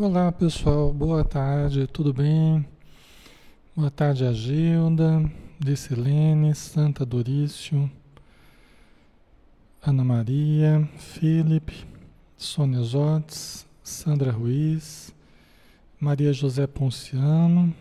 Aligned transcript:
Olá 0.00 0.30
pessoal, 0.30 0.92
boa 0.92 1.24
tarde, 1.24 1.88
tudo 1.88 2.14
bem? 2.14 2.64
Boa 3.74 3.90
tarde 3.90 4.24
Agilda, 4.24 5.28
Dicilene, 5.58 6.54
Santa 6.54 7.04
Dorício, 7.04 7.90
Ana 9.82 10.04
Maria, 10.04 10.88
Felipe, 10.98 11.84
Sônia 12.36 12.80
Zotes, 12.80 13.66
Sandra 13.82 14.30
Ruiz, 14.30 15.12
Maria 15.98 16.32
José 16.32 16.68
Ponciano, 16.68 17.74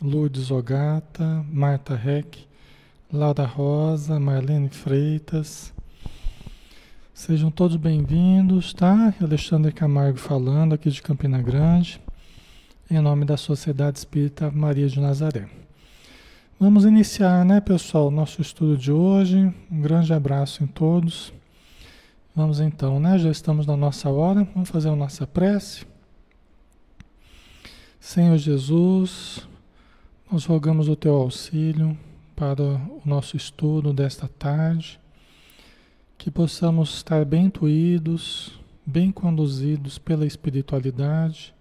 Lourdes 0.00 0.50
Ogata, 0.50 1.44
Marta 1.52 1.94
Reck, 1.94 2.38
Laura 3.12 3.44
Rosa, 3.44 4.18
Marlene 4.18 4.70
Freitas, 4.70 5.74
Sejam 7.20 7.50
todos 7.50 7.76
bem-vindos, 7.76 8.72
tá? 8.72 9.12
Alexandre 9.20 9.72
Camargo 9.72 10.16
falando 10.16 10.74
aqui 10.74 10.88
de 10.88 11.02
Campina 11.02 11.36
Grande, 11.42 12.00
em 12.90 12.98
nome 12.98 13.26
da 13.26 13.36
Sociedade 13.36 13.98
Espírita 13.98 14.50
Maria 14.50 14.88
de 14.88 14.98
Nazaré. 14.98 15.46
Vamos 16.58 16.86
iniciar, 16.86 17.44
né, 17.44 17.60
pessoal, 17.60 18.10
nosso 18.10 18.40
estudo 18.40 18.74
de 18.74 18.90
hoje. 18.90 19.54
Um 19.70 19.82
grande 19.82 20.14
abraço 20.14 20.64
em 20.64 20.66
todos. 20.66 21.30
Vamos 22.34 22.58
então, 22.58 22.98
né? 22.98 23.18
Já 23.18 23.30
estamos 23.30 23.66
na 23.66 23.76
nossa 23.76 24.08
hora. 24.08 24.48
Vamos 24.54 24.70
fazer 24.70 24.88
a 24.88 24.96
nossa 24.96 25.26
prece. 25.26 25.84
Senhor 28.00 28.38
Jesus, 28.38 29.46
nós 30.32 30.46
rogamos 30.46 30.88
o 30.88 30.96
teu 30.96 31.16
auxílio 31.16 31.94
para 32.34 32.62
o 32.62 33.02
nosso 33.04 33.36
estudo 33.36 33.92
desta 33.92 34.26
tarde 34.26 34.98
que 36.20 36.30
possamos 36.30 36.96
estar 36.96 37.24
bem 37.24 37.46
intuídos, 37.46 38.60
bem 38.84 39.10
conduzidos 39.10 39.98
pela 39.98 40.26
espiritualidade, 40.26 41.54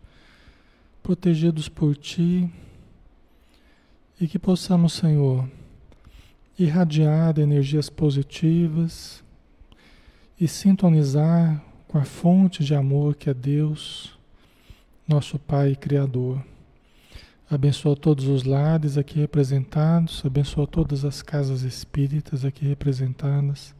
protegidos 1.01 1.69
por 1.69 1.95
Ti, 1.95 2.51
e 4.19 4.27
que 4.27 4.37
possamos, 4.37 4.91
Senhor, 4.91 5.49
irradiar 6.57 7.39
energias 7.39 7.89
positivas 7.89 9.23
e 10.37 10.45
sintonizar 10.45 11.63
com 11.87 11.97
a 11.97 12.03
fonte 12.03 12.61
de 12.61 12.75
amor 12.75 13.15
que 13.15 13.29
é 13.29 13.33
Deus, 13.33 14.19
nosso 15.07 15.39
Pai 15.39 15.73
Criador. 15.73 16.43
Abençoa 17.49 17.95
todos 17.95 18.27
os 18.27 18.43
lares 18.43 18.97
aqui 18.97 19.19
representados, 19.19 20.21
abençoa 20.25 20.67
todas 20.67 21.05
as 21.05 21.21
casas 21.21 21.61
espíritas 21.61 22.43
aqui 22.43 22.65
representadas 22.65 23.78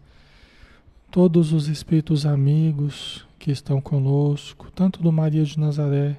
todos 1.12 1.52
os 1.53 1.68
espíritos 1.68 2.25
amigos 2.25 3.25
que 3.40 3.52
estão 3.52 3.81
conosco, 3.81 4.72
tanto 4.72 5.02
do 5.02 5.12
Maria 5.12 5.44
de 5.44 5.59
Nazaré 5.59 6.18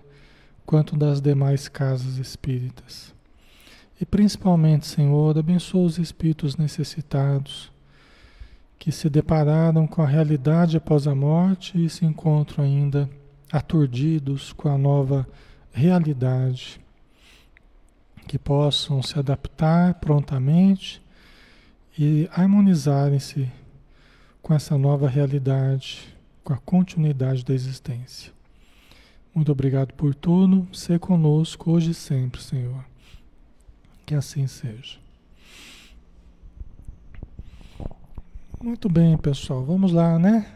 quanto 0.67 0.97
das 0.97 1.21
demais 1.21 1.69
casas 1.69 2.17
espíritas. 2.17 3.15
E 4.01 4.07
principalmente, 4.07 4.87
Senhor, 4.87 5.39
abençoa 5.39 5.85
os 5.85 5.99
espíritos 5.99 6.57
necessitados 6.57 7.71
que 8.79 8.91
se 8.91 9.09
depararam 9.11 9.87
com 9.87 10.03
a 10.03 10.07
realidade 10.07 10.77
após 10.77 11.07
a 11.07 11.15
morte 11.15 11.85
e 11.85 11.89
se 11.89 12.05
encontram 12.05 12.65
ainda 12.65 13.09
aturdidos 13.53 14.53
com 14.53 14.69
a 14.69 14.79
nova 14.79 15.29
realidade, 15.73 16.81
que 18.27 18.39
possam 18.39 19.03
se 19.03 19.19
adaptar 19.19 19.95
prontamente 19.95 21.03
e 21.99 22.29
harmonizarem-se 22.33 23.51
com 24.43 24.55
essa 24.55 24.77
nova 24.77 25.09
realidade, 25.09 26.17
com 26.43 26.53
a 26.53 26.57
continuidade 26.57 27.45
da 27.45 27.55
existência. 27.55 28.33
Muito 29.35 29.53
obrigado 29.53 29.93
por 29.95 30.15
tudo. 30.15 30.67
Ser 30.73 30.99
conosco 30.99 31.71
hoje 31.71 31.91
e 31.91 31.95
sempre, 31.95 32.43
Senhor. 32.43 32.85
Que 34.05 34.15
assim 34.15 34.47
seja. 34.47 34.99
Muito 38.63 38.89
bem, 38.89 39.17
pessoal. 39.17 39.65
Vamos 39.65 39.93
lá, 39.93 40.19
né? 40.19 40.51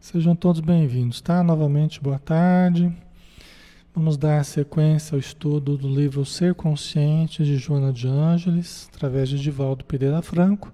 Sejam 0.00 0.34
todos 0.34 0.60
bem-vindos, 0.60 1.20
tá? 1.20 1.42
Novamente, 1.42 2.00
boa 2.00 2.18
tarde. 2.18 2.90
Vamos 3.94 4.16
dar 4.16 4.44
sequência 4.44 5.14
ao 5.14 5.18
estudo 5.18 5.76
do 5.76 5.88
livro 5.88 6.24
Ser 6.24 6.54
Consciente 6.54 7.44
de 7.44 7.56
Joana 7.56 7.92
de 7.92 8.06
Ângeles, 8.08 8.88
através 8.94 9.28
de 9.28 9.38
Divaldo 9.38 9.84
Pereira 9.84 10.22
Franco 10.22 10.72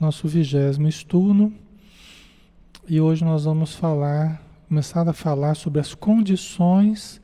nosso 0.00 0.26
vigésimo 0.26 0.88
estudo. 0.88 1.52
E 2.88 2.98
hoje 3.00 3.22
nós 3.22 3.44
vamos 3.44 3.74
falar, 3.74 4.42
começar 4.66 5.06
a 5.06 5.12
falar 5.12 5.54
sobre 5.54 5.78
as 5.78 5.94
condições 5.94 7.20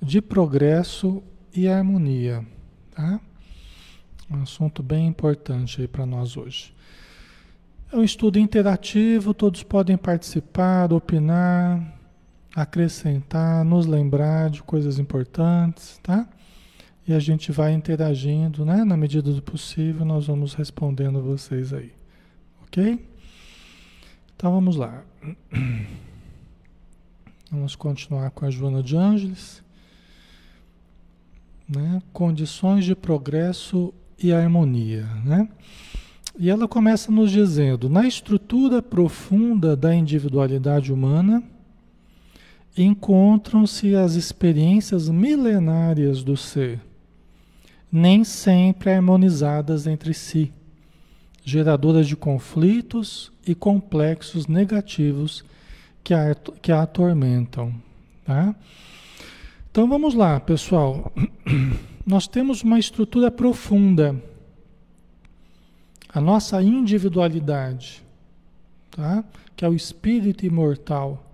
de 0.00 0.22
progresso 0.22 1.22
e 1.54 1.68
harmonia, 1.68 2.44
tá? 2.94 3.20
Um 4.30 4.42
assunto 4.42 4.82
bem 4.82 5.06
importante 5.06 5.82
aí 5.82 5.86
para 5.86 6.06
nós 6.06 6.36
hoje. 6.36 6.74
É 7.92 7.96
um 7.96 8.02
estudo 8.02 8.38
interativo, 8.38 9.32
todos 9.32 9.62
podem 9.62 9.96
participar, 9.96 10.92
opinar, 10.92 11.94
acrescentar, 12.54 13.64
nos 13.64 13.86
lembrar 13.86 14.50
de 14.50 14.62
coisas 14.62 14.98
importantes, 14.98 16.00
tá? 16.02 16.26
E 17.06 17.12
a 17.12 17.20
gente 17.20 17.52
vai 17.52 17.72
interagindo, 17.72 18.64
né? 18.64 18.84
Na 18.84 18.96
medida 18.96 19.32
do 19.32 19.40
possível, 19.40 20.04
nós 20.04 20.26
vamos 20.26 20.54
respondendo 20.54 21.22
vocês 21.22 21.72
aí. 21.72 21.95
Ok? 22.76 23.00
Então 24.36 24.52
vamos 24.52 24.76
lá. 24.76 25.02
Vamos 27.50 27.74
continuar 27.74 28.30
com 28.32 28.44
a 28.44 28.50
Joana 28.50 28.82
de 28.82 28.94
Ângeles. 28.94 29.62
Né? 31.66 32.02
Condições 32.12 32.84
de 32.84 32.94
progresso 32.94 33.94
e 34.22 34.30
harmonia. 34.30 35.06
Né? 35.24 35.48
E 36.38 36.50
ela 36.50 36.68
começa 36.68 37.10
nos 37.10 37.30
dizendo: 37.30 37.88
na 37.88 38.06
estrutura 38.06 38.82
profunda 38.82 39.74
da 39.74 39.94
individualidade 39.94 40.92
humana 40.92 41.42
encontram-se 42.76 43.94
as 43.94 44.16
experiências 44.16 45.08
milenárias 45.08 46.22
do 46.22 46.36
ser, 46.36 46.78
nem 47.90 48.22
sempre 48.22 48.90
harmonizadas 48.90 49.86
entre 49.86 50.12
si 50.12 50.52
geradoras 51.46 52.08
de 52.08 52.16
conflitos 52.16 53.30
e 53.46 53.54
complexos 53.54 54.48
negativos 54.48 55.44
que 56.02 56.12
a, 56.12 56.34
que 56.60 56.72
a 56.72 56.82
atormentam. 56.82 57.72
Tá? 58.24 58.52
Então 59.70 59.88
vamos 59.88 60.12
lá, 60.12 60.40
pessoal. 60.40 61.12
Nós 62.04 62.26
temos 62.26 62.62
uma 62.62 62.80
estrutura 62.80 63.30
profunda. 63.30 64.20
A 66.12 66.20
nossa 66.20 66.60
individualidade, 66.60 68.02
tá? 68.90 69.22
que 69.54 69.64
é 69.64 69.68
o 69.68 69.74
espírito 69.74 70.44
imortal, 70.44 71.30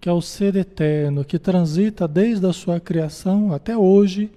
que 0.00 0.08
é 0.08 0.12
o 0.12 0.20
ser 0.20 0.56
eterno, 0.56 1.24
que 1.24 1.38
transita 1.38 2.08
desde 2.08 2.44
a 2.46 2.52
sua 2.52 2.80
criação 2.80 3.52
até 3.52 3.76
hoje, 3.76 4.28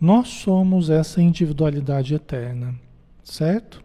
nós 0.00 0.28
somos 0.28 0.88
essa 0.88 1.20
individualidade 1.20 2.14
eterna, 2.14 2.74
certo? 3.22 3.81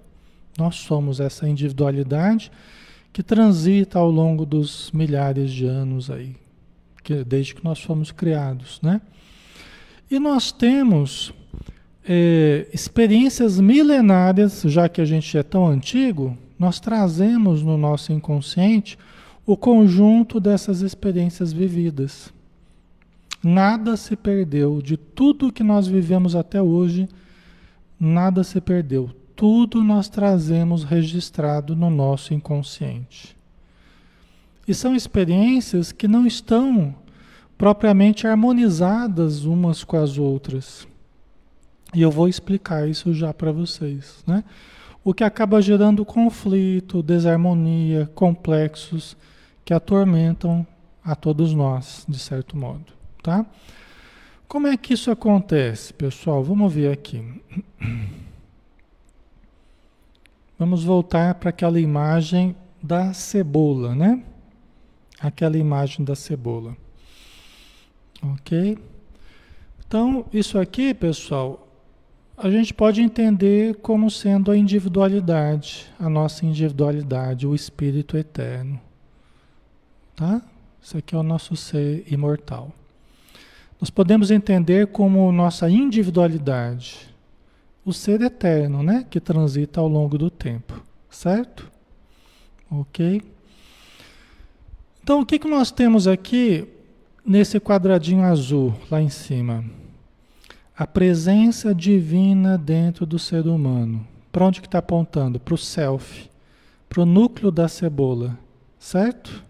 Nós 0.57 0.75
somos 0.77 1.19
essa 1.19 1.47
individualidade 1.47 2.51
que 3.13 3.21
transita 3.21 3.99
ao 3.99 4.09
longo 4.09 4.43
dos 4.43 4.91
milhares 4.91 5.51
de 5.51 5.65
anos 5.65 6.09
aí, 6.09 6.35
que, 7.03 7.23
desde 7.23 7.53
que 7.53 7.63
nós 7.63 7.79
fomos 7.79 8.11
criados, 8.11 8.79
né? 8.81 8.99
E 10.09 10.19
nós 10.19 10.51
temos 10.51 11.31
é, 12.03 12.67
experiências 12.73 13.59
milenárias, 13.59 14.63
já 14.65 14.89
que 14.89 14.99
a 14.99 15.05
gente 15.05 15.37
é 15.37 15.43
tão 15.43 15.67
antigo, 15.67 16.35
nós 16.57 16.79
trazemos 16.79 17.61
no 17.61 17.77
nosso 17.77 18.11
inconsciente 18.11 18.97
o 19.45 19.55
conjunto 19.55 20.39
dessas 20.39 20.81
experiências 20.81 21.53
vividas. 21.53 22.33
Nada 23.43 23.95
se 23.95 24.15
perdeu 24.15 24.81
de 24.81 24.97
tudo 24.97 25.51
que 25.51 25.63
nós 25.63 25.87
vivemos 25.87 26.35
até 26.35 26.61
hoje, 26.61 27.07
nada 27.99 28.43
se 28.43 28.59
perdeu 28.59 29.11
tudo 29.37 29.83
nós 29.83 30.09
trazemos 30.09 30.83
registrado 30.83 31.75
no 31.75 31.91
nosso 31.91 32.33
inconsciente. 32.33 33.37
E 34.67 34.73
são 34.73 34.95
experiências 34.95 35.91
que 35.91 36.07
não 36.07 36.25
estão 36.25 36.95
propriamente 37.55 38.25
harmonizadas 38.25 39.45
umas 39.45 39.83
com 39.83 39.95
as 39.95 40.17
outras. 40.17 40.87
E 41.93 42.01
eu 42.01 42.09
vou 42.09 42.27
explicar 42.27 42.89
isso 42.89 43.13
já 43.13 43.31
para 43.31 43.51
vocês, 43.51 44.23
né? 44.25 44.43
O 45.03 45.13
que 45.13 45.23
acaba 45.23 45.61
gerando 45.61 46.03
conflito, 46.03 47.03
desarmonia, 47.03 48.09
complexos 48.15 49.15
que 49.63 49.73
atormentam 49.73 50.65
a 51.03 51.15
todos 51.15 51.53
nós, 51.53 52.05
de 52.09 52.17
certo 52.17 52.57
modo, 52.57 52.91
tá? 53.21 53.45
Como 54.47 54.65
é 54.65 54.75
que 54.75 54.95
isso 54.95 55.11
acontece, 55.11 55.93
pessoal? 55.93 56.43
Vamos 56.43 56.73
ver 56.73 56.91
aqui. 56.91 57.23
Vamos 60.57 60.83
voltar 60.83 61.35
para 61.35 61.51
aquela 61.51 61.79
imagem 61.79 62.55
da 62.81 63.13
cebola, 63.13 63.93
né? 63.93 64.23
Aquela 65.19 65.57
imagem 65.57 66.03
da 66.03 66.15
cebola. 66.15 66.75
Ok? 68.23 68.77
Então, 69.85 70.25
isso 70.33 70.57
aqui, 70.57 70.93
pessoal, 70.93 71.67
a 72.35 72.49
gente 72.49 72.73
pode 72.73 73.01
entender 73.01 73.75
como 73.77 74.09
sendo 74.09 74.51
a 74.51 74.57
individualidade, 74.57 75.87
a 75.99 76.09
nossa 76.09 76.45
individualidade, 76.45 77.47
o 77.47 77.55
espírito 77.55 78.17
eterno. 78.17 78.79
Tá? 80.15 80.41
Isso 80.81 80.97
aqui 80.97 81.13
é 81.13 81.17
o 81.17 81.23
nosso 81.23 81.55
ser 81.55 82.03
imortal. 82.11 82.71
Nós 83.79 83.89
podemos 83.89 84.31
entender 84.31 84.87
como 84.87 85.31
nossa 85.31 85.69
individualidade, 85.69 87.07
o 87.87 87.93
ser 87.93 88.21
eterno, 88.21 88.83
né, 88.83 89.05
que 89.09 89.17
transita 89.17 89.79
ao 89.79 89.87
longo 89.87 90.17
do 90.17 90.29
tempo, 90.29 90.83
certo? 91.09 91.71
OK? 92.69 93.21
Então, 95.01 95.21
o 95.21 95.25
que, 95.25 95.39
que 95.39 95.47
nós 95.47 95.71
temos 95.71 96.05
aqui 96.05 96.67
nesse 97.25 97.61
quadradinho 97.61 98.23
azul 98.23 98.75
lá 98.91 99.01
em 99.01 99.07
cima? 99.07 99.63
A 100.77 100.85
presença 100.85 101.73
divina 101.73 102.57
dentro 102.57 103.05
do 103.05 103.17
ser 103.17 103.47
humano. 103.47 104.05
Para 104.33 104.45
onde 104.45 104.59
que 104.59 104.67
está 104.67 104.79
apontando? 104.79 105.39
Para 105.39 105.53
o 105.53 105.57
self, 105.57 106.29
para 106.89 107.01
o 107.01 107.05
núcleo 107.05 107.49
da 107.49 107.69
cebola, 107.69 108.37
certo? 108.77 109.41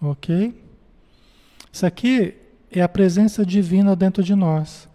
Ok? 0.00 0.60
Isso 1.72 1.86
aqui 1.86 2.34
é 2.68 2.82
a 2.82 2.88
presença 2.88 3.46
divina 3.46 3.94
dentro 3.94 4.24
de 4.24 4.34
nós. 4.34 4.88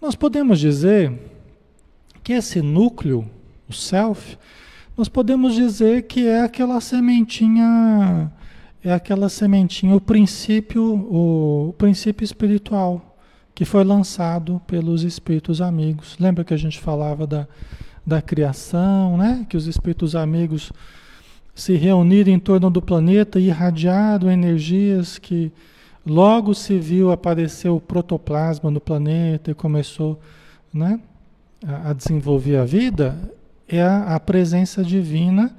Nós 0.00 0.14
podemos 0.14 0.58
dizer 0.58 1.12
que 2.22 2.32
esse 2.32 2.62
núcleo, 2.62 3.28
o 3.68 3.72
self, 3.72 4.38
nós 4.96 5.08
podemos 5.08 5.54
dizer 5.54 6.02
que 6.02 6.26
é 6.26 6.42
aquela 6.42 6.80
sementinha, 6.80 8.30
é 8.84 8.92
aquela 8.92 9.28
sementinha, 9.28 9.94
o 9.94 10.00
princípio, 10.00 10.82
o, 10.82 11.68
o 11.70 11.72
princípio 11.72 12.24
espiritual 12.24 13.12
que 13.54 13.64
foi 13.64 13.84
lançado 13.84 14.60
pelos 14.66 15.02
espíritos 15.02 15.60
amigos. 15.60 16.16
Lembra 16.18 16.44
que 16.44 16.54
a 16.54 16.56
gente 16.56 16.80
falava 16.80 17.26
da, 17.26 17.46
da 18.06 18.22
criação, 18.22 19.16
né? 19.16 19.46
Que 19.48 19.56
os 19.56 19.66
espíritos 19.66 20.16
amigos 20.16 20.72
se 21.54 21.76
reuniram 21.76 22.32
em 22.32 22.38
torno 22.38 22.70
do 22.70 22.80
planeta 22.80 23.38
e 23.38 23.46
irradiaram 23.48 24.30
energias 24.30 25.18
que 25.18 25.52
logo 26.04 26.54
se 26.54 26.78
viu 26.78 27.12
aparecer 27.12 27.68
o 27.68 27.80
protoplasma 27.80 28.70
no 28.70 28.80
planeta 28.80 29.50
e 29.50 29.54
começou 29.54 30.18
né, 30.72 30.98
a, 31.66 31.92
desenvolver 31.92 32.56
a 32.56 32.64
vida, 32.64 33.16
é 33.68 33.82
a, 33.82 34.14
a 34.14 34.20
presença 34.20 34.82
divina 34.82 35.54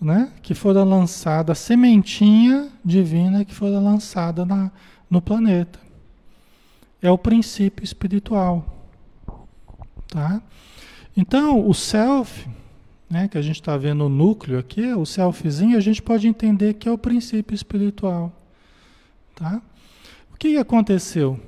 né, 0.00 0.32
que 0.42 0.54
fora 0.54 0.82
lançada, 0.84 1.52
a 1.52 1.54
sementinha 1.54 2.68
divina 2.84 3.44
que 3.44 3.54
fora 3.54 3.78
lançada 3.78 4.44
na, 4.44 4.70
no 5.08 5.22
planeta. 5.22 5.78
É 7.00 7.10
o 7.10 7.18
princípio 7.18 7.84
espiritual. 7.84 8.64
Tá? 10.08 10.42
Então, 11.16 11.66
o 11.66 11.74
self 11.74 12.46
né, 13.08 13.28
que 13.28 13.38
a 13.38 13.42
gente 13.42 13.60
está 13.60 13.76
vendo 13.76 14.06
o 14.06 14.08
núcleo 14.08 14.58
aqui, 14.58 14.92
o 14.92 15.06
selfzinho, 15.06 15.76
a 15.76 15.80
gente 15.80 16.02
pode 16.02 16.26
entender 16.26 16.74
que 16.74 16.88
é 16.88 16.92
o 16.92 16.98
princípio 16.98 17.54
espiritual. 17.54 18.32
Tá? 19.36 19.62
O 20.32 20.36
que 20.36 20.56
aconteceu? 20.56 21.38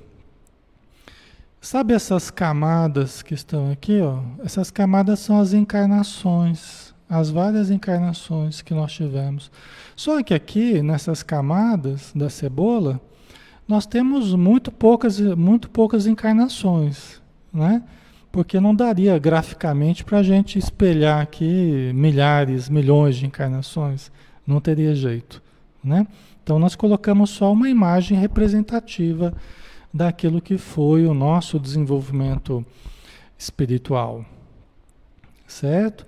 Sabe 1.66 1.94
essas 1.94 2.30
camadas 2.30 3.22
que 3.22 3.34
estão 3.34 3.72
aqui? 3.72 4.00
Ó? 4.00 4.20
Essas 4.44 4.70
camadas 4.70 5.18
são 5.18 5.40
as 5.40 5.52
encarnações, 5.52 6.94
as 7.10 7.28
várias 7.28 7.72
encarnações 7.72 8.62
que 8.62 8.72
nós 8.72 8.92
tivemos. 8.92 9.50
Só 9.96 10.22
que 10.22 10.32
aqui, 10.32 10.80
nessas 10.80 11.24
camadas 11.24 12.12
da 12.14 12.30
cebola, 12.30 13.00
nós 13.66 13.84
temos 13.84 14.32
muito 14.32 14.70
poucas, 14.70 15.18
muito 15.18 15.68
poucas 15.68 16.06
encarnações. 16.06 17.20
Né? 17.52 17.82
porque 18.30 18.60
não 18.60 18.72
daria 18.72 19.19
graficamente 19.19 20.04
para 20.04 20.19
a 20.19 20.22
gente 20.22 20.60
espelhar 20.60 21.20
aqui 21.20 21.90
milhares, 21.94 22.69
milhões 22.69 23.16
de 23.16 23.26
encarnações. 23.26 24.12
Não 24.46 24.60
teria 24.60 24.94
jeito. 24.94 25.42
Né? 25.82 26.06
Então 26.44 26.60
nós 26.60 26.76
colocamos 26.76 27.30
só 27.30 27.52
uma 27.52 27.69
imagem 27.69 28.16
representativa 28.16 29.34
daquilo 29.96 30.40
que 30.40 30.58
foi 30.58 31.06
o 31.06 31.14
nosso 31.14 31.58
desenvolvimento 31.58 32.64
espiritual. 33.38 34.25
Certo? 35.46 36.06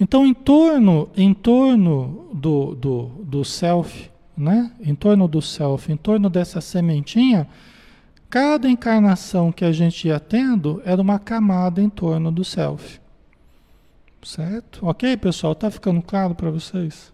Então, 0.00 0.26
em 0.26 0.34
torno, 0.34 1.08
em 1.16 1.32
torno 1.32 2.30
do, 2.32 2.74
do, 2.74 3.04
do 3.22 3.44
self, 3.44 4.10
né? 4.36 4.72
em 4.80 4.94
torno 4.94 5.28
do 5.28 5.42
self, 5.42 5.90
em 5.90 5.96
torno 5.96 6.28
dessa 6.30 6.60
sementinha, 6.60 7.48
Cada 8.30 8.68
encarnação 8.68 9.50
que 9.50 9.64
a 9.64 9.72
gente 9.72 10.06
ia 10.06 10.20
tendo 10.20 10.82
era 10.84 11.00
uma 11.00 11.18
camada 11.18 11.80
em 11.80 11.88
torno 11.88 12.30
do 12.30 12.44
self. 12.44 13.00
Certo? 14.22 14.86
Ok, 14.86 15.16
pessoal? 15.16 15.54
Tá 15.54 15.70
ficando 15.70 16.02
claro 16.02 16.34
para 16.34 16.50
vocês? 16.50 17.10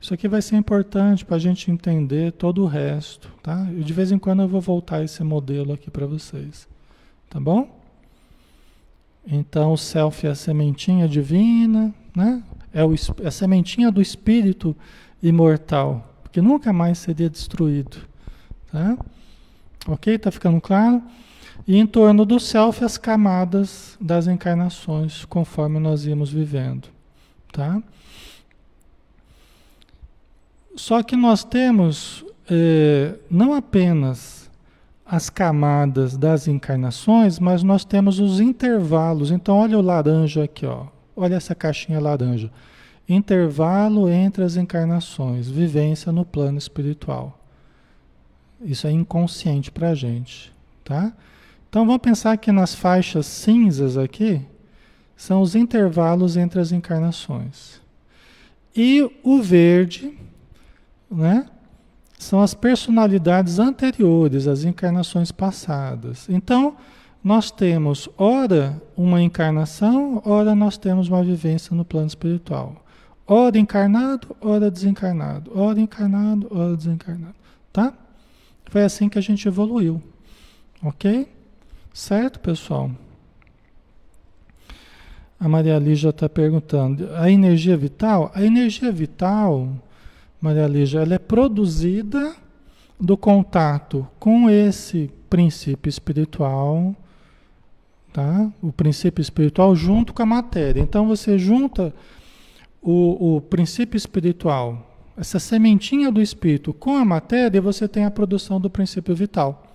Isso 0.00 0.14
aqui 0.14 0.26
vai 0.26 0.40
ser 0.40 0.56
importante 0.56 1.26
para 1.26 1.36
a 1.36 1.38
gente 1.38 1.70
entender 1.70 2.32
todo 2.32 2.62
o 2.62 2.66
resto, 2.66 3.30
tá? 3.42 3.68
E 3.70 3.84
de 3.84 3.92
vez 3.92 4.10
em 4.10 4.18
quando 4.18 4.42
eu 4.42 4.48
vou 4.48 4.60
voltar 4.60 5.04
esse 5.04 5.22
modelo 5.22 5.74
aqui 5.74 5.90
para 5.90 6.06
vocês, 6.06 6.66
tá 7.28 7.38
bom? 7.38 7.78
Então, 9.26 9.74
o 9.74 9.76
self 9.76 10.26
é 10.26 10.30
a 10.30 10.34
sementinha 10.34 11.06
divina, 11.06 11.94
né? 12.16 12.42
É, 12.72 12.82
o, 12.82 12.94
é 13.22 13.26
a 13.26 13.30
sementinha 13.30 13.90
do 13.90 14.00
espírito 14.00 14.74
imortal, 15.22 16.14
que 16.32 16.40
nunca 16.40 16.72
mais 16.72 16.96
seria 16.98 17.28
destruído, 17.28 17.98
tá? 18.72 18.96
Ok? 19.86 20.14
Está 20.14 20.30
ficando 20.30 20.60
claro? 20.62 21.02
E 21.66 21.76
em 21.76 21.86
torno 21.86 22.24
do 22.24 22.40
self 22.40 22.82
as 22.82 22.96
camadas 22.96 23.98
das 24.00 24.26
encarnações, 24.26 25.26
conforme 25.26 25.78
nós 25.78 26.06
íamos 26.06 26.32
vivendo. 26.32 26.88
Tá? 27.52 27.82
Só 30.80 31.02
que 31.02 31.14
nós 31.14 31.44
temos 31.44 32.24
eh, 32.48 33.14
não 33.30 33.52
apenas 33.52 34.50
as 35.04 35.28
camadas 35.28 36.16
das 36.16 36.48
encarnações, 36.48 37.38
mas 37.38 37.62
nós 37.62 37.84
temos 37.84 38.18
os 38.18 38.40
intervalos. 38.40 39.30
Então, 39.30 39.58
olha 39.58 39.78
o 39.78 39.82
laranja 39.82 40.44
aqui, 40.44 40.64
ó. 40.64 40.86
olha 41.14 41.34
essa 41.34 41.54
caixinha 41.54 42.00
laranja. 42.00 42.50
Intervalo 43.06 44.08
entre 44.08 44.42
as 44.42 44.56
encarnações, 44.56 45.50
vivência 45.50 46.10
no 46.10 46.24
plano 46.24 46.56
espiritual. 46.56 47.38
Isso 48.62 48.86
é 48.86 48.90
inconsciente 48.90 49.70
para 49.70 49.90
a 49.90 49.94
gente, 49.94 50.50
tá? 50.82 51.12
Então 51.68 51.84
vamos 51.84 52.00
pensar 52.00 52.38
que 52.38 52.50
nas 52.50 52.74
faixas 52.74 53.26
cinzas 53.26 53.98
aqui 53.98 54.40
são 55.14 55.42
os 55.42 55.54
intervalos 55.54 56.38
entre 56.38 56.58
as 56.58 56.72
encarnações. 56.72 57.82
E 58.74 59.10
o 59.22 59.42
verde, 59.42 60.16
né? 61.10 61.46
São 62.18 62.40
as 62.40 62.52
personalidades 62.54 63.58
anteriores, 63.58 64.46
as 64.46 64.64
encarnações 64.64 65.32
passadas. 65.32 66.28
Então, 66.28 66.76
nós 67.24 67.50
temos, 67.50 68.08
ora, 68.16 68.80
uma 68.96 69.22
encarnação, 69.22 70.22
ora, 70.24 70.54
nós 70.54 70.78
temos 70.78 71.08
uma 71.08 71.22
vivência 71.22 71.74
no 71.74 71.84
plano 71.84 72.06
espiritual. 72.06 72.84
Ora 73.26 73.58
encarnado, 73.58 74.36
ora 74.40 74.70
desencarnado. 74.70 75.52
Ora 75.54 75.80
encarnado, 75.80 76.48
ora 76.50 76.76
desencarnado. 76.76 77.34
Tá? 77.72 77.94
Foi 78.66 78.82
assim 78.82 79.08
que 79.08 79.18
a 79.18 79.22
gente 79.22 79.46
evoluiu. 79.46 80.02
Ok? 80.82 81.28
Certo, 81.92 82.40
pessoal? 82.40 82.90
A 85.38 85.48
Maria 85.48 85.78
Lígia 85.78 86.10
está 86.10 86.28
perguntando: 86.28 87.08
a 87.14 87.30
energia 87.30 87.76
vital? 87.76 88.30
A 88.34 88.42
energia 88.42 88.90
vital, 88.90 89.68
Maria 90.40 90.66
Lígia, 90.66 91.00
ela 91.00 91.14
é 91.14 91.18
produzida 91.18 92.34
do 92.98 93.16
contato 93.16 94.06
com 94.18 94.48
esse 94.48 95.10
princípio 95.28 95.88
espiritual, 95.88 96.94
tá? 98.12 98.50
O 98.62 98.72
princípio 98.72 99.20
espiritual 99.20 99.74
junto 99.76 100.12
com 100.12 100.22
a 100.22 100.26
matéria. 100.26 100.80
Então 100.80 101.06
você 101.06 101.38
junta 101.38 101.94
o, 102.82 103.36
o 103.36 103.40
princípio 103.40 103.96
espiritual 103.96 104.86
essa 105.20 105.38
sementinha 105.38 106.10
do 106.10 106.22
espírito 106.22 106.72
com 106.72 106.96
a 106.96 107.04
matéria, 107.04 107.60
você 107.60 107.86
tem 107.86 108.06
a 108.06 108.10
produção 108.10 108.58
do 108.58 108.70
princípio 108.70 109.14
vital 109.14 109.66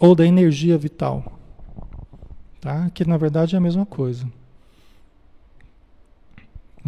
ou 0.00 0.12
da 0.12 0.26
energia 0.26 0.76
vital, 0.76 1.38
tá? 2.60 2.90
Que 2.90 3.04
na 3.04 3.16
verdade 3.16 3.54
é 3.54 3.58
a 3.58 3.60
mesma 3.60 3.86
coisa. 3.86 4.26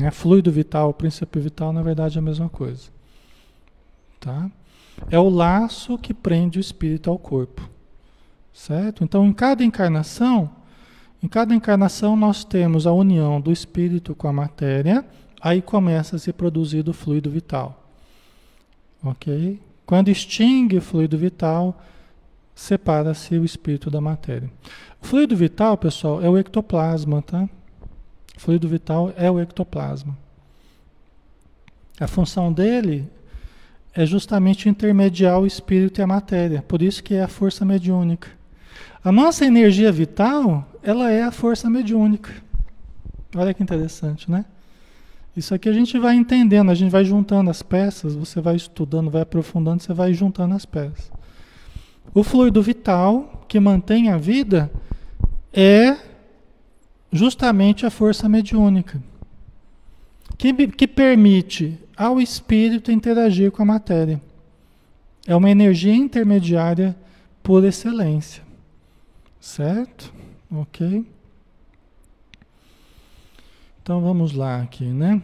Né? 0.01 0.11
Fluido 0.11 0.51
vital, 0.51 0.93
princípio 0.95 1.41
vital, 1.41 1.73
na 1.73 1.83
verdade 1.83 2.17
é 2.17 2.21
a 2.21 2.23
mesma 2.23 2.49
coisa, 2.49 2.89
tá? 4.19 4.51
É 5.11 5.19
o 5.19 5.29
laço 5.29 5.97
que 5.97 6.13
prende 6.13 6.59
o 6.59 6.61
espírito 6.61 7.11
ao 7.11 7.19
corpo, 7.19 7.69
certo? 8.53 9.03
Então, 9.03 9.27
em 9.27 9.33
cada 9.33 9.65
encarnação, 9.65 10.51
em 11.23 11.29
cada 11.29 11.55
encarnação 11.55 12.17
nós 12.17 12.45
temos 12.45 12.87
a 12.87 12.93
união 12.93 13.41
do 13.41 13.53
espírito 13.53 14.15
com 14.15 14.29
a 14.29 14.33
matéria 14.33 15.05
aí 15.41 15.63
começa 15.63 16.17
a 16.17 16.19
se 16.19 16.33
produzir 16.33 16.87
o 16.89 16.93
fluido 16.93 17.31
vital. 17.31 17.89
Ok? 19.03 19.59
Quando 19.87 20.11
extingue 20.11 20.77
o 20.77 20.83
fluido 20.83 21.17
vital, 21.17 21.81
separa-se 22.55 23.37
o 23.39 23.45
espírito 23.45 23.91
da 23.91 24.01
matéria. 24.01 24.51
O 25.03 25.07
fluido 25.07 25.35
vital, 25.35 25.79
pessoal, 25.79 26.23
é 26.23 26.29
o 26.29 26.37
ectoplasma, 26.37 27.23
tá? 27.23 27.49
Fluido 28.41 28.67
vital 28.67 29.13
é 29.19 29.31
o 29.31 29.39
ectoplasma. 29.39 30.17
A 32.01 32.07
função 32.07 32.51
dele 32.51 33.07
é 33.93 34.07
justamente 34.07 34.67
intermediar 34.67 35.39
o 35.39 35.47
espírito 35.47 36.01
e 36.01 36.03
a 36.03 36.07
matéria, 36.07 36.63
por 36.63 36.81
isso 36.81 37.03
que 37.03 37.13
é 37.13 37.23
a 37.23 37.29
força 37.29 37.67
mediúnica. 37.67 38.29
A 39.05 39.13
nossa 39.13 39.45
energia 39.45 39.93
vital, 39.93 40.67
ela 40.83 41.11
é 41.11 41.23
a 41.23 41.31
força 41.31 41.69
mediúnica. 41.69 42.33
Olha 43.37 43.53
que 43.53 43.63
interessante, 43.63 44.31
né? 44.31 44.47
Isso 45.37 45.55
aqui 45.55 45.69
a 45.69 45.75
gente 45.75 45.99
vai 45.99 46.17
entendendo, 46.17 46.71
a 46.71 46.75
gente 46.75 46.91
vai 46.91 47.05
juntando 47.05 47.51
as 47.51 47.61
peças, 47.61 48.15
você 48.15 48.41
vai 48.41 48.57
estudando, 48.57 49.11
vai 49.11 49.21
aprofundando, 49.21 49.83
você 49.83 49.93
vai 49.93 50.15
juntando 50.15 50.55
as 50.55 50.65
peças. 50.65 51.13
O 52.15 52.25
fluido 52.25 52.63
vital 52.63 53.45
que 53.47 53.61
mantém 53.61 54.09
a 54.09 54.17
vida 54.17 54.73
é 55.53 56.09
justamente 57.13 57.85
a 57.85 57.91
força 57.91 58.29
mediúnica, 58.29 59.03
que, 60.39 60.69
que 60.69 60.87
permite 60.87 61.79
ao 61.97 62.21
espírito 62.21 62.91
interagir 62.91 63.51
com 63.51 63.63
a 63.63 63.67
matéria. 63.67 64.21
É 65.27 65.37
uma 65.37 65.51
energia 65.51 65.95
intermediária 65.95 66.97
por 67.43 67.65
excelência. 67.65 68.43
Certo? 69.41 70.13
Ok? 70.51 71.05
Então 73.83 74.01
vamos 74.01 74.33
lá 74.33 74.63
aqui, 74.63 74.85
né? 74.85 75.21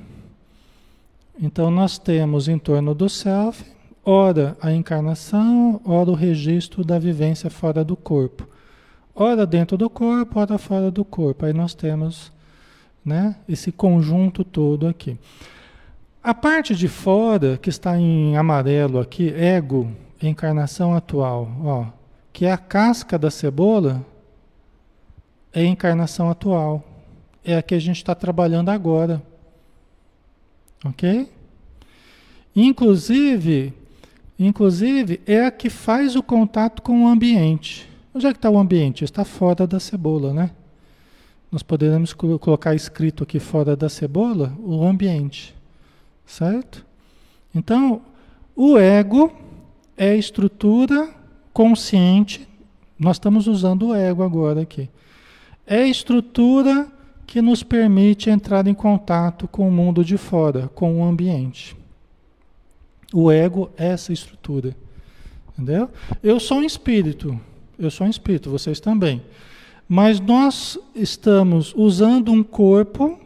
Então 1.38 1.70
nós 1.70 1.98
temos 1.98 2.48
em 2.48 2.58
torno 2.58 2.94
do 2.94 3.08
self, 3.08 3.64
ora 4.04 4.56
a 4.60 4.72
encarnação, 4.72 5.80
ora 5.84 6.10
o 6.10 6.14
registro 6.14 6.84
da 6.84 6.98
vivência 6.98 7.50
fora 7.50 7.84
do 7.84 7.94
corpo. 7.94 8.48
Ora 9.16 9.46
dentro 9.46 9.78
do 9.78 9.88
corpo, 9.88 10.38
ora 10.38 10.58
fora 10.58 10.90
do 10.90 11.04
corpo. 11.04 11.46
Aí 11.46 11.52
nós 11.54 11.74
temos 11.74 12.30
né, 13.04 13.36
esse 13.48 13.72
conjunto 13.72 14.44
todo 14.44 14.86
aqui. 14.86 15.18
A 16.22 16.34
parte 16.34 16.74
de 16.74 16.86
fora, 16.86 17.56
que 17.56 17.70
está 17.70 17.96
em 17.96 18.36
amarelo 18.36 19.00
aqui, 19.00 19.32
ego, 19.32 19.90
encarnação 20.22 20.94
atual, 20.94 21.48
ó, 21.64 21.86
que 22.32 22.44
é 22.44 22.52
a 22.52 22.58
casca 22.58 23.18
da 23.18 23.30
cebola, 23.30 24.04
é 25.52 25.60
a 25.60 25.64
encarnação 25.64 26.28
atual 26.30 26.84
é 27.46 27.56
a 27.56 27.62
que 27.62 27.74
a 27.74 27.78
gente 27.78 27.96
está 27.96 28.14
trabalhando 28.14 28.70
agora. 28.70 29.22
Ok? 30.84 31.30
Inclusive, 32.54 33.72
inclusive, 34.36 35.20
é 35.26 35.46
a 35.46 35.50
que 35.50 35.70
faz 35.70 36.16
o 36.16 36.22
contato 36.22 36.82
com 36.82 37.04
o 37.04 37.08
ambiente. 37.08 37.88
Onde 38.16 38.26
é 38.26 38.32
que 38.32 38.38
está 38.38 38.48
o 38.48 38.56
ambiente? 38.56 39.04
Está 39.04 39.26
fora 39.26 39.66
da 39.66 39.78
cebola, 39.78 40.32
né? 40.32 40.50
Nós 41.52 41.62
poderemos 41.62 42.14
colocar 42.14 42.74
escrito 42.74 43.22
aqui 43.22 43.38
fora 43.38 43.76
da 43.76 43.90
cebola 43.90 44.56
o 44.58 44.86
ambiente. 44.86 45.54
Certo? 46.24 46.82
Então, 47.54 48.00
o 48.56 48.78
ego 48.78 49.30
é 49.98 50.12
a 50.12 50.16
estrutura 50.16 51.14
consciente. 51.52 52.48
Nós 52.98 53.16
estamos 53.16 53.46
usando 53.46 53.88
o 53.88 53.94
ego 53.94 54.22
agora 54.22 54.62
aqui. 54.62 54.88
É 55.66 55.82
a 55.82 55.86
estrutura 55.86 56.90
que 57.26 57.42
nos 57.42 57.62
permite 57.62 58.30
entrar 58.30 58.66
em 58.66 58.72
contato 58.72 59.46
com 59.46 59.68
o 59.68 59.70
mundo 59.70 60.02
de 60.02 60.16
fora, 60.16 60.68
com 60.68 61.02
o 61.02 61.04
ambiente. 61.04 61.76
O 63.12 63.30
ego 63.30 63.70
é 63.76 63.88
essa 63.88 64.10
estrutura. 64.10 64.74
Entendeu? 65.52 65.90
Eu 66.22 66.40
sou 66.40 66.60
um 66.60 66.64
espírito, 66.64 67.38
eu 67.78 67.90
sou 67.90 68.06
um 68.06 68.10
espírito, 68.10 68.50
vocês 68.50 68.80
também. 68.80 69.22
Mas 69.88 70.18
nós 70.18 70.78
estamos 70.94 71.72
usando 71.76 72.32
um 72.32 72.42
corpo 72.42 73.18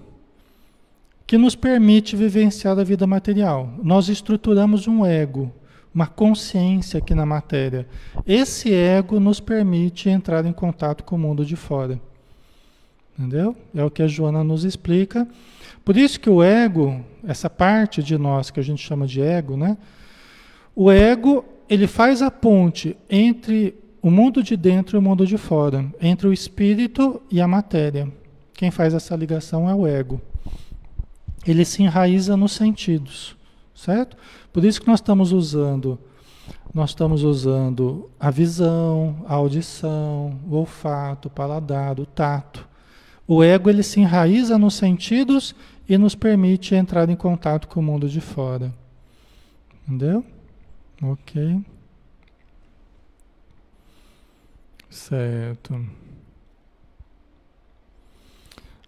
que 1.26 1.38
nos 1.38 1.54
permite 1.54 2.16
vivenciar 2.16 2.78
a 2.78 2.84
vida 2.84 3.06
material. 3.06 3.72
Nós 3.82 4.08
estruturamos 4.08 4.86
um 4.86 5.06
ego, 5.06 5.52
uma 5.94 6.06
consciência 6.06 6.98
aqui 6.98 7.14
na 7.14 7.24
matéria. 7.24 7.86
Esse 8.26 8.74
ego 8.74 9.20
nos 9.20 9.40
permite 9.40 10.08
entrar 10.08 10.44
em 10.44 10.52
contato 10.52 11.04
com 11.04 11.16
o 11.16 11.18
mundo 11.18 11.44
de 11.44 11.56
fora. 11.56 12.00
Entendeu? 13.18 13.56
É 13.74 13.84
o 13.84 13.90
que 13.90 14.02
a 14.02 14.06
Joana 14.06 14.42
nos 14.42 14.64
explica. 14.64 15.26
Por 15.84 15.96
isso 15.96 16.18
que 16.20 16.28
o 16.28 16.42
ego, 16.42 17.04
essa 17.24 17.48
parte 17.48 18.02
de 18.02 18.18
nós 18.18 18.50
que 18.50 18.60
a 18.60 18.62
gente 18.62 18.82
chama 18.82 19.06
de 19.06 19.22
ego, 19.22 19.56
né? 19.56 19.78
O 20.74 20.90
ego, 20.90 21.44
ele 21.68 21.86
faz 21.86 22.22
a 22.22 22.30
ponte 22.30 22.96
entre 23.08 23.74
o 24.02 24.10
mundo 24.10 24.42
de 24.42 24.56
dentro 24.56 24.96
e 24.96 24.98
o 24.98 25.02
mundo 25.02 25.26
de 25.26 25.36
fora, 25.36 25.84
entre 26.00 26.26
o 26.26 26.32
espírito 26.32 27.20
e 27.30 27.40
a 27.40 27.48
matéria. 27.48 28.10
Quem 28.54 28.70
faz 28.70 28.94
essa 28.94 29.16
ligação 29.16 29.68
é 29.68 29.74
o 29.74 29.86
ego. 29.86 30.20
Ele 31.46 31.64
se 31.64 31.82
enraiza 31.82 32.36
nos 32.36 32.52
sentidos, 32.52 33.36
certo? 33.74 34.16
Por 34.52 34.64
isso 34.64 34.80
que 34.80 34.86
nós 34.86 35.00
estamos 35.00 35.32
usando 35.32 35.98
nós 36.72 36.90
estamos 36.90 37.24
usando 37.24 38.08
a 38.18 38.30
visão, 38.30 39.24
a 39.26 39.34
audição, 39.34 40.38
o 40.48 40.54
olfato, 40.54 41.26
o 41.26 41.30
paladar, 41.30 41.98
o 41.98 42.06
tato. 42.06 42.66
O 43.26 43.42
ego 43.42 43.68
ele 43.68 43.82
se 43.82 44.00
enraiza 44.00 44.56
nos 44.56 44.74
sentidos 44.74 45.54
e 45.88 45.98
nos 45.98 46.14
permite 46.14 46.76
entrar 46.76 47.08
em 47.10 47.16
contato 47.16 47.66
com 47.66 47.80
o 47.80 47.82
mundo 47.82 48.08
de 48.08 48.20
fora. 48.20 48.72
Entendeu? 49.84 50.24
Ok. 51.02 51.60
Certo. 54.90 55.80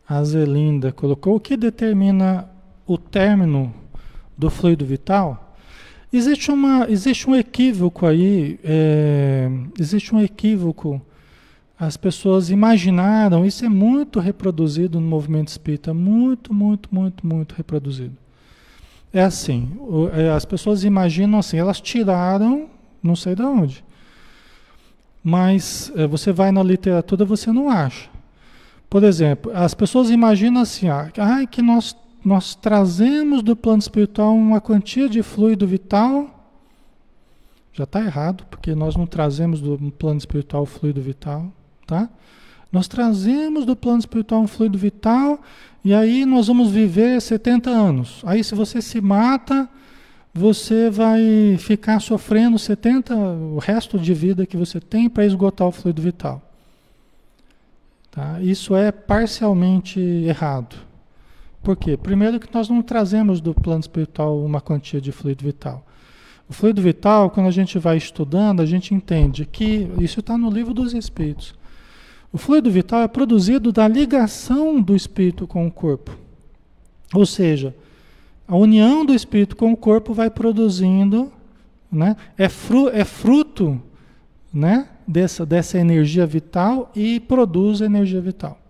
A 0.06 0.22
Zelinda 0.24 0.92
colocou 0.92 1.36
o 1.36 1.40
que 1.40 1.56
determina 1.56 2.48
o 2.86 2.98
término 2.98 3.72
do 4.36 4.50
fluido 4.50 4.84
vital? 4.84 5.56
Existe, 6.12 6.50
uma, 6.50 6.90
existe 6.90 7.30
um 7.30 7.34
equívoco 7.34 8.04
aí, 8.04 8.58
é, 8.62 9.48
existe 9.78 10.14
um 10.14 10.20
equívoco 10.20 11.00
as 11.78 11.96
pessoas 11.96 12.48
imaginaram, 12.48 13.44
isso 13.44 13.64
é 13.64 13.68
muito 13.68 14.20
reproduzido 14.20 15.00
no 15.00 15.06
movimento 15.08 15.48
espírita, 15.48 15.92
muito, 15.92 16.54
muito, 16.54 16.88
muito, 16.94 17.26
muito 17.26 17.56
reproduzido. 17.56 18.16
É 19.12 19.20
assim, 19.20 19.68
é, 20.12 20.30
as 20.30 20.44
pessoas 20.44 20.84
imaginam 20.84 21.40
assim, 21.40 21.56
elas 21.56 21.80
tiraram, 21.80 22.68
não 23.02 23.16
sei 23.16 23.34
de 23.34 23.42
onde, 23.42 23.84
mas 25.22 25.92
é, 25.94 26.06
você 26.06 26.32
vai 26.32 26.50
na 26.50 26.62
literatura, 26.62 27.24
você 27.24 27.52
não 27.52 27.68
acha. 27.68 28.10
Por 28.88 29.04
exemplo, 29.04 29.50
as 29.54 29.74
pessoas 29.74 30.10
imaginam 30.10 30.60
assim, 30.60 30.88
ah, 30.88 31.10
que 31.50 31.62
nós, 31.62 31.96
nós 32.24 32.54
trazemos 32.54 33.42
do 33.42 33.56
plano 33.56 33.78
espiritual 33.78 34.34
uma 34.34 34.60
quantia 34.60 35.08
de 35.08 35.22
fluido 35.22 35.66
vital, 35.66 36.50
já 37.72 37.84
está 37.84 38.00
errado, 38.00 38.44
porque 38.50 38.74
nós 38.74 38.96
não 38.96 39.06
trazemos 39.06 39.60
do 39.60 39.78
plano 39.92 40.18
espiritual 40.18 40.66
fluido 40.66 41.00
vital 41.00 41.50
tá? 41.92 42.08
Nós 42.70 42.88
trazemos 42.88 43.66
do 43.66 43.76
plano 43.76 43.98
espiritual 43.98 44.40
um 44.40 44.46
fluido 44.46 44.78
vital 44.78 45.40
e 45.84 45.92
aí 45.92 46.24
nós 46.24 46.46
vamos 46.46 46.70
viver 46.70 47.20
70 47.20 47.68
anos. 47.68 48.22
Aí 48.24 48.42
se 48.42 48.54
você 48.54 48.80
se 48.80 49.00
mata, 49.00 49.68
você 50.34 50.88
vai 50.88 51.56
ficar 51.58 52.00
sofrendo 52.00 52.58
70 52.58 53.14
o 53.14 53.58
resto 53.58 53.98
de 53.98 54.14
vida 54.14 54.46
que 54.46 54.56
você 54.56 54.80
tem 54.80 55.08
para 55.08 55.26
esgotar 55.26 55.68
o 55.68 55.72
fluido 55.72 56.00
vital. 56.00 56.40
Tá? 58.10 58.40
Isso 58.40 58.74
é 58.74 58.90
parcialmente 58.90 60.00
errado. 60.00 60.76
Por 61.62 61.76
quê? 61.76 61.96
Primeiro 61.96 62.40
que 62.40 62.52
nós 62.52 62.68
não 62.68 62.82
trazemos 62.82 63.40
do 63.40 63.54
plano 63.54 63.80
espiritual 63.80 64.42
uma 64.42 64.60
quantia 64.60 65.00
de 65.00 65.12
fluido 65.12 65.44
vital. 65.44 65.84
O 66.48 66.52
fluido 66.52 66.82
vital, 66.82 67.30
quando 67.30 67.46
a 67.46 67.52
gente 67.52 67.78
vai 67.78 67.96
estudando, 67.96 68.60
a 68.60 68.66
gente 68.66 68.94
entende 68.94 69.46
que 69.46 69.88
isso 69.98 70.20
está 70.20 70.36
no 70.36 70.50
livro 70.50 70.74
dos 70.74 70.92
Espíritos. 70.92 71.54
O 72.32 72.38
fluido 72.38 72.70
vital 72.70 73.02
é 73.02 73.08
produzido 73.08 73.70
da 73.70 73.86
ligação 73.86 74.80
do 74.80 74.96
espírito 74.96 75.46
com 75.46 75.66
o 75.66 75.70
corpo. 75.70 76.16
Ou 77.14 77.26
seja, 77.26 77.74
a 78.52 78.56
união 78.56 79.02
do 79.02 79.14
espírito 79.14 79.56
com 79.56 79.72
o 79.72 79.76
corpo 79.76 80.12
vai 80.12 80.28
produzindo, 80.28 81.32
né? 81.90 82.14
é, 82.36 82.50
fru, 82.50 82.90
é 82.90 83.02
fruto 83.02 83.80
né? 84.52 84.88
dessa, 85.08 85.46
dessa 85.46 85.78
energia 85.78 86.26
vital 86.26 86.92
e 86.94 87.18
produz 87.18 87.80
energia 87.80 88.20
vital. 88.20 88.60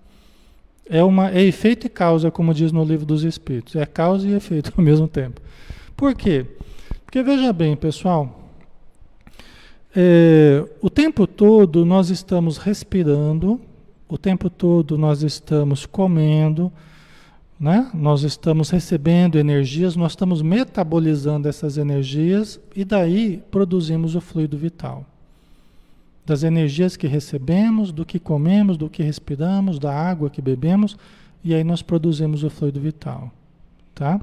É, 0.89 1.03
uma, 1.03 1.33
é 1.33 1.43
efeito 1.43 1.89
e 1.89 1.91
causa, 1.91 2.31
como 2.31 2.55
diz 2.55 2.71
no 2.71 2.85
livro 2.85 3.05
dos 3.05 3.25
Espíritos. 3.25 3.75
É 3.75 3.85
causa 3.85 4.29
e 4.29 4.35
efeito 4.35 4.73
ao 4.79 4.85
mesmo 4.85 5.09
tempo. 5.09 5.41
Por 5.97 6.15
quê? 6.15 6.47
Porque 7.05 7.21
veja 7.21 7.53
bem, 7.53 7.75
pessoal, 7.75 8.53
é, 9.97 10.65
o 10.81 10.89
tempo 10.89 11.27
todo 11.27 11.85
nós 11.85 12.09
estamos 12.09 12.57
respirando, 12.57 13.61
o 14.09 14.17
tempo 14.17 14.49
todo 14.49 14.97
nós 14.97 15.25
estamos 15.25 15.87
comendo, 15.87 16.73
né? 17.63 17.89
nós 17.95 18.25
estamos 18.25 18.71
recebendo 18.71 19.39
energias, 19.39 19.95
nós 19.95 20.13
estamos 20.13 20.43
metabolizando 20.43 21.49
essas 21.49 21.79
energias 21.79 22.61
e 22.75 22.85
daí 22.85 23.41
produzimos 23.53 24.17
o 24.17 24.21
fluido 24.21 24.59
vital. 24.59 25.07
das 26.27 26.43
energias 26.43 26.97
que 26.97 27.07
recebemos, 27.07 27.93
do 27.93 28.05
que 28.05 28.19
comemos, 28.19 28.77
do 28.77 28.89
que 28.89 29.03
respiramos, 29.03 29.79
da 29.79 29.93
água 29.93 30.31
que 30.31 30.43
bebemos, 30.43 30.97
e 31.43 31.53
aí 31.55 31.65
nós 31.65 31.83
produzimos 31.83 32.45
o 32.45 32.51
fluido 32.51 32.81
vital, 32.81 33.31
tá? 33.93 34.21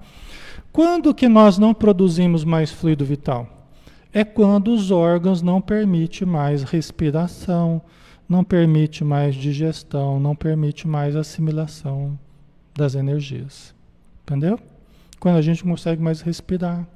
Quando 0.72 1.14
que 1.14 1.28
nós 1.28 1.58
não 1.58 1.74
produzimos 1.74 2.46
mais 2.46 2.72
fluido 2.72 3.04
vital? 3.04 3.70
É 4.14 4.24
quando 4.24 4.74
os 4.74 4.92
órgãos 4.92 5.42
não 5.42 5.62
permitem 5.62 6.28
mais 6.28 6.64
respiração, 6.64 7.82
não 8.28 8.44
permite 8.46 9.04
mais 9.04 9.36
digestão, 9.36 10.20
não 10.20 10.36
permite 10.36 10.88
mais 10.88 11.18
assimilação 11.18 12.18
das 12.80 12.96
energias. 12.96 13.76
Entendeu? 14.24 14.60
Quando 15.20 15.36
a 15.36 15.42
gente 15.42 15.66
não 15.66 15.74
consegue 15.74 16.02
mais 16.02 16.22
respirar. 16.22 16.88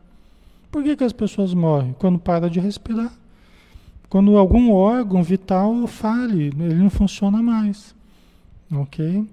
Por 0.72 0.84
que, 0.84 0.96
que 0.96 1.04
as 1.04 1.14
pessoas 1.14 1.54
morrem? 1.54 1.94
Quando 2.00 2.18
para 2.18 2.50
de 2.50 2.60
respirar. 2.60 3.12
Quando 4.10 4.38
algum 4.38 4.72
órgão 4.72 5.22
vital 5.22 5.86
fale, 5.88 6.46
ele 6.46 6.76
não 6.76 6.90
funciona 6.90 7.42
mais. 7.42 7.94
Ok? 8.72 9.28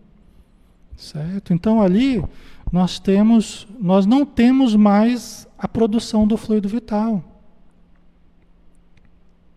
Certo? 0.97 1.53
Então 1.53 1.81
ali 1.81 2.23
nós 2.73 2.99
temos, 2.99 3.67
nós 3.79 4.05
não 4.07 4.27
temos 4.27 4.75
mais 4.75 5.47
a 5.59 5.69
produção 5.69 6.27
do 6.27 6.37
fluido 6.37 6.69
vital. 6.69 7.23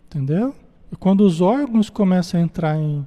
Entendeu? 0.07 0.55
quando 0.99 1.21
os 1.21 1.41
órgãos 1.41 1.89
começam 1.89 2.39
a 2.39 2.43
entrar 2.43 2.77
em, 2.77 3.05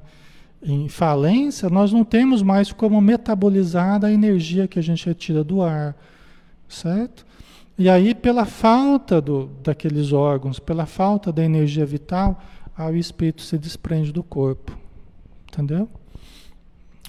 em 0.66 0.88
falência, 0.88 1.70
nós 1.70 1.92
não 1.92 2.04
temos 2.04 2.42
mais 2.42 2.72
como 2.72 3.00
metabolizar 3.00 4.04
a 4.04 4.10
energia 4.10 4.66
que 4.66 4.80
a 4.80 4.82
gente 4.82 5.06
retira 5.06 5.44
do 5.44 5.62
ar, 5.62 5.96
certo? 6.68 7.24
E 7.78 7.88
aí, 7.88 8.14
pela 8.14 8.44
falta 8.44 9.20
do, 9.20 9.48
daqueles 9.62 10.12
órgãos, 10.12 10.58
pela 10.58 10.84
falta 10.84 11.32
da 11.32 11.44
energia 11.44 11.86
vital, 11.86 12.42
aí 12.76 12.96
o 12.96 12.98
espírito 12.98 13.42
se 13.42 13.56
desprende 13.56 14.10
do 14.12 14.24
corpo. 14.24 14.76
Entendeu? 15.48 15.88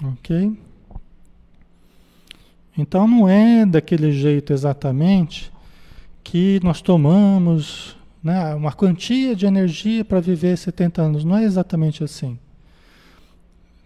Ok? 0.04 0.56
Então 2.76 3.08
não 3.08 3.28
é 3.28 3.66
daquele 3.66 4.12
jeito 4.12 4.52
exatamente 4.52 5.50
que 6.22 6.60
nós 6.62 6.80
tomamos 6.80 7.96
né, 8.22 8.54
uma 8.54 8.72
quantia 8.72 9.34
de 9.34 9.46
energia 9.46 10.04
para 10.04 10.20
viver 10.20 10.56
70 10.56 11.02
anos. 11.02 11.24
Não 11.24 11.36
é 11.36 11.42
exatamente 11.42 12.04
assim. 12.04 12.38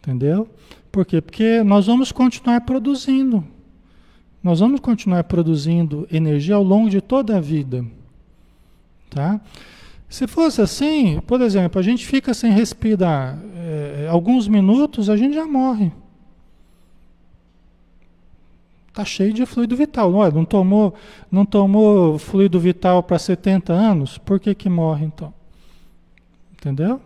Entendeu? 0.03 0.49
Por 0.91 1.07
quê? 1.07 1.21
Porque 1.21 1.63
nós 1.63 1.87
vamos 1.87 2.11
continuar 2.11 2.63
produzindo. 2.63 3.45
Nós 4.43 4.59
vamos 4.59 4.81
continuar 4.81 5.23
produzindo 5.25 6.09
energia 6.11 6.57
ao 6.57 6.65
longo 6.65 6.91
de 6.91 7.01
toda 7.01 7.37
a 7.37 7.41
vida. 7.41 7.87
Tá? 9.09 9.41
Se 10.09 10.27
fosse 10.27 10.61
assim, 10.61 11.21
por 11.21 11.41
exemplo, 11.41 11.79
a 11.79 11.83
gente 11.83 12.05
fica 12.05 12.35
sem 12.35 12.51
respirar 12.51 13.39
é, 13.55 14.09
alguns 14.11 14.49
minutos, 14.49 15.09
a 15.09 15.17
gente 15.17 15.35
já 15.35 15.47
morre. 15.47 15.93
Está 18.89 19.05
cheio 19.05 19.33
de 19.33 19.47
fluido 19.47 19.77
vital. 19.77 20.13
Olha, 20.13 20.33
não 20.33 20.45
tomou, 20.45 20.93
não 21.31 21.47
tomou 21.47 22.19
fluido 22.19 22.59
vital 22.59 23.03
para 23.03 23.19
70 23.19 23.73
anos, 23.73 24.19
por 24.19 24.41
que, 24.41 24.55
que 24.55 24.69
morre 24.69 25.07
então? 25.07 25.33
Entendeu? 26.53 27.01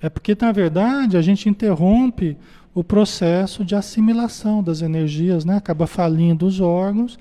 É 0.00 0.08
porque, 0.08 0.36
na 0.40 0.52
verdade, 0.52 1.16
a 1.16 1.22
gente 1.22 1.48
interrompe 1.48 2.36
o 2.74 2.84
processo 2.84 3.64
de 3.64 3.74
assimilação 3.74 4.62
das 4.62 4.82
energias, 4.82 5.44
né? 5.44 5.56
acaba 5.56 5.86
falindo 5.86 6.46
os 6.46 6.60
órgãos 6.60 7.18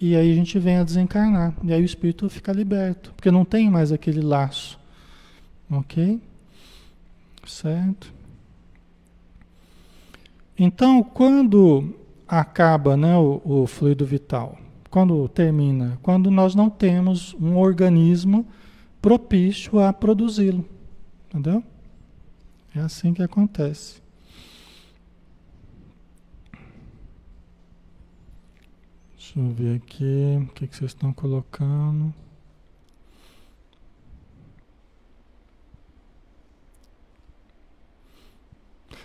e 0.00 0.16
aí 0.16 0.32
a 0.32 0.34
gente 0.34 0.58
vem 0.58 0.78
a 0.78 0.84
desencarnar. 0.84 1.54
E 1.62 1.72
aí 1.72 1.80
o 1.80 1.84
espírito 1.84 2.28
fica 2.28 2.52
liberto, 2.52 3.12
porque 3.14 3.30
não 3.30 3.44
tem 3.44 3.70
mais 3.70 3.92
aquele 3.92 4.20
laço. 4.20 4.78
Ok? 5.70 6.20
Certo? 7.46 8.12
Então, 10.58 11.02
quando 11.02 11.94
acaba 12.26 12.96
né, 12.96 13.16
o, 13.16 13.40
o 13.44 13.66
fluido 13.66 14.04
vital? 14.04 14.58
Quando 14.90 15.28
termina? 15.28 15.98
Quando 16.02 16.30
nós 16.30 16.54
não 16.54 16.70
temos 16.70 17.34
um 17.40 17.56
organismo 17.56 18.46
propício 19.00 19.78
a 19.78 19.92
produzi-lo. 19.92 20.64
Entendeu? 21.28 21.62
É 22.76 22.80
assim 22.80 23.14
que 23.14 23.22
acontece. 23.22 24.02
Deixa 29.16 29.40
eu 29.40 29.48
ver 29.48 29.76
aqui 29.76 30.38
o 30.42 30.46
que, 30.52 30.66
que 30.66 30.76
vocês 30.76 30.90
estão 30.90 31.10
colocando. 31.10 32.12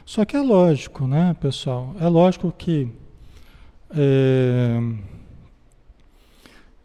Só 0.05 0.25
que 0.25 0.35
é 0.35 0.41
lógico, 0.41 1.07
né, 1.07 1.33
pessoal? 1.39 1.95
É 1.97 2.09
lógico 2.09 2.51
que 2.51 2.91
é, 3.95 4.79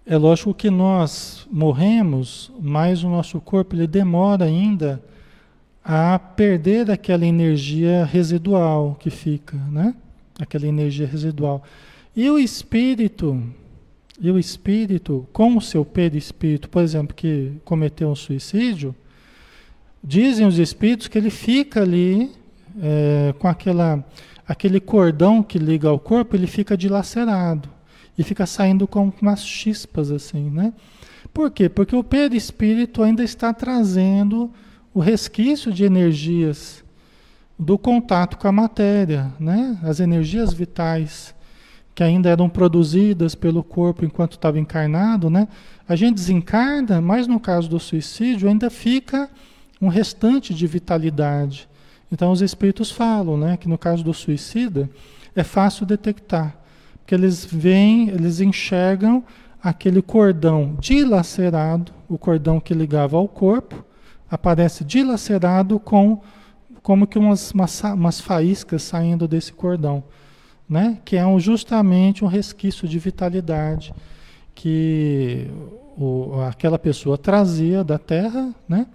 é 0.07 0.16
lógico 0.16 0.55
que 0.55 0.70
nós 0.70 1.49
morremos, 1.51 2.53
mas 2.61 3.03
o 3.03 3.09
nosso 3.09 3.40
corpo 3.40 3.75
ele 3.75 3.88
demora 3.88 4.44
ainda 4.44 5.03
a 5.88 6.18
perder 6.18 6.90
aquela 6.90 7.25
energia 7.25 8.05
residual 8.05 8.96
que 8.99 9.09
fica, 9.09 9.57
né? 9.70 9.94
Aquela 10.37 10.66
energia 10.66 11.07
residual. 11.07 11.62
E 12.14 12.29
o 12.29 12.40
espírito, 12.40 13.40
e 14.20 14.29
o 14.29 14.37
espírito, 14.37 15.29
com 15.33 15.57
o 15.57 15.61
seu 15.61 15.85
perispírito, 15.85 16.68
por 16.68 16.83
exemplo, 16.83 17.14
que 17.14 17.53
cometeu 17.64 18.09
um 18.09 18.16
suicídio, 18.16 18.96
dizem 20.03 20.44
os 20.44 20.59
espíritos 20.59 21.07
que 21.07 21.16
ele 21.16 21.31
fica 21.31 21.83
ali 21.83 22.33
é, 22.83 23.33
com 23.38 23.46
aquela 23.46 24.05
aquele 24.46 24.81
cordão 24.81 25.42
que 25.42 25.59
liga 25.59 25.88
ao 25.88 25.99
corpo, 25.99 26.35
ele 26.35 26.46
fica 26.46 26.77
dilacerado 26.77 27.68
e 28.18 28.25
fica 28.25 28.46
saindo 28.46 28.88
com 28.88 29.12
umas 29.20 29.44
chispas 29.44 30.11
assim, 30.11 30.51
né? 30.51 30.72
Por 31.33 31.51
quê? 31.51 31.68
Porque 31.68 31.94
o 31.94 32.03
perispírito 32.03 33.03
ainda 33.03 33.22
está 33.22 33.53
trazendo 33.53 34.51
o 34.96 35.00
resquício 35.00 35.70
de 35.70 35.85
energias 35.85 36.82
do 37.59 37.76
contato 37.76 38.38
com 38.38 38.48
a 38.48 38.52
matéria, 38.52 39.30
né? 39.38 39.78
As 39.82 40.00
energias 40.00 40.54
vitais 40.54 41.35
que 41.94 42.02
ainda 42.02 42.30
eram 42.30 42.48
produzidas 42.48 43.35
pelo 43.35 43.62
corpo 43.62 44.06
enquanto 44.06 44.38
estava 44.38 44.59
encarnado, 44.59 45.28
né? 45.28 45.48
A 45.87 45.94
gente 45.96 46.14
desencarna, 46.14 46.98
mas 47.02 47.26
no 47.26 47.38
caso 47.38 47.68
do 47.68 47.78
suicídio 47.78 48.48
ainda 48.48 48.70
fica 48.70 49.28
um 49.82 49.88
restante 49.88 50.54
de 50.54 50.66
vitalidade. 50.66 51.68
Então 52.11 52.32
os 52.32 52.40
espíritos 52.40 52.90
falam, 52.90 53.37
né, 53.37 53.59
que 53.59 53.68
no 53.68 53.76
caso 53.76 54.02
do 54.02 54.14
suicida 54.14 54.88
é 55.35 55.44
fácil 55.44 55.85
detectar, 55.85 56.56
porque 57.00 57.14
eles 57.14 57.44
veem, 57.44 58.09
eles 58.09 58.40
enxergam 58.40 59.22
aquele 59.62 60.00
cordão 60.00 60.74
dilacerado, 60.80 61.92
o 62.09 62.16
cordão 62.16 62.59
que 62.59 62.72
ligava 62.72 63.18
ao 63.18 63.28
corpo, 63.28 63.85
aparece 64.30 64.84
dilacerado 64.84 65.78
com 65.78 66.20
como 66.82 67.06
que 67.06 67.18
umas, 67.18 67.52
umas, 67.52 67.82
umas 67.82 68.20
faíscas 68.20 68.82
saindo 68.82 69.26
desse 69.26 69.52
cordão, 69.52 70.04
né? 70.68 70.98
Que 71.04 71.16
é 71.16 71.26
um, 71.26 71.38
justamente 71.38 72.24
um 72.24 72.28
resquício 72.28 72.86
de 72.86 72.98
vitalidade 72.98 73.92
que 74.54 75.48
o, 75.98 76.40
aquela 76.48 76.78
pessoa 76.78 77.18
trazia 77.18 77.82
da 77.82 77.98
Terra, 77.98 78.54
né? 78.68 78.86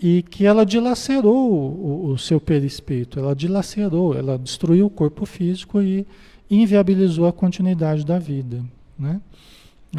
e 0.00 0.22
que 0.22 0.46
ela 0.46 0.64
dilacerou 0.64 1.52
o, 1.52 2.10
o, 2.12 2.18
seu 2.18 2.40
perispírito, 2.40 3.18
ela 3.18 3.36
dilacerou, 3.36 4.16
ela 4.16 4.38
destruiu 4.38 4.86
o 4.86 4.90
corpo 4.90 5.26
físico 5.26 5.82
e 5.82 6.06
inviabilizou 6.50 7.26
a 7.26 7.32
continuidade 7.32 8.04
da 8.04 8.18
vida, 8.18 8.64
né? 8.98 9.20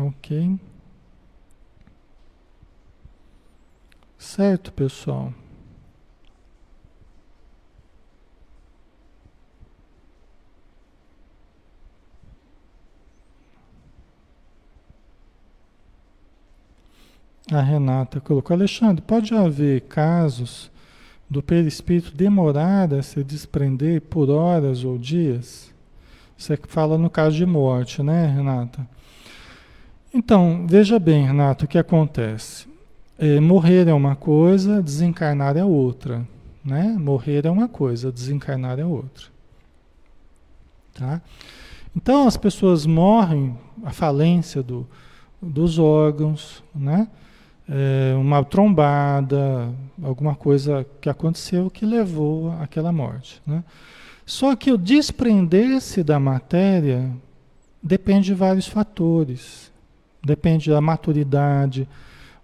Ok? 0.02 0.58
Certo, 4.22 4.72
pessoal? 4.72 5.34
A 17.52 17.62
Renata 17.62 18.22
colocou, 18.22 18.56
Alexandre, 18.56 19.02
pode 19.02 19.34
haver 19.34 19.82
casos 19.82 20.70
do 21.28 21.42
perispírito 21.42 22.16
demorar 22.16 22.94
a 22.94 23.02
se 23.02 23.24
desprender 23.24 24.02
por 24.02 24.30
horas 24.30 24.86
ou 24.86 25.00
dias? 25.00 25.74
Você 26.38 26.56
fala 26.68 26.96
no 26.96 27.10
caso 27.10 27.36
de 27.36 27.46
morte, 27.46 28.04
né, 28.04 28.28
Renata? 28.28 28.88
Então, 30.14 30.68
veja 30.70 31.00
bem, 31.00 31.26
Renata, 31.26 31.66
o 31.66 31.68
que 31.68 31.80
acontece? 31.80 32.71
É, 33.24 33.40
morrer 33.40 33.88
é 33.88 33.94
uma 33.94 34.16
coisa, 34.16 34.82
desencarnar 34.82 35.56
é 35.56 35.64
outra. 35.64 36.28
Né? 36.66 36.98
Morrer 37.00 37.46
é 37.46 37.52
uma 37.52 37.68
coisa, 37.68 38.12
desencarnar 38.12 38.80
é 38.80 38.84
outra. 38.84 39.28
Tá? 40.96 41.22
Então, 41.96 42.28
as 42.28 42.36
pessoas 42.36 42.88
morrem, 42.88 43.56
a 43.84 43.92
falência 43.92 44.64
do, 44.64 44.88
dos 45.40 45.78
órgãos, 45.78 46.64
né? 46.74 47.08
é, 47.70 48.16
uma 48.16 48.44
trombada, 48.44 49.72
alguma 50.02 50.34
coisa 50.34 50.84
que 51.00 51.08
aconteceu 51.08 51.70
que 51.70 51.86
levou 51.86 52.52
àquela 52.60 52.92
morte. 52.92 53.40
Né? 53.46 53.64
Só 54.26 54.56
que 54.56 54.72
o 54.72 54.80
desprender-se 54.80 56.02
da 56.04 56.20
matéria 56.20 57.08
depende 57.84 58.26
de 58.26 58.34
vários 58.34 58.66
fatores. 58.66 59.72
Depende 60.24 60.72
da 60.72 60.82
maturidade 60.82 61.88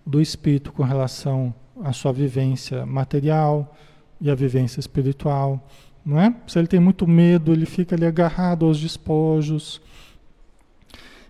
do 0.08 0.22
espírito 0.22 0.72
com 0.72 0.84
relação 0.84 1.54
à 1.84 1.92
sua 1.92 2.14
vivência 2.14 2.86
material 2.86 3.76
e 4.22 4.32
à 4.32 4.36
vivência 4.36 4.80
espiritual. 4.80 5.68
Não 6.06 6.20
é? 6.20 6.34
Se 6.48 6.58
ele 6.58 6.68
tem 6.68 6.80
muito 6.80 7.06
medo, 7.06 7.52
ele 7.52 7.66
fica 7.66 7.96
ali 7.96 8.06
agarrado 8.06 8.66
aos 8.66 8.80
despojos. 8.80 9.82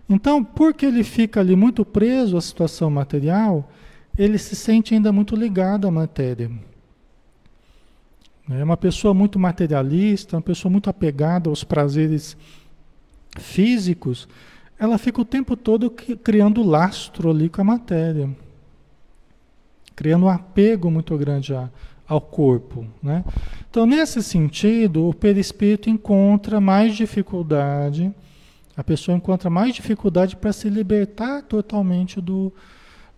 Então, 0.08 0.42
porque 0.42 0.86
ele 0.86 1.02
fica 1.02 1.40
ali 1.40 1.56
muito 1.56 1.84
preso 1.84 2.36
à 2.36 2.40
situação 2.40 2.88
material, 2.88 3.68
ele 4.16 4.38
se 4.38 4.54
sente 4.54 4.94
ainda 4.94 5.12
muito 5.12 5.34
ligado 5.34 5.86
à 5.86 5.90
matéria. 5.90 6.50
É 8.48 8.64
uma 8.64 8.76
pessoa 8.76 9.12
muito 9.12 9.38
materialista, 9.38 10.36
uma 10.36 10.42
pessoa 10.42 10.72
muito 10.72 10.88
apegada 10.88 11.50
aos 11.50 11.62
prazeres 11.64 12.36
físicos, 13.38 14.26
ela 14.78 14.96
fica 14.96 15.20
o 15.20 15.24
tempo 15.24 15.56
todo 15.56 15.90
criando 15.90 16.62
lastro 16.62 17.30
ali 17.30 17.48
com 17.48 17.60
a 17.60 17.64
matéria, 17.64 18.30
criando 19.98 20.26
um 20.26 20.28
apego 20.28 20.88
muito 20.92 21.18
grande 21.18 21.52
a, 21.52 21.68
ao 22.06 22.20
corpo. 22.20 22.86
Né? 23.02 23.24
Então, 23.68 23.84
nesse 23.84 24.22
sentido, 24.22 25.08
o 25.08 25.12
perispírito 25.12 25.90
encontra 25.90 26.60
mais 26.60 26.96
dificuldade, 26.96 28.14
a 28.76 28.84
pessoa 28.84 29.16
encontra 29.16 29.50
mais 29.50 29.74
dificuldade 29.74 30.36
para 30.36 30.52
se 30.52 30.70
libertar 30.70 31.42
totalmente 31.42 32.20
do, 32.20 32.52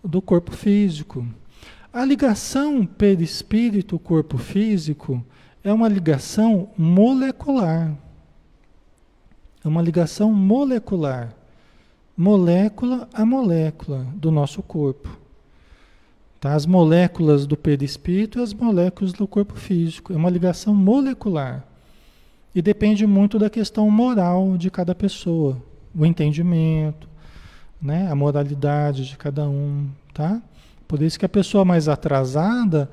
do 0.03 0.23
corpo 0.23 0.53
físico. 0.53 1.23
A 1.93 2.03
ligação 2.03 2.83
perispírito-corpo 2.83 4.39
físico 4.39 5.23
é 5.63 5.71
uma 5.71 5.87
ligação 5.87 6.71
molecular. 6.75 7.95
É 9.63 9.67
uma 9.67 9.83
ligação 9.83 10.33
molecular. 10.33 11.31
Molécula 12.17 13.07
a 13.13 13.23
molécula 13.23 14.07
do 14.15 14.31
nosso 14.31 14.63
corpo. 14.63 15.20
Tá? 16.41 16.55
As 16.55 16.65
moléculas 16.65 17.45
do 17.45 17.55
perispírito 17.55 18.39
e 18.39 18.41
as 18.41 18.51
moléculas 18.51 19.13
do 19.13 19.27
corpo 19.27 19.53
físico. 19.53 20.11
É 20.11 20.15
uma 20.15 20.29
ligação 20.29 20.73
molecular. 20.73 21.63
E 22.53 22.61
depende 22.61 23.05
muito 23.05 23.37
da 23.37 23.49
questão 23.49 23.89
moral 23.91 24.57
de 24.57 24.71
cada 24.71 24.95
pessoa. 24.95 25.61
O 25.95 26.03
entendimento, 26.03 27.07
né? 27.79 28.11
a 28.11 28.15
moralidade 28.15 29.07
de 29.07 29.15
cada 29.15 29.47
um. 29.47 29.87
Tá? 30.13 30.41
Por 30.87 31.01
isso 31.03 31.19
que 31.19 31.25
a 31.25 31.29
pessoa 31.29 31.63
mais 31.63 31.87
atrasada, 31.87 32.89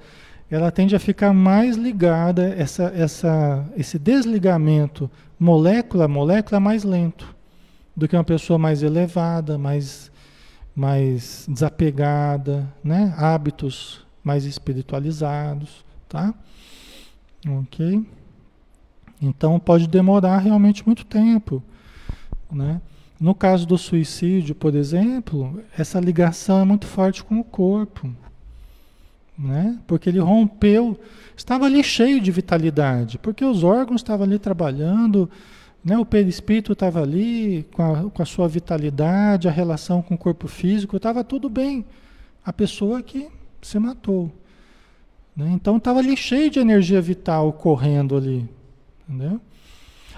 ela 0.51 0.71
tende 0.71 0.95
a 0.95 1.01
ficar 1.01 1.33
mais 1.33 1.75
ligada, 1.75 2.55
essa, 2.57 2.93
essa, 2.95 3.67
esse 3.77 3.99
desligamento 3.99 5.11
molécula 5.41 6.05
a 6.05 6.09
molécula 6.09 6.57
é 6.57 6.61
mais 6.61 6.85
lento 6.85 7.35
do 7.97 8.07
que 8.07 8.17
uma 8.17 8.25
pessoa 8.25 8.59
mais 8.59 8.83
elevada, 8.83 9.57
mais 9.57 10.11
mais 10.79 11.45
desapegada, 11.49 12.73
né? 12.85 13.13
Hábitos 13.17 14.07
mais 14.23 14.45
espiritualizados, 14.45 15.85
tá? 16.09 16.33
Ok? 17.49 18.07
Então 19.21 19.59
pode 19.59 19.89
demorar 19.89 20.39
realmente 20.39 20.87
muito 20.87 21.05
tempo, 21.05 21.61
né? 22.49 22.81
No 23.19 23.35
caso 23.35 23.67
do 23.67 23.77
suicídio, 23.77 24.55
por 24.55 24.77
exemplo, 24.77 25.61
essa 25.77 25.99
ligação 25.99 26.61
é 26.61 26.65
muito 26.65 26.87
forte 26.87 27.25
com 27.25 27.41
o 27.41 27.45
corpo, 27.45 28.09
né? 29.37 29.81
Porque 29.85 30.09
ele 30.09 30.21
rompeu, 30.21 31.01
estava 31.37 31.65
ali 31.65 31.83
cheio 31.83 32.21
de 32.21 32.31
vitalidade, 32.31 33.19
porque 33.19 33.45
os 33.45 33.65
órgãos 33.65 34.01
estavam 34.01 34.25
ali 34.25 34.39
trabalhando, 34.39 35.29
né? 35.89 35.97
O 35.97 36.05
perispírito 36.05 36.75
estava 36.75 37.01
ali 37.01 37.67
com 37.73 37.83
a, 37.83 38.11
com 38.11 38.23
a 38.23 38.27
sua 38.27 38.47
vitalidade, 38.47 39.49
a 39.49 39.51
relação 39.51 40.03
com 40.03 40.15
o 40.15 40.19
corpo 40.19 40.47
físico, 40.47 40.99
estava 40.99 41.25
tudo 41.25 41.49
bem. 41.49 41.83
A 42.45 42.53
pessoa 42.53 43.03
que 43.03 43.29
se 43.63 43.79
matou. 43.79 44.31
Né? 45.35 45.51
Então 45.55 45.79
estava 45.79 46.01
ali 46.01 46.15
cheio 46.15 46.51
de 46.51 46.59
energia 46.59 47.01
vital 47.01 47.55
correndo 47.55 48.19
ali. 48.19 48.47
Entendeu? 49.09 49.41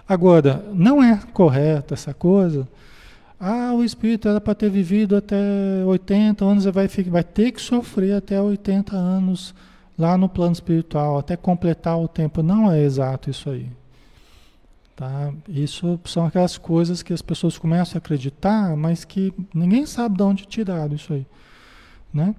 Agora, 0.09 0.65
não 0.75 1.01
é 1.01 1.21
correta 1.33 1.95
essa 1.95 2.13
coisa. 2.13 2.69
Ah, 3.39 3.73
o 3.73 3.85
espírito 3.85 4.29
era 4.29 4.41
para 4.41 4.57
ter 4.57 4.69
vivido 4.69 5.17
até 5.17 5.37
80 5.87 6.45
anos 6.45 6.65
vai, 6.65 6.89
vai 6.89 7.23
ter 7.23 7.53
que 7.53 7.61
sofrer 7.61 8.15
até 8.15 8.43
80 8.43 8.97
anos 8.97 9.55
lá 9.97 10.19
no 10.19 10.29
plano 10.29 10.53
espiritual, 10.53 11.17
até 11.17 11.37
completar 11.37 11.97
o 11.97 12.09
tempo. 12.09 12.43
Não 12.43 12.73
é 12.73 12.83
exato 12.83 13.31
isso 13.31 13.49
aí. 13.49 13.69
Tá? 15.01 15.33
Isso 15.49 15.99
são 16.05 16.27
aquelas 16.27 16.59
coisas 16.59 17.03
que 17.03 17.11
as 17.11 17.23
pessoas 17.23 17.57
começam 17.57 17.97
a 17.97 17.99
acreditar, 18.01 18.77
mas 18.77 19.03
que 19.03 19.33
ninguém 19.55 19.87
sabe 19.87 20.19
de 20.19 20.23
onde 20.23 20.45
tiraram 20.45 20.95
isso 20.95 21.15
aí. 21.15 21.25
Né? 22.13 22.35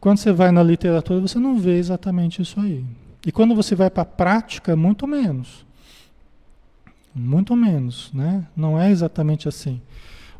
Quando 0.00 0.16
você 0.16 0.32
vai 0.32 0.50
na 0.50 0.62
literatura, 0.62 1.20
você 1.20 1.38
não 1.38 1.58
vê 1.58 1.76
exatamente 1.76 2.40
isso 2.40 2.58
aí. 2.58 2.82
E 3.26 3.30
quando 3.30 3.54
você 3.54 3.74
vai 3.74 3.90
para 3.90 4.04
a 4.04 4.06
prática, 4.06 4.74
muito 4.74 5.06
menos. 5.06 5.66
Muito 7.14 7.54
menos, 7.54 8.10
né? 8.14 8.46
Não 8.56 8.80
é 8.80 8.90
exatamente 8.90 9.46
assim. 9.46 9.78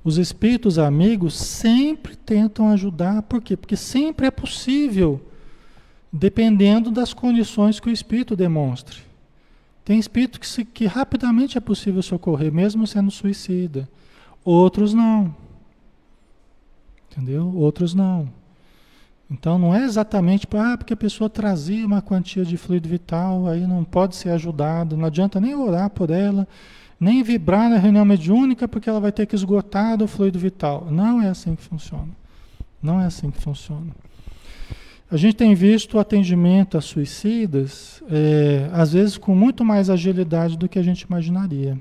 Os 0.02 0.16
espíritos 0.16 0.78
amigos 0.78 1.36
sempre 1.36 2.16
tentam 2.16 2.70
ajudar, 2.70 3.20
por 3.20 3.42
quê? 3.42 3.58
Porque 3.58 3.76
sempre 3.76 4.26
é 4.26 4.30
possível, 4.30 5.20
dependendo 6.10 6.90
das 6.90 7.12
condições 7.12 7.78
que 7.78 7.90
o 7.90 7.92
espírito 7.92 8.34
demonstre. 8.34 9.07
Tem 9.88 9.98
espírito 9.98 10.38
que, 10.38 10.46
se, 10.46 10.66
que 10.66 10.84
rapidamente 10.84 11.56
é 11.56 11.60
possível 11.62 12.02
socorrer, 12.02 12.52
mesmo 12.52 12.86
sendo 12.86 13.10
suicida. 13.10 13.88
Outros 14.44 14.92
não. 14.92 15.34
Entendeu? 17.10 17.50
Outros 17.56 17.94
não. 17.94 18.28
Então 19.30 19.58
não 19.58 19.74
é 19.74 19.82
exatamente 19.84 20.46
ah, 20.52 20.76
porque 20.76 20.92
a 20.92 20.96
pessoa 20.96 21.30
trazia 21.30 21.86
uma 21.86 22.02
quantia 22.02 22.44
de 22.44 22.58
fluido 22.58 22.86
vital, 22.86 23.46
aí 23.46 23.66
não 23.66 23.82
pode 23.82 24.14
ser 24.14 24.28
ajudado, 24.28 24.94
não 24.94 25.06
adianta 25.06 25.40
nem 25.40 25.54
orar 25.54 25.88
por 25.88 26.10
ela, 26.10 26.46
nem 27.00 27.22
vibrar 27.22 27.70
na 27.70 27.78
reunião 27.78 28.04
mediúnica, 28.04 28.68
porque 28.68 28.90
ela 28.90 29.00
vai 29.00 29.10
ter 29.10 29.24
que 29.24 29.34
esgotar 29.34 30.02
o 30.02 30.06
fluido 30.06 30.38
vital. 30.38 30.88
Não 30.90 31.22
é 31.22 31.30
assim 31.30 31.54
que 31.54 31.62
funciona. 31.62 32.10
Não 32.82 33.00
é 33.00 33.06
assim 33.06 33.30
que 33.30 33.40
funciona. 33.40 33.90
A 35.10 35.16
gente 35.16 35.36
tem 35.36 35.54
visto 35.54 35.94
o 35.94 35.98
atendimento 35.98 36.76
a 36.76 36.82
suicidas, 36.82 38.02
é, 38.10 38.68
às 38.72 38.92
vezes 38.92 39.16
com 39.16 39.34
muito 39.34 39.64
mais 39.64 39.88
agilidade 39.88 40.56
do 40.56 40.68
que 40.68 40.78
a 40.78 40.82
gente 40.82 41.02
imaginaria. 41.02 41.80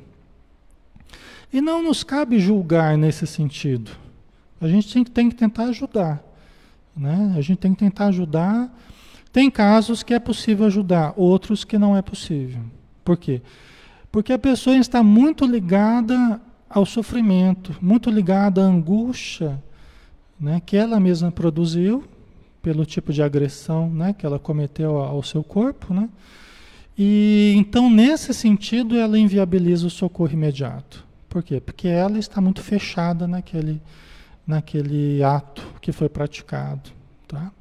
E 1.52 1.60
não 1.60 1.84
nos 1.84 2.04
cabe 2.04 2.40
julgar 2.40 2.98
nesse 2.98 3.28
sentido. 3.28 3.92
A 4.62 4.68
gente 4.68 4.94
tem, 4.94 5.04
tem 5.04 5.30
que 5.30 5.36
tentar 5.36 5.66
ajudar. 5.66 6.24
Né? 6.96 7.34
A 7.38 7.42
gente 7.42 7.58
tem 7.58 7.74
que 7.74 7.80
tentar 7.80 8.08
ajudar. 8.08 8.74
Tem 9.34 9.52
casos 9.52 10.04
que 10.04 10.14
é 10.14 10.20
possível 10.20 10.66
ajudar, 10.66 11.14
outros 11.18 11.66
que 11.66 11.78
não 11.78 11.98
é 11.98 12.02
possível. 12.02 12.62
Por 13.04 13.18
quê? 13.18 13.42
Porque 14.10 14.32
a 14.32 14.40
pessoa 14.40 14.78
está 14.78 15.04
muito 15.04 15.46
ligada 15.46 16.42
ao 16.70 16.86
sofrimento, 16.86 17.76
muito 17.82 18.10
ligada 18.10 18.62
à 18.62 18.66
angústia 18.66 19.62
né, 20.40 20.62
que 20.66 20.78
ela 20.78 20.98
mesma 21.00 21.30
produziu 21.30 22.04
pelo 22.62 22.86
tipo 22.86 23.14
de 23.14 23.22
agressão 23.22 23.90
né, 23.90 24.14
que 24.14 24.26
ela 24.26 24.40
cometeu 24.40 24.98
ao 24.98 25.24
seu 25.24 25.44
corpo, 25.44 25.94
né? 25.94 26.10
E 26.98 27.54
então, 27.56 27.90
nesse 27.90 28.34
sentido, 28.34 28.98
ela 28.98 29.20
inviabiliza 29.20 29.86
o 29.86 29.90
socorro 29.90 30.34
imediato. 30.34 31.06
Por 31.30 31.44
quê? 31.44 31.62
Porque 31.62 31.88
ela 31.88 32.18
está 32.18 32.42
muito 32.42 32.62
fechada 32.64 33.28
naquele, 33.28 33.80
naquele 34.46 35.24
ato 35.24 35.62
que 35.80 35.92
foi 35.92 36.10
praticado. 36.10 36.90
Tá? 37.28 37.52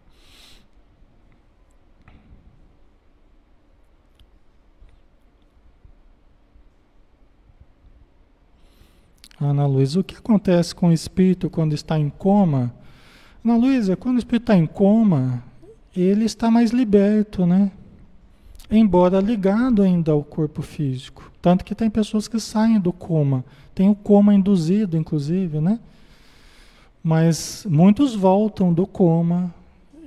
Ana 9.39 9.67
Luiz, 9.67 9.97
o 9.97 10.03
que 10.03 10.17
acontece 10.17 10.75
com 10.75 10.89
o 10.89 10.93
espírito 10.93 11.51
quando 11.51 11.75
está 11.75 11.99
em 11.99 12.09
coma? 12.09 12.75
Ana 13.47 13.57
Luísa, 13.57 13.95
quando 13.95 14.17
o 14.17 14.19
espírito 14.19 14.43
está 14.43 14.57
em 14.57 14.67
coma, 14.67 15.41
ele 15.97 16.25
está 16.25 16.51
mais 16.51 16.73
liberto, 16.73 17.47
né? 17.47 17.71
Embora 18.69 19.21
ligado 19.21 19.83
ainda 19.83 20.11
ao 20.11 20.25
corpo 20.25 20.63
físico. 20.63 21.31
Tanto 21.41 21.65
que 21.65 21.73
tem 21.73 21.89
pessoas 21.89 22.27
que 22.27 22.41
saem 22.41 22.81
do 22.81 22.93
coma. 22.93 23.45
Tem 23.73 23.89
o 23.89 23.95
coma 23.95 24.35
induzido, 24.35 24.97
inclusive, 24.97 25.61
né? 25.61 25.79
Mas 27.05 27.65
muitos 27.71 28.17
voltam 28.17 28.73
do 28.73 28.85
coma 28.85 29.55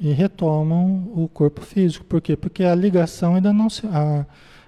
e 0.02 0.12
retomam 0.12 1.10
o 1.15 1.30
corpo 1.34 1.62
físico. 1.62 2.04
Por 2.04 2.19
quê? 2.19 2.36
Porque 2.36 2.65
a 2.65 2.75
ligação 2.75 3.36
ainda 3.36 3.54
não 3.54 3.69
se. 3.69 3.88
A, 3.88 4.25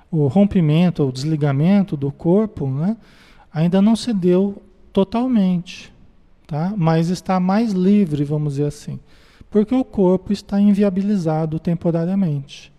o 0.10 0.28
rompimento, 0.28 1.04
o 1.04 1.12
desligamento 1.12 1.98
do 1.98 2.10
corpo, 2.10 2.70
né? 2.70 2.96
Ainda 3.54 3.82
não 3.82 3.98
se 3.98 4.14
deu 4.14 4.62
totalmente 4.94 5.92
tá? 6.52 6.74
mas 6.76 7.08
está 7.08 7.40
mais 7.40 7.72
livre, 7.72 8.26
vamos 8.26 8.56
dizer 8.56 8.66
assim. 8.66 9.00
Porque 9.50 9.74
o 9.74 9.86
corpo 9.86 10.34
está 10.34 10.60
inviabilizado 10.60 11.58
temporariamente, 11.60 12.74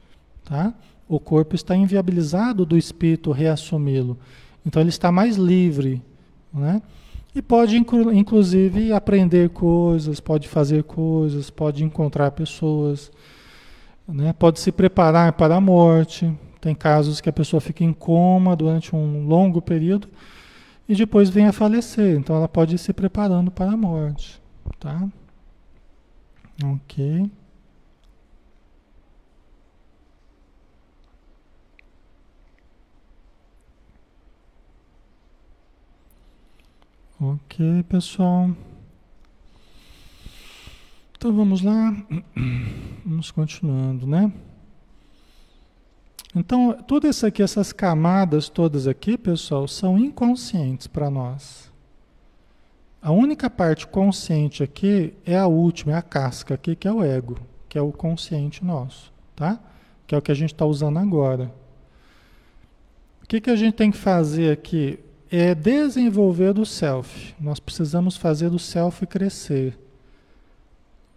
tá? 0.45 0.75
O 1.09 1.19
corpo 1.19 1.55
está 1.55 1.75
inviabilizado 1.75 2.67
do 2.67 2.77
espírito 2.77 3.33
reassumi-lo. 3.33 4.19
Então 4.65 4.81
ele 4.81 4.91
está 4.91 5.11
mais 5.11 5.37
livre, 5.37 6.03
né? 6.53 6.83
E 7.35 7.41
pode, 7.41 7.79
inclusive, 7.79 8.93
aprender 8.93 9.49
coisas, 9.49 10.21
pode 10.21 10.49
fazer 10.49 10.83
coisas, 10.83 11.49
pode 11.49 11.83
encontrar 11.83 12.31
pessoas, 12.33 13.11
né? 14.07 14.35
pode 14.35 14.61
se 14.61 14.71
preparar 14.71 15.33
para 15.33 15.57
a 15.57 15.61
morte. 15.61 16.31
Tem 16.61 16.75
casos 16.75 17.23
que 17.23 17.31
a 17.31 17.33
pessoa 17.33 17.59
fica 17.59 17.83
em 17.83 17.93
coma 17.93 18.55
durante 18.55 18.95
um 18.95 19.27
longo 19.27 19.63
período 19.63 20.09
e 20.89 20.95
depois 20.95 21.31
vem 21.31 21.47
a 21.47 21.53
falecer. 21.53 22.19
Então 22.19 22.37
ela 22.37 22.49
pode 22.49 22.75
ir 22.75 22.79
se 22.79 22.93
preparando 22.93 23.51
para 23.51 23.73
a 23.73 23.77
morte. 23.77 24.41
Tá? 24.79 25.09
Ok. 26.65 27.31
Ok, 37.21 37.85
pessoal. 37.85 38.51
Então 41.17 41.33
vamos 41.33 41.63
lá. 41.63 41.95
Vamos 43.07 43.31
continuando, 43.31 44.07
né? 44.07 44.33
Então, 46.35 46.73
tudo 46.87 47.07
isso 47.07 47.27
aqui, 47.27 47.43
essas 47.43 47.73
camadas 47.73 48.49
todas 48.49 48.87
aqui, 48.87 49.19
pessoal, 49.19 49.69
são 49.69 49.99
inconscientes 49.99 50.87
para 50.87 51.11
nós. 51.11 51.71
A 53.01 53.11
única 53.11 53.51
parte 53.51 53.87
consciente 53.87 54.63
aqui 54.63 55.13
é 55.27 55.37
a 55.37 55.47
última, 55.47 55.93
é 55.93 55.97
a 55.97 56.03
casca 56.03 56.55
aqui, 56.55 56.75
que 56.75 56.89
é 56.89 56.93
o 56.93 57.03
ego, 57.03 57.37
que 57.69 57.77
é 57.77 57.83
o 57.83 57.93
consciente 57.93 58.65
nosso, 58.65 59.13
tá? 59.35 59.61
Que 60.07 60.15
é 60.15 60.19
o 60.19 60.23
que 60.23 60.33
a 60.33 60.35
gente 60.35 60.55
está 60.55 60.65
usando 60.65 60.99
agora. 60.99 61.53
O 63.23 63.27
que, 63.27 63.41
que 63.41 63.51
a 63.51 63.57
gente 63.57 63.75
tem 63.75 63.91
que 63.91 63.99
fazer 63.99 64.53
aqui? 64.53 64.99
é 65.33 65.55
desenvolver 65.55 66.59
o 66.59 66.67
self. 66.67 67.35
Nós 67.41 67.59
precisamos 67.59 68.19
fazer 68.19 68.53
o 68.53 68.59
self 68.59 69.07
crescer. 69.07 69.79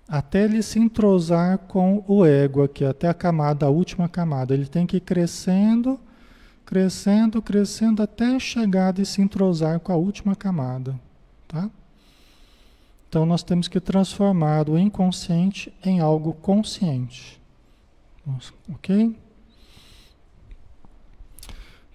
Até 0.08 0.44
ele 0.44 0.62
se 0.62 0.78
entrosar 0.78 1.58
com 1.58 2.04
o 2.08 2.26
ego 2.26 2.64
aqui, 2.64 2.86
até 2.86 3.08
a 3.08 3.14
camada, 3.14 3.66
a 3.66 3.70
última 3.70 4.08
camada. 4.08 4.54
Ele 4.54 4.68
tem 4.68 4.86
que 4.86 4.98
ir 4.98 5.02
crescendo, 5.02 6.00
crescendo, 6.64 7.42
crescendo 7.42 8.04
até 8.04 8.40
chegar 8.40 8.98
e 9.00 9.06
se 9.06 9.22
entrosar 9.22 9.80
com 9.80 9.92
a 9.92 9.96
última 9.96 10.36
camada. 10.36 11.00
Tá? 11.48 11.70
Então 13.10 13.26
nós 13.26 13.42
temos 13.42 13.68
que 13.68 13.80
transformar 13.80 14.70
o 14.70 14.78
inconsciente 14.78 15.74
em 15.84 16.00
algo 16.00 16.34
consciente. 16.34 17.42
Ok? 18.70 19.16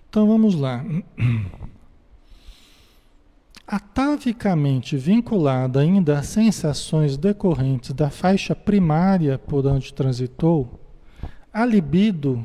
Então 0.08 0.26
vamos 0.26 0.54
lá. 0.54 0.84
atavicamente 3.70 4.96
vinculada 4.96 5.78
ainda 5.78 6.18
às 6.18 6.26
sensações 6.26 7.16
decorrentes 7.16 7.92
da 7.92 8.10
faixa 8.10 8.52
primária 8.52 9.38
por 9.38 9.64
onde 9.64 9.94
transitou, 9.94 10.80
a 11.52 11.64
libido 11.64 12.44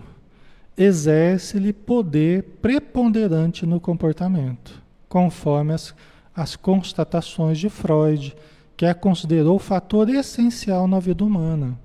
exerce-lhe 0.78 1.74
poder 1.74 2.44
preponderante 2.62 3.66
no 3.66 3.80
comportamento, 3.80 4.80
conforme 5.10 5.74
as, 5.74 5.96
as 6.36 6.56
constatações 6.56 7.58
de 7.58 7.70
Freud, 7.70 8.36
que 8.78 8.86
a 8.86 8.94
considerou 8.94 9.58
fator 9.58 10.08
essencial 10.10 10.88
na 10.88 11.00
vida 11.00 11.26
humana. 11.26 11.76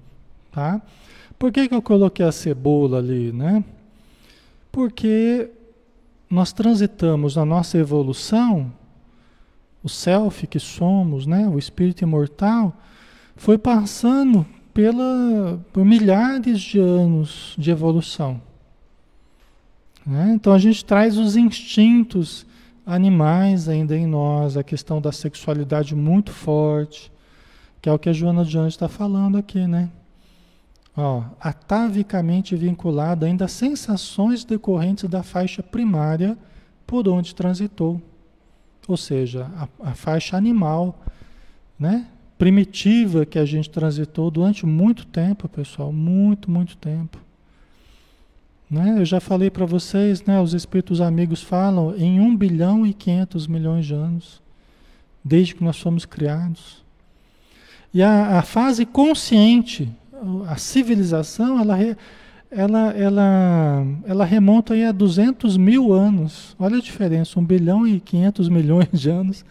Tá? 0.52 0.82
Por 1.38 1.50
que, 1.50 1.66
que 1.66 1.74
eu 1.74 1.80
coloquei 1.80 2.26
a 2.26 2.32
cebola 2.32 2.98
ali? 2.98 3.32
Né? 3.32 3.64
Porque 4.70 5.50
nós 6.28 6.52
transitamos 6.52 7.36
na 7.36 7.46
nossa 7.46 7.78
evolução 7.78 8.70
o 9.82 9.88
self 9.88 10.46
que 10.46 10.58
somos, 10.58 11.26
né, 11.26 11.48
o 11.48 11.58
espírito 11.58 12.02
imortal, 12.02 12.76
foi 13.34 13.56
passando 13.56 14.46
pela, 14.74 15.58
por 15.72 15.84
milhares 15.84 16.60
de 16.60 16.78
anos 16.78 17.54
de 17.58 17.70
evolução. 17.70 18.40
Né? 20.06 20.32
Então 20.34 20.52
a 20.52 20.58
gente 20.58 20.84
traz 20.84 21.16
os 21.16 21.36
instintos 21.36 22.46
animais 22.84 23.68
ainda 23.68 23.96
em 23.96 24.06
nós, 24.06 24.56
a 24.56 24.62
questão 24.62 25.00
da 25.00 25.12
sexualidade 25.12 25.94
muito 25.94 26.32
forte, 26.32 27.10
que 27.80 27.88
é 27.88 27.92
o 27.92 27.98
que 27.98 28.08
a 28.08 28.12
Joana 28.12 28.44
de 28.44 28.58
Anjos 28.58 28.74
está 28.74 28.88
falando 28.88 29.38
aqui, 29.38 29.66
né? 29.66 29.88
Ó, 30.96 31.22
atavicamente 31.40 32.56
vinculada 32.56 33.24
ainda 33.24 33.44
às 33.46 33.52
sensações 33.52 34.44
decorrentes 34.44 35.08
da 35.08 35.22
faixa 35.22 35.62
primária 35.62 36.36
por 36.86 37.08
onde 37.08 37.34
transitou 37.34 38.02
ou 38.90 38.96
seja, 38.96 39.50
a, 39.56 39.90
a 39.90 39.94
faixa 39.94 40.36
animal, 40.36 40.98
né? 41.78 42.06
primitiva 42.40 43.26
que 43.26 43.38
a 43.38 43.44
gente 43.44 43.68
transitou 43.68 44.30
durante 44.30 44.64
muito 44.64 45.04
tempo, 45.04 45.46
pessoal, 45.46 45.92
muito, 45.92 46.50
muito 46.50 46.76
tempo. 46.76 47.18
Né? 48.70 48.96
Eu 48.98 49.04
já 49.04 49.20
falei 49.20 49.50
para 49.50 49.66
vocês, 49.66 50.22
né? 50.22 50.40
os 50.40 50.54
espíritos 50.54 51.00
amigos 51.02 51.42
falam 51.42 51.94
em 51.96 52.18
1 52.18 52.36
bilhão 52.36 52.86
e 52.86 52.94
500 52.94 53.46
milhões 53.46 53.84
de 53.84 53.94
anos, 53.94 54.40
desde 55.22 55.54
que 55.54 55.62
nós 55.62 55.78
fomos 55.78 56.06
criados. 56.06 56.82
E 57.92 58.02
a, 58.02 58.38
a 58.38 58.42
fase 58.42 58.86
consciente, 58.86 59.90
a 60.48 60.56
civilização, 60.56 61.60
ela, 61.60 61.76
ela, 62.50 62.90
ela, 62.90 63.86
ela 64.04 64.24
remonta 64.24 64.74
aí 64.74 64.84
a 64.84 64.92
200 64.92 65.56
mil 65.56 65.92
anos. 65.92 66.56
Olha 66.58 66.78
a 66.78 66.80
diferença, 66.80 67.38
1 67.38 67.44
bilhão 67.44 67.86
e 67.86 68.00
500 68.00 68.48
milhões 68.48 68.88
de 68.92 69.08
anos 69.08 69.44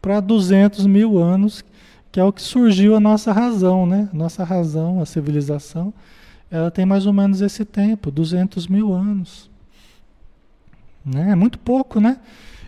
para 0.00 0.20
200 0.20 0.86
mil 0.86 1.16
anos, 1.18 1.64
que 2.10 2.20
é 2.20 2.24
o 2.24 2.32
que 2.32 2.42
surgiu 2.42 2.94
a 2.94 3.00
nossa 3.00 3.32
razão, 3.32 3.86
né? 3.86 4.08
Nossa 4.12 4.44
razão, 4.44 5.00
a 5.00 5.06
civilização, 5.06 5.94
ela 6.50 6.70
tem 6.70 6.84
mais 6.84 7.06
ou 7.06 7.12
menos 7.12 7.40
esse 7.40 7.64
tempo, 7.64 8.10
200 8.10 8.66
mil 8.66 8.92
anos. 8.92 9.50
Né? 11.04 11.30
É 11.30 11.34
muito 11.34 11.58
pouco, 11.58 12.00
né? 12.00 12.18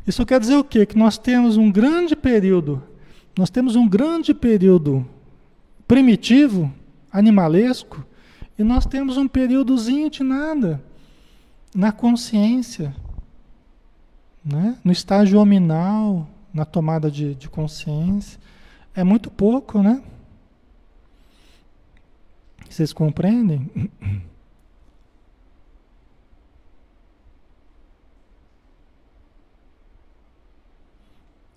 Isso 0.07 0.25
quer 0.25 0.41
dizer 0.41 0.57
o 0.57 0.65
quê? 0.65 0.87
Que 0.87 0.97
nós 0.97 1.19
temos 1.19 1.57
um 1.57 1.71
grande 1.71 2.17
período, 2.17 2.83
nós 3.37 3.51
temos 3.51 3.77
um 3.77 3.87
grande 3.87 4.33
período 4.33 5.07
primitivo, 5.87 6.73
animalesco, 7.13 8.05
e 8.59 8.63
nós 8.63 8.87
temos 8.87 9.17
um 9.17 9.27
períodozinho 9.27 10.09
de 10.11 10.23
nada 10.23 10.83
na 11.75 11.91
consciência, 11.91 12.95
né? 14.45 14.79
no 14.85 14.93
estágio 14.93 15.41
hominal, 15.41 16.29
na 16.53 16.65
tomada 16.65 17.11
de, 17.11 17.35
de 17.35 17.49
consciência. 17.49 18.39
É 18.95 19.03
muito 19.03 19.29
pouco, 19.29 19.83
né? 19.83 20.01
Vocês 22.71 22.93
compreendem? 22.93 23.71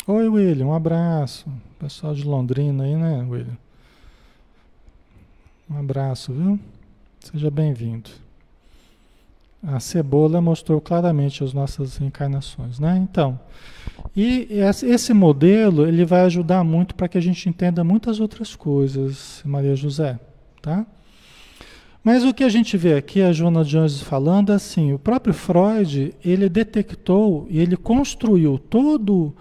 Oi, 0.07 0.27
William, 0.29 0.67
um 0.67 0.73
abraço. 0.73 1.51
Pessoal 1.77 2.15
de 2.15 2.23
Londrina 2.23 2.85
aí, 2.85 2.95
né, 2.95 3.27
William? 3.29 3.57
Um 5.69 5.77
abraço, 5.77 6.33
viu? 6.33 6.57
Seja 7.29 7.51
bem-vindo. 7.51 8.09
A 9.61 9.81
cebola 9.81 10.39
mostrou 10.39 10.79
claramente 10.79 11.43
as 11.43 11.51
nossas 11.51 11.99
encarnações, 11.99 12.79
né? 12.79 12.97
Então, 12.97 13.37
e 14.15 14.47
esse 14.85 15.13
modelo 15.13 15.85
ele 15.85 16.05
vai 16.05 16.21
ajudar 16.21 16.63
muito 16.63 16.95
para 16.95 17.09
que 17.09 17.17
a 17.17 17.21
gente 17.21 17.49
entenda 17.49 17.83
muitas 17.83 18.21
outras 18.21 18.55
coisas, 18.55 19.41
Maria 19.43 19.75
José, 19.75 20.17
tá? 20.61 20.85
Mas 22.01 22.23
o 22.23 22.33
que 22.33 22.45
a 22.45 22.49
gente 22.49 22.77
vê 22.77 22.93
aqui, 22.93 23.21
a 23.21 23.33
Joana 23.33 23.65
Jones 23.65 23.99
falando, 23.99 24.53
é 24.53 24.55
assim, 24.55 24.93
o 24.93 24.99
próprio 24.99 25.33
Freud, 25.33 26.15
ele 26.23 26.47
detectou 26.47 27.45
e 27.49 27.59
ele 27.59 27.75
construiu 27.75 28.57
todo, 28.57 29.35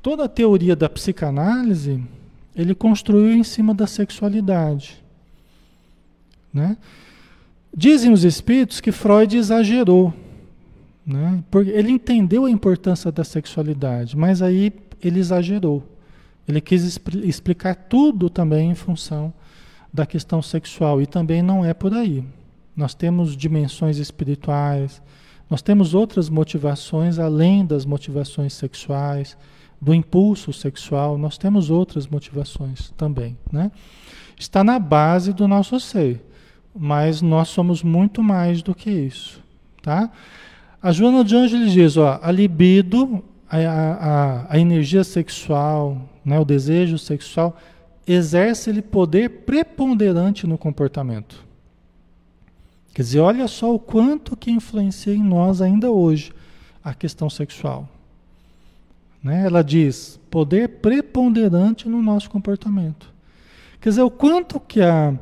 toda 0.00 0.26
a 0.26 0.28
teoria 0.28 0.76
da 0.76 0.88
psicanálise, 0.88 2.00
ele 2.54 2.72
construiu 2.72 3.32
em 3.32 3.42
cima 3.42 3.74
da 3.74 3.88
sexualidade, 3.88 5.02
né? 6.54 6.76
Dizem 7.78 8.10
os 8.10 8.24
espíritos 8.24 8.80
que 8.80 8.90
Freud 8.90 9.36
exagerou, 9.36 10.10
né? 11.06 11.44
porque 11.50 11.68
ele 11.68 11.90
entendeu 11.90 12.46
a 12.46 12.50
importância 12.50 13.12
da 13.12 13.22
sexualidade, 13.22 14.16
mas 14.16 14.40
aí 14.40 14.72
ele 15.02 15.20
exagerou. 15.20 15.86
Ele 16.48 16.58
quis 16.58 16.98
explicar 17.22 17.74
tudo 17.74 18.30
também 18.30 18.70
em 18.70 18.74
função 18.74 19.30
da 19.92 20.06
questão 20.06 20.40
sexual 20.40 21.02
e 21.02 21.06
também 21.06 21.42
não 21.42 21.62
é 21.62 21.74
por 21.74 21.92
aí. 21.92 22.24
Nós 22.74 22.94
temos 22.94 23.36
dimensões 23.36 23.98
espirituais, 23.98 25.02
nós 25.50 25.60
temos 25.60 25.92
outras 25.92 26.30
motivações 26.30 27.18
além 27.18 27.66
das 27.66 27.84
motivações 27.84 28.54
sexuais, 28.54 29.36
do 29.78 29.92
impulso 29.92 30.50
sexual, 30.50 31.18
nós 31.18 31.36
temos 31.36 31.68
outras 31.68 32.06
motivações 32.06 32.90
também, 32.96 33.36
né? 33.52 33.70
Está 34.38 34.64
na 34.64 34.78
base 34.78 35.34
do 35.34 35.46
nosso 35.46 35.78
ser, 35.78 36.24
mas 36.78 37.22
nós 37.22 37.48
somos 37.48 37.82
muito 37.82 38.22
mais 38.22 38.62
do 38.62 38.74
que 38.74 38.90
isso, 38.90 39.42
tá? 39.82 40.10
A 40.82 40.92
Joana 40.92 41.24
de 41.24 41.34
Ângeles 41.34 41.72
diz, 41.72 41.96
ó, 41.96 42.20
a 42.22 42.30
libido, 42.30 43.24
a, 43.48 43.58
a, 43.58 44.46
a 44.54 44.58
energia 44.58 45.02
sexual, 45.02 46.00
né, 46.24 46.38
o 46.38 46.44
desejo 46.44 46.98
sexual, 46.98 47.56
exerce-lhe 48.06 48.82
poder 48.82 49.28
preponderante 49.44 50.46
no 50.46 50.56
comportamento. 50.58 51.44
Quer 52.94 53.02
dizer, 53.02 53.20
olha 53.20 53.48
só 53.48 53.74
o 53.74 53.78
quanto 53.78 54.36
que 54.36 54.50
influencia 54.50 55.14
em 55.14 55.22
nós 55.22 55.60
ainda 55.60 55.90
hoje 55.90 56.32
a 56.82 56.94
questão 56.94 57.28
sexual. 57.28 57.88
Né? 59.22 59.44
Ela 59.44 59.62
diz 59.62 60.20
poder 60.30 60.68
preponderante 60.80 61.88
no 61.88 62.00
nosso 62.00 62.30
comportamento. 62.30 63.12
Quer 63.80 63.88
dizer, 63.90 64.02
o 64.02 64.10
quanto 64.10 64.60
que 64.60 64.80
a, 64.80 65.14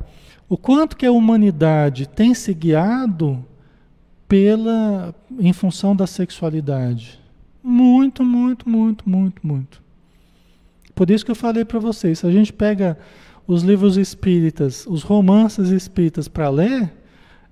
o 0.47 0.57
quanto 0.57 0.95
que 0.95 1.05
a 1.05 1.11
humanidade 1.11 2.07
tem 2.07 2.33
se 2.33 2.53
guiado 2.53 3.43
pela, 4.27 5.13
em 5.39 5.53
função 5.53 5.95
da 5.95 6.07
sexualidade. 6.07 7.19
Muito, 7.63 8.23
muito, 8.23 8.69
muito, 8.69 9.09
muito, 9.09 9.45
muito. 9.45 9.81
Por 10.93 11.09
isso 11.09 11.25
que 11.25 11.31
eu 11.31 11.35
falei 11.35 11.65
para 11.65 11.79
vocês, 11.79 12.19
se 12.19 12.27
a 12.27 12.31
gente 12.31 12.53
pega 12.53 12.97
os 13.47 13.63
livros 13.63 13.97
espíritas, 13.97 14.85
os 14.87 15.03
romances 15.03 15.69
espíritas 15.69 16.27
para 16.27 16.49
ler, 16.49 16.91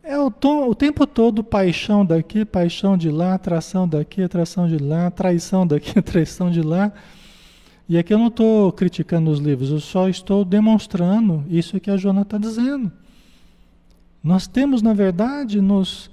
é 0.03 0.17
o, 0.17 0.29
tom, 0.29 0.67
o 0.67 0.75
tempo 0.75 1.07
todo 1.07 1.43
paixão 1.43 2.05
daqui, 2.05 2.43
paixão 2.43 2.97
de 2.97 3.09
lá, 3.09 3.35
atração 3.35 3.87
daqui, 3.87 4.21
atração 4.21 4.67
de 4.67 4.77
lá, 4.77 5.09
traição 5.09 5.65
daqui, 5.65 5.99
traição 6.03 6.51
de 6.51 6.61
lá. 6.61 6.91
E 7.87 7.97
aqui 7.97 8.13
eu 8.13 8.17
não 8.17 8.27
estou 8.27 8.71
criticando 8.71 9.29
os 9.29 9.39
livros, 9.39 9.69
eu 9.69 9.79
só 9.79 10.07
estou 10.07 10.45
demonstrando 10.45 11.43
isso 11.49 11.79
que 11.79 11.91
a 11.91 11.97
Joana 11.97 12.21
está 12.21 12.37
dizendo. 12.37 12.91
Nós 14.23 14.47
temos, 14.47 14.81
na 14.81 14.93
verdade, 14.93 15.59
nos, 15.59 16.09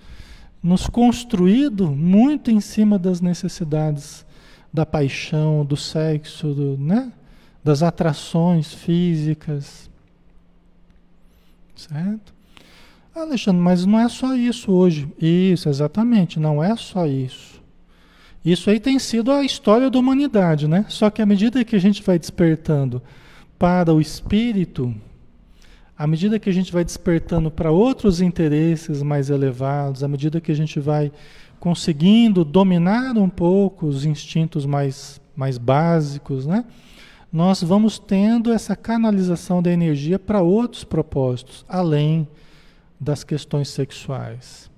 nos 0.62 0.88
construído 0.88 1.90
muito 1.90 2.50
em 2.50 2.61
cima 2.61 2.98
das 2.98 3.20
necessidades 3.20 4.26
da 4.72 4.85
paixão, 4.85 5.64
do 5.64 5.76
sexo, 5.76 6.52
do, 6.52 6.76
né? 6.76 7.12
das 7.62 7.83
atrações 7.83 8.72
físicas. 8.72 9.88
Certo? 11.76 12.35
Alexandre, 13.14 13.61
mas 13.61 13.85
não 13.87 13.98
é 13.98 14.09
só 14.09 14.35
isso 14.35 14.72
hoje. 14.72 15.09
Isso, 15.20 15.68
exatamente, 15.68 16.38
não 16.38 16.62
é 16.62 16.76
só 16.76 17.06
isso. 17.06 17.49
Isso 18.44 18.70
aí 18.70 18.81
tem 18.81 18.98
sido 18.98 19.31
a 19.31 19.44
história 19.44 19.90
da 19.90 19.98
humanidade, 19.98 20.66
né? 20.66 20.87
Só 20.88 21.11
que 21.11 21.20
à 21.20 21.26
medida 21.26 21.64
que 21.64 21.76
a 21.76 21.81
gente 21.81 22.03
vai 22.03 22.18
despertando 22.18 23.03
para 23.59 23.92
o 23.92 24.00
espírito, 24.00 24.94
à 25.96 26.07
medida 26.07 26.38
que 26.38 26.48
a 26.48 26.53
gente 26.53 26.72
vai 26.72 26.83
despertando 26.83 27.50
para 27.50 27.70
outros 27.70 28.22
interesses 28.22 29.03
mais 29.03 29.29
elevados, 29.29 30.03
à 30.03 30.09
medida 30.09 30.40
que 30.40 30.50
a 30.50 30.55
gente 30.55 30.81
vai 30.81 31.12
conseguindo 31.59 32.42
dominar 32.42 33.18
um 33.18 33.29
pouco 33.29 33.87
os 33.87 34.07
instintos 34.07 34.64
mais, 34.64 35.20
mais 35.37 35.59
básicos, 35.59 36.46
né? 36.46 36.64
Nós 37.31 37.62
vamos 37.62 37.98
tendo 37.98 38.50
essa 38.50 38.74
canalização 38.74 39.62
da 39.62 39.70
energia 39.70 40.18
para 40.18 40.40
outros 40.40 40.83
propósitos, 40.83 41.66
além 41.68 42.26
das 42.98 43.22
questões 43.22 43.68
sexuais. 43.68 44.69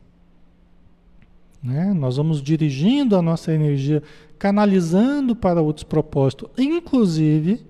Né? 1.62 1.92
Nós 1.92 2.16
vamos 2.16 2.42
dirigindo 2.42 3.16
a 3.16 3.22
nossa 3.22 3.52
energia, 3.52 4.02
canalizando 4.38 5.36
para 5.36 5.62
outros 5.62 5.84
propósitos, 5.84 6.50
inclusive 6.58 7.64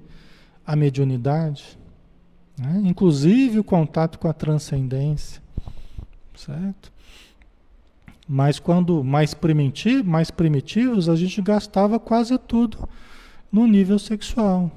a 0.66 0.74
mediunidade. 0.74 1.78
Né? 2.58 2.82
Inclusive 2.84 3.58
o 3.58 3.64
contato 3.64 4.18
com 4.18 4.28
a 4.28 4.32
transcendência. 4.32 5.42
Certo? 6.34 6.92
Mas 8.26 8.58
quando 8.58 9.04
mais, 9.04 9.36
mais 10.04 10.30
primitivos, 10.30 11.08
a 11.08 11.16
gente 11.16 11.42
gastava 11.42 11.98
quase 11.98 12.38
tudo 12.38 12.88
no 13.50 13.66
nível 13.66 13.98
sexual. 13.98 14.70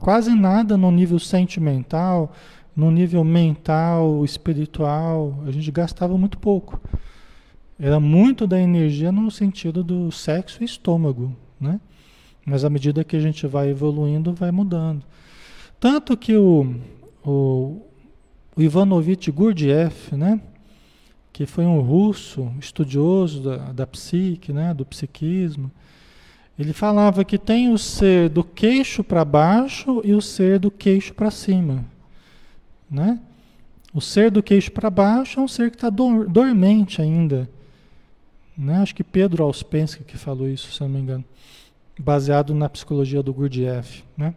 Quase 0.00 0.34
nada 0.34 0.76
no 0.76 0.90
nível 0.90 1.18
sentimental, 1.18 2.32
no 2.74 2.90
nível 2.90 3.22
mental, 3.22 4.24
espiritual. 4.24 5.42
A 5.46 5.50
gente 5.50 5.70
gastava 5.70 6.16
muito 6.16 6.38
pouco. 6.38 6.80
Era 7.78 8.00
muito 8.00 8.46
da 8.46 8.60
energia 8.60 9.12
no 9.12 9.30
sentido 9.30 9.84
do 9.84 10.10
sexo 10.10 10.62
e 10.62 10.64
estômago, 10.64 11.36
né? 11.60 11.80
Mas 12.44 12.64
à 12.64 12.70
medida 12.70 13.04
que 13.04 13.14
a 13.14 13.20
gente 13.20 13.46
vai 13.46 13.68
evoluindo, 13.68 14.32
vai 14.32 14.50
mudando. 14.50 15.04
Tanto 15.78 16.16
que 16.16 16.34
o, 16.34 16.74
o, 17.24 17.82
o 18.56 18.62
Ivanovich 18.62 19.30
Gurdjieff, 19.30 20.16
né, 20.16 20.40
que 21.32 21.46
foi 21.46 21.64
um 21.64 21.80
russo 21.80 22.50
estudioso 22.58 23.42
da, 23.42 23.56
da 23.72 23.86
psique, 23.86 24.52
né, 24.52 24.74
do 24.74 24.84
psiquismo, 24.84 25.70
ele 26.58 26.72
falava 26.72 27.24
que 27.24 27.38
tem 27.38 27.72
o 27.72 27.78
ser 27.78 28.28
do 28.28 28.42
queixo 28.42 29.04
para 29.04 29.24
baixo 29.24 30.00
e 30.02 30.12
o 30.12 30.20
ser 30.20 30.58
do 30.58 30.70
queixo 30.70 31.14
para 31.14 31.30
cima. 31.30 31.84
Né? 32.90 33.20
O 33.94 34.00
ser 34.00 34.32
do 34.32 34.42
queixo 34.42 34.72
para 34.72 34.90
baixo 34.90 35.38
é 35.38 35.42
um 35.42 35.46
ser 35.46 35.70
que 35.70 35.76
está 35.76 35.88
dormente 35.88 37.00
ainda. 37.00 37.48
Né? 38.58 38.78
Acho 38.78 38.94
que 38.94 39.04
Pedro 39.04 39.44
Auspensky 39.44 40.02
que 40.02 40.18
falou 40.18 40.48
isso, 40.48 40.72
se 40.72 40.80
não 40.80 40.88
me 40.88 40.98
engano. 40.98 41.24
Baseado 41.96 42.52
na 42.52 42.68
psicologia 42.68 43.22
do 43.22 43.32
Gurdjieff. 43.32 44.02
Né? 44.16 44.34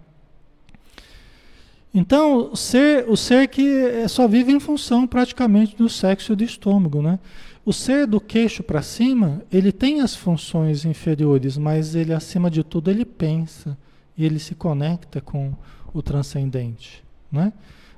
Então, 1.93 2.51
o 2.51 2.55
ser, 2.55 3.10
o 3.10 3.17
ser 3.17 3.47
que 3.47 3.67
é, 3.67 4.07
só 4.07 4.27
vive 4.27 4.51
em 4.51 4.60
função 4.60 5.05
praticamente 5.07 5.75
do 5.75 5.89
sexo 5.89 6.34
e 6.34 6.36
do 6.36 6.43
estômago, 6.43 7.01
né? 7.01 7.19
O 7.65 7.73
ser 7.73 8.07
do 8.07 8.19
queixo 8.19 8.63
para 8.63 8.81
cima, 8.81 9.43
ele 9.51 9.71
tem 9.71 10.01
as 10.01 10.15
funções 10.15 10.86
inferiores, 10.86 11.57
mas 11.57 11.93
ele, 11.93 12.13
acima 12.13 12.49
de 12.49 12.63
tudo, 12.63 12.89
ele 12.89 13.05
pensa 13.05 13.77
e 14.17 14.25
ele 14.25 14.39
se 14.39 14.55
conecta 14.55 15.19
com 15.19 15.53
o 15.93 16.01
transcendente, 16.01 17.03
né? 17.32 17.51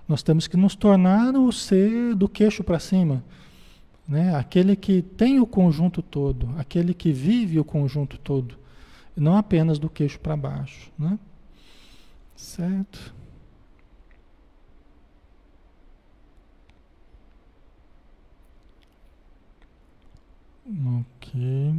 Nós 0.07 0.23
temos 0.23 0.47
que 0.47 0.57
nos 0.57 0.75
tornar 0.75 1.35
o 1.35 1.51
ser 1.51 2.13
do 2.15 2.27
queixo 2.27 2.63
para 2.63 2.79
cima, 2.79 3.23
né? 4.07 4.35
Aquele 4.35 4.75
que 4.75 5.01
tem 5.01 5.39
o 5.39 5.47
conjunto 5.47 6.01
todo, 6.01 6.49
aquele 6.57 6.93
que 6.93 7.11
vive 7.11 7.59
o 7.59 7.65
conjunto 7.65 8.17
todo, 8.17 8.57
não 9.15 9.37
apenas 9.37 9.79
do 9.79 9.89
queixo 9.89 10.19
para 10.19 10.35
baixo, 10.35 10.91
né? 10.97 11.17
Certo? 12.35 13.13
Ok. 20.65 21.75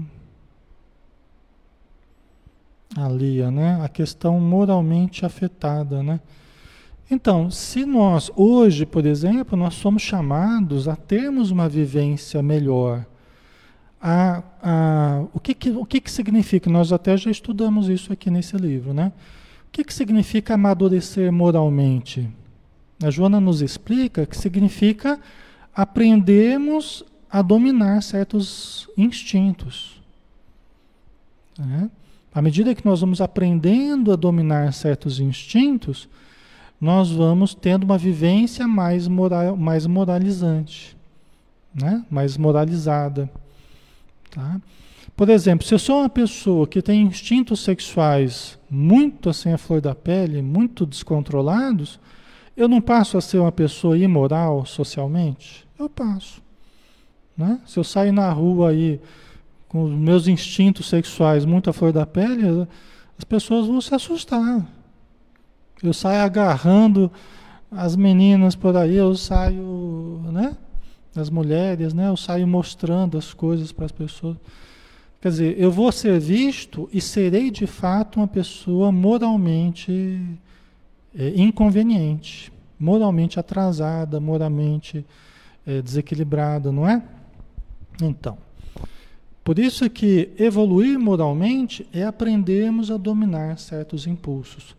A 2.97 3.09
né? 3.51 3.83
A 3.83 3.89
questão 3.89 4.39
moralmente 4.39 5.27
afetada, 5.27 6.03
né? 6.03 6.21
Então, 7.15 7.49
se 7.49 7.87
nós, 7.87 8.29
hoje, 8.35 8.85
por 8.85 9.07
exemplo, 9.07 9.57
nós 9.57 9.75
somos 9.75 10.03
chamados 10.03 10.89
a 10.89 10.97
termos 10.97 11.53
uma 11.53 11.69
vivência 11.69 12.43
melhor, 12.43 13.07
a, 14.03 14.43
a, 14.61 15.25
o, 15.33 15.39
que, 15.39 15.55
que, 15.55 15.71
o 15.71 15.87
que, 15.87 16.01
que 16.01 16.11
significa? 16.11 16.69
Nós 16.69 16.93
até 16.93 17.17
já 17.17 17.31
estudamos 17.31 17.89
isso 17.89 18.13
aqui 18.13 18.33
nesse 18.33 18.57
livro, 18.57 18.93
né? 18.93 19.13
O 19.69 19.71
que, 19.71 19.85
que 19.85 19.95
significa 19.95 20.55
amadurecer 20.55 21.33
moralmente? 21.33 22.29
A 23.01 23.11
Joana 23.11 23.41
nos 23.41 23.63
explica 23.63 24.27
que 24.27 24.37
significa 24.37 25.21
aprendermos 25.73 27.05
a 27.31 27.43
dominar 27.43 28.03
certos 28.03 28.89
instintos. 28.97 30.03
Né? 31.57 31.89
À 32.35 32.43
medida 32.43 32.75
que 32.75 32.85
nós 32.85 33.01
vamos 33.03 33.21
aprendendo 33.21 34.13
a 34.13 34.17
dominar 34.17 34.73
certos 34.73 35.21
instintos, 35.21 36.09
nós 36.85 37.11
vamos 37.11 37.55
tendo 37.55 37.85
uma 37.85 37.97
vivência 37.97 38.69
mais, 38.69 39.09
moral, 39.09 39.57
mais 39.57 39.87
moralizante, 39.87 40.95
né? 41.75 42.05
mais 42.11 42.37
moralizada. 42.37 43.31
Tá? 44.31 44.61
Por 45.17 45.31
exemplo, 45.31 45.67
se 45.67 45.73
eu 45.73 45.79
sou 45.79 46.01
uma 46.01 46.11
pessoa 46.11 46.67
que 46.67 46.83
tem 46.83 47.01
instintos 47.01 47.61
sexuais 47.61 48.59
muito 48.69 49.31
assim 49.31 49.51
a 49.51 49.57
flor 49.57 49.81
da 49.81 49.95
pele, 49.95 50.43
muito 50.43 50.85
descontrolados, 50.85 51.99
eu 52.55 52.69
não 52.69 52.83
passo 52.83 53.17
a 53.17 53.21
ser 53.23 53.39
uma 53.39 53.51
pessoa 53.51 53.97
imoral 53.97 54.67
socialmente? 54.67 55.67
Eu 55.79 55.89
passo. 55.89 56.43
Né? 57.35 57.61
Se 57.65 57.79
eu 57.79 57.85
sair 57.85 58.13
na 58.13 58.31
rua 58.31 58.73
aí 58.73 59.01
com 59.69 59.85
os 59.85 59.91
meus 59.91 60.29
instintos 60.29 60.87
sexuais 60.91 61.47
muito 61.47 61.71
à 61.71 61.73
flor 61.73 61.95
da 61.95 62.05
pele, 62.05 62.69
as 63.17 63.25
pessoas 63.25 63.67
vão 63.69 63.81
se 63.81 63.95
assustar. 63.95 64.67
Eu 65.83 65.93
saio 65.93 66.23
agarrando 66.23 67.11
as 67.71 67.97
meninas 67.97 68.55
por 68.55 68.77
aí, 68.77 68.97
eu 68.97 69.15
saio, 69.17 70.21
né? 70.33 70.57
As 71.17 71.31
mulheres, 71.31 71.93
né? 71.93 72.09
Eu 72.09 72.17
saio 72.17 72.47
mostrando 72.47 73.19
as 73.19 73.35
coisas 73.35 73.73
para 73.73 73.87
as 73.87 73.93
pessoas. 73.93 74.37
Quer 75.21 75.29
dizer, 75.31 75.59
eu 75.59 75.71
vou 75.71 75.91
ser 75.91 76.21
visto 76.21 76.89
e 76.93 77.01
serei 77.01 77.51
de 77.51 77.67
fato 77.67 78.21
uma 78.21 78.29
pessoa 78.29 78.93
moralmente 78.93 80.21
é, 81.17 81.33
inconveniente, 81.35 82.53
moralmente 82.79 83.41
atrasada, 83.41 84.21
moralmente 84.21 85.05
é, 85.67 85.81
desequilibrada, 85.81 86.71
não 86.71 86.89
é? 86.89 87.03
Então, 88.03 88.37
por 89.43 89.59
isso 89.59 89.89
que 89.89 90.31
evoluir 90.39 90.99
moralmente 90.99 91.87
é 91.93 92.05
aprendermos 92.05 92.91
a 92.91 92.97
dominar 92.97 93.59
certos 93.59 94.07
impulsos. 94.07 94.77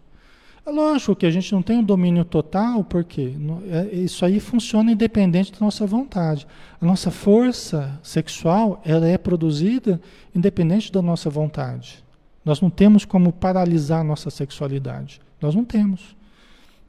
É 0.66 0.72
lógico 0.72 1.16
que 1.16 1.28
a 1.28 1.32
gente 1.32 1.54
não 1.54 1.62
tem 1.62 1.78
um 1.78 1.84
domínio 1.84 2.26
total, 2.26 2.84
porque 2.84 3.36
é, 3.70 3.96
isso 3.96 4.26
aí 4.26 4.40
funciona 4.40 4.92
independente 4.92 5.52
da 5.52 5.60
nossa 5.60 5.86
vontade. 5.86 6.48
A 6.82 6.86
nossa 6.86 7.12
força 7.12 8.00
sexual 8.02 8.82
ela 8.84 9.08
é 9.08 9.16
produzida 9.16 10.02
independente 10.34 10.92
da 10.92 11.04
nossa 11.04 11.30
vontade. 11.30 12.04
Nós 12.44 12.62
não 12.62 12.72
temos 12.72 13.06
como 13.06 13.32
paralisar 13.32 14.02
a 14.02 14.04
nossa 14.04 14.32
sexualidade. 14.32 15.22
Nós 15.40 15.54
não 15.54 15.64
temos. 15.64 16.16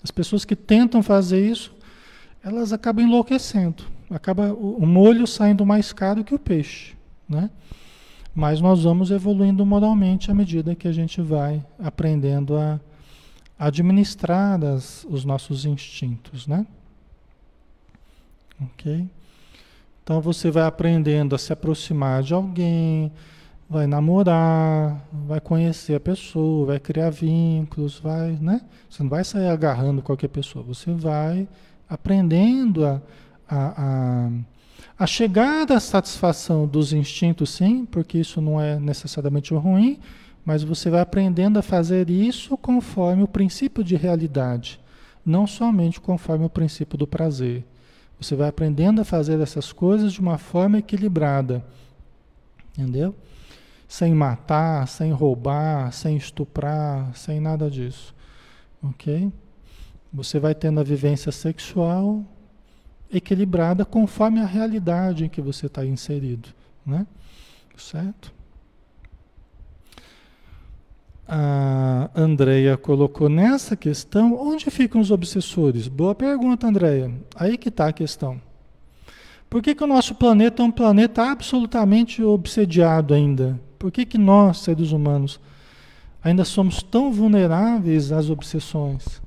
As 0.03 0.11
pessoas 0.11 0.47
que 0.47 0.57
tentam 0.57 1.03
fazer 1.03 1.47
isso, 1.47 1.75
elas 2.43 2.73
acabam 2.73 3.05
enlouquecendo. 3.05 3.85
Acaba 4.09 4.55
o 4.55 4.87
molho 4.87 5.27
saindo 5.27 5.67
mais 5.67 5.93
caro 5.93 6.25
que 6.25 6.35
o 6.35 6.39
peixe, 6.39 6.95
né? 7.29 7.51
Mas 8.35 8.61
nós 8.61 8.85
vamos 8.85 9.11
evoluindo 9.11 9.67
moralmente 9.67 10.31
à 10.31 10.35
medida 10.35 10.75
que 10.75 10.89
a 10.89 10.93
gente 10.93 11.21
vai 11.21 11.65
aprendendo 11.79 12.57
a 12.57 12.79
administrar 13.59 14.63
as, 14.65 15.05
os 15.09 15.25
nossos 15.25 15.65
instintos, 15.65 16.47
né? 16.47 16.67
Ok? 18.61 19.09
Então 20.03 20.21
você 20.21 20.51
vai 20.51 20.65
aprendendo 20.65 21.35
a 21.35 21.39
se 21.39 21.53
aproximar 21.53 22.23
de 22.23 22.33
alguém, 22.33 23.11
vai 23.69 23.87
namorar, 23.87 25.05
vai 25.27 25.41
conhecer 25.41 25.97
a 25.97 26.01
pessoa, 26.01 26.67
vai 26.67 26.79
criar 26.79 27.11
vínculos, 27.11 27.99
vai, 27.99 28.39
né? 28.41 28.61
Você 28.89 29.03
não 29.03 29.11
vai 29.11 29.25
sair 29.25 29.49
agarrando 29.49 30.03
qualquer 30.03 30.29
pessoa, 30.29 30.65
você 30.65 30.93
vai 30.93 31.49
aprendendo 31.89 32.87
a, 32.87 33.03
a, 33.49 33.75
a, 33.77 34.31
a 34.99 35.07
chegar 35.07 35.71
à 35.71 35.81
satisfação 35.81 36.67
dos 36.67 36.93
instintos, 36.93 37.51
sim, 37.51 37.85
porque 37.85 38.19
isso 38.19 38.41
não 38.41 38.61
é 38.61 38.79
necessariamente 38.79 39.53
ruim, 39.55 39.99
mas 40.47 40.63
você 40.63 40.89
vai 40.89 41.01
aprendendo 41.01 41.59
a 41.59 41.63
fazer 41.63 42.09
isso 42.09 42.57
conforme 42.57 43.25
o 43.25 43.29
princípio 43.29 43.83
de 43.83 43.97
realidade, 43.97 44.81
não 45.25 45.45
somente 45.45 46.01
conforme 46.01 46.45
o 46.45 46.49
princípio 46.49 46.97
do 46.97 47.05
prazer. 47.05 47.65
Você 48.21 48.37
vai 48.37 48.49
aprendendo 48.49 49.01
a 49.01 49.05
fazer 49.05 49.41
essas 49.41 49.73
coisas 49.73 50.13
de 50.13 50.21
uma 50.21 50.39
forma 50.39 50.79
equilibrada. 50.79 51.65
Entendeu? 52.79 53.13
Sem 53.89 54.15
matar, 54.15 54.87
sem 54.87 55.11
roubar, 55.11 55.93
sem 55.93 56.17
estuprar, 56.17 57.15
sem 57.17 57.41
nada 57.41 57.69
disso. 57.69 58.15
Ok? 58.81 59.31
Você 60.13 60.39
vai 60.39 60.55
tendo 60.55 60.79
a 60.79 60.85
vivência 60.85 61.33
sexual 61.33 62.25
equilibrada 63.13 63.85
conforme 63.85 64.41
a 64.41 64.47
realidade 64.47 65.25
em 65.25 65.29
que 65.29 65.43
você 65.43 65.67
está 65.67 65.85
inserido. 65.85 66.49
Né? 66.87 67.05
Certo? 67.77 68.36
A 71.29 72.09
Andrea 72.15 72.77
colocou 72.77 73.29
nessa 73.29 73.77
questão, 73.77 74.35
onde 74.41 74.71
ficam 74.71 75.01
os 75.01 75.11
obsessores? 75.11 75.89
Boa 75.89 76.15
pergunta, 76.15 76.67
Andrea. 76.67 77.11
Aí 77.35 77.57
que 77.57 77.69
está 77.69 77.89
a 77.89 77.93
questão. 77.93 78.41
Por 79.49 79.63
que, 79.63 79.75
que 79.75 79.85
o 79.85 79.87
nosso 79.87 80.15
planeta 80.15 80.63
é 80.63 80.67
um 80.67 80.71
planeta 80.71 81.31
absolutamente 81.31 82.23
obsediado 82.23 83.15
ainda? 83.15 83.59
Por 83.79 83.91
que, 83.91 84.05
que 84.05 84.19
nós, 84.19 84.59
seres 84.59 84.93
humanos, 84.93 85.41
ainda 86.23 86.45
somos 86.45 86.83
tão 86.83 87.13
vulneráveis 87.13 88.13
às 88.13 88.31
obsessões? 88.31 89.21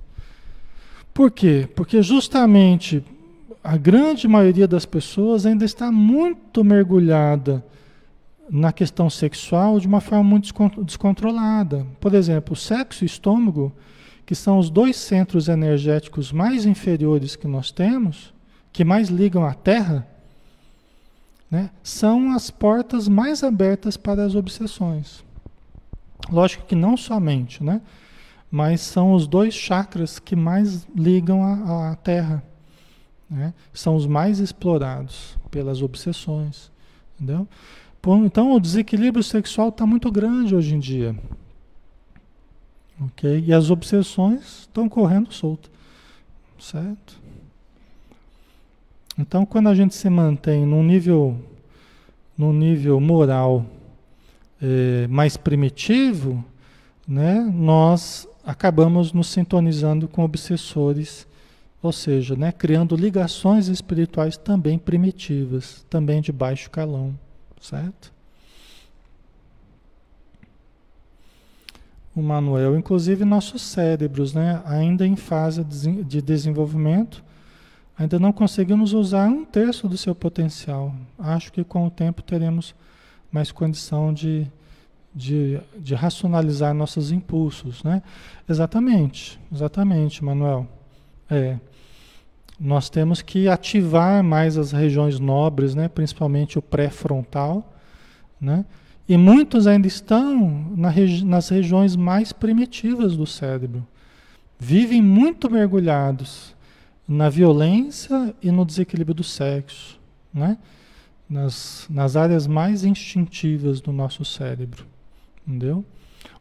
Por 1.13 1.31
quê? 1.31 1.67
Porque 1.75 2.01
justamente 2.01 3.03
a 3.63 3.75
grande 3.75 4.27
maioria 4.27 4.67
das 4.67 4.85
pessoas 4.85 5.45
ainda 5.45 5.65
está 5.65 5.91
muito 5.91 6.63
mergulhada 6.63 7.63
na 8.49 8.73
questão 8.73 9.09
sexual 9.09 9.79
de 9.79 9.87
uma 9.87 10.01
forma 10.01 10.23
muito 10.23 10.51
descontrolada. 10.83 11.85
Por 11.99 12.13
exemplo, 12.13 12.53
o 12.53 12.57
sexo 12.57 13.03
e 13.03 13.05
o 13.05 13.07
estômago, 13.07 13.71
que 14.25 14.33
são 14.33 14.57
os 14.57 14.69
dois 14.69 14.95
centros 14.97 15.47
energéticos 15.47 16.31
mais 16.31 16.65
inferiores 16.65 17.35
que 17.35 17.47
nós 17.47 17.71
temos, 17.71 18.33
que 18.71 18.83
mais 18.83 19.09
ligam 19.09 19.45
à 19.45 19.53
Terra, 19.53 20.07
né, 21.49 21.71
são 21.81 22.31
as 22.31 22.51
portas 22.51 23.07
mais 23.07 23.43
abertas 23.43 23.97
para 23.97 24.23
as 24.23 24.35
obsessões. 24.35 25.23
Lógico 26.29 26.65
que 26.65 26.75
não 26.75 26.95
somente, 26.95 27.63
né, 27.63 27.81
mas 28.51 28.81
são 28.81 29.13
os 29.13 29.27
dois 29.27 29.53
chakras 29.53 30.19
que 30.19 30.35
mais 30.35 30.87
ligam 30.95 31.43
à, 31.43 31.91
à 31.91 31.95
Terra. 31.95 32.43
Né, 33.29 33.53
são 33.73 33.95
os 33.95 34.07
mais 34.07 34.39
explorados 34.39 35.37
pelas 35.51 35.81
obsessões. 35.81 36.71
Entendeu? 37.15 37.47
Então 38.25 38.53
o 38.53 38.59
desequilíbrio 38.59 39.23
sexual 39.23 39.69
está 39.69 39.85
muito 39.85 40.09
grande 40.09 40.55
hoje 40.55 40.73
em 40.73 40.79
dia. 40.79 41.15
Ok? 43.01 43.43
E 43.45 43.53
as 43.53 43.69
obsessões 43.69 44.61
estão 44.61 44.87
correndo 44.87 45.33
solto. 45.33 45.69
Certo? 46.57 47.19
Então 49.17 49.45
quando 49.45 49.67
a 49.67 49.75
gente 49.75 49.95
se 49.95 50.09
mantém 50.09 50.65
num 50.65 50.83
nível, 50.83 51.37
num 52.37 52.53
nível 52.53 52.99
moral 53.01 53.65
é, 54.61 55.05
mais 55.07 55.35
primitivo, 55.35 56.43
né, 57.05 57.39
nós 57.53 58.27
acabamos 58.45 59.11
nos 59.11 59.27
sintonizando 59.27 60.07
com 60.07 60.23
obsessores, 60.23 61.27
ou 61.81 61.91
seja, 61.91 62.35
né, 62.35 62.51
criando 62.51 62.95
ligações 62.95 63.67
espirituais 63.67 64.37
também 64.37 64.77
primitivas, 64.77 65.85
também 65.89 66.21
de 66.21 66.31
baixo 66.31 66.69
calão 66.69 67.13
certo? 67.59 68.13
O 72.15 72.21
Manuel, 72.21 72.77
inclusive 72.77 73.23
nossos 73.23 73.61
cérebros, 73.61 74.33
né, 74.33 74.61
ainda 74.65 75.05
em 75.05 75.15
fase 75.15 75.63
de 75.63 76.21
desenvolvimento, 76.21 77.23
ainda 77.97 78.19
não 78.19 78.31
conseguimos 78.31 78.93
usar 78.93 79.27
um 79.27 79.45
terço 79.45 79.87
do 79.87 79.97
seu 79.97 80.15
potencial. 80.15 80.93
Acho 81.17 81.51
que 81.51 81.63
com 81.63 81.85
o 81.85 81.91
tempo 81.91 82.21
teremos 82.21 82.75
mais 83.31 83.51
condição 83.51 84.13
de, 84.13 84.47
de, 85.13 85.59
de 85.77 85.93
racionalizar 85.93 86.73
nossos 86.73 87.11
impulsos, 87.11 87.83
né? 87.83 88.01
Exatamente, 88.47 89.39
exatamente, 89.51 90.23
Manuel. 90.23 90.67
É 91.29 91.57
nós 92.59 92.89
temos 92.89 93.21
que 93.21 93.47
ativar 93.47 94.23
mais 94.23 94.57
as 94.57 94.71
regiões 94.71 95.19
nobres, 95.19 95.73
né? 95.73 95.87
principalmente 95.87 96.59
o 96.59 96.61
pré-frontal, 96.61 97.73
né? 98.39 98.65
e 99.07 99.15
muitos 99.15 99.65
ainda 99.65 99.87
estão 99.87 100.67
na 100.75 100.89
regi 100.89 101.23
nas 101.25 101.49
regiões 101.49 101.95
mais 101.95 102.33
primitivas 102.33 103.15
do 103.15 103.25
cérebro. 103.25 103.87
Vivem 104.59 105.01
muito 105.01 105.49
mergulhados 105.49 106.53
na 107.07 107.29
violência 107.29 108.35
e 108.41 108.51
no 108.51 108.65
desequilíbrio 108.65 109.15
do 109.15 109.23
sexo, 109.23 109.97
né? 110.33 110.57
nas, 111.29 111.87
nas 111.89 112.17
áreas 112.17 112.45
mais 112.45 112.83
instintivas 112.83 113.79
do 113.79 113.91
nosso 113.93 114.25
cérebro. 114.25 114.85
Entendeu? 115.47 115.85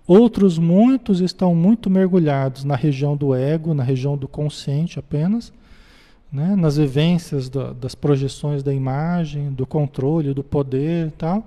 Outros 0.06 0.58
muitos 0.58 1.20
estão 1.20 1.54
muito 1.54 1.88
mergulhados 1.88 2.64
na 2.64 2.74
região 2.74 3.16
do 3.16 3.34
ego, 3.34 3.72
na 3.72 3.82
região 3.82 4.16
do 4.16 4.26
consciente 4.26 4.98
apenas, 4.98 5.52
né? 6.32 6.54
nas 6.54 6.76
vivências 6.76 7.48
do, 7.48 7.74
das 7.74 7.94
projeções 7.94 8.62
da 8.62 8.72
imagem, 8.72 9.50
do 9.52 9.66
controle, 9.66 10.34
do 10.34 10.44
poder 10.44 11.08
e 11.08 11.10
tal. 11.12 11.46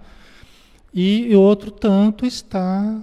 E 0.94 1.34
outro 1.36 1.72
tanto 1.72 2.26
está 2.26 3.02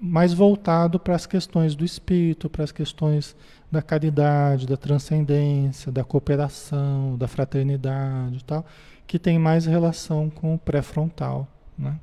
mais 0.00 0.32
voltado 0.32 0.98
para 0.98 1.14
as 1.14 1.26
questões 1.26 1.74
do 1.74 1.84
espírito, 1.84 2.48
para 2.48 2.64
as 2.64 2.72
questões 2.72 3.36
da 3.70 3.82
caridade, 3.82 4.66
da 4.66 4.76
transcendência, 4.76 5.92
da 5.92 6.04
cooperação, 6.04 7.16
da 7.18 7.28
fraternidade 7.28 8.38
e 8.38 8.44
tal, 8.44 8.64
que 9.06 9.18
tem 9.18 9.38
mais 9.38 9.66
relação 9.66 10.30
com 10.30 10.54
o 10.54 10.58
pré-frontal, 10.58 11.46
né? 11.76 11.98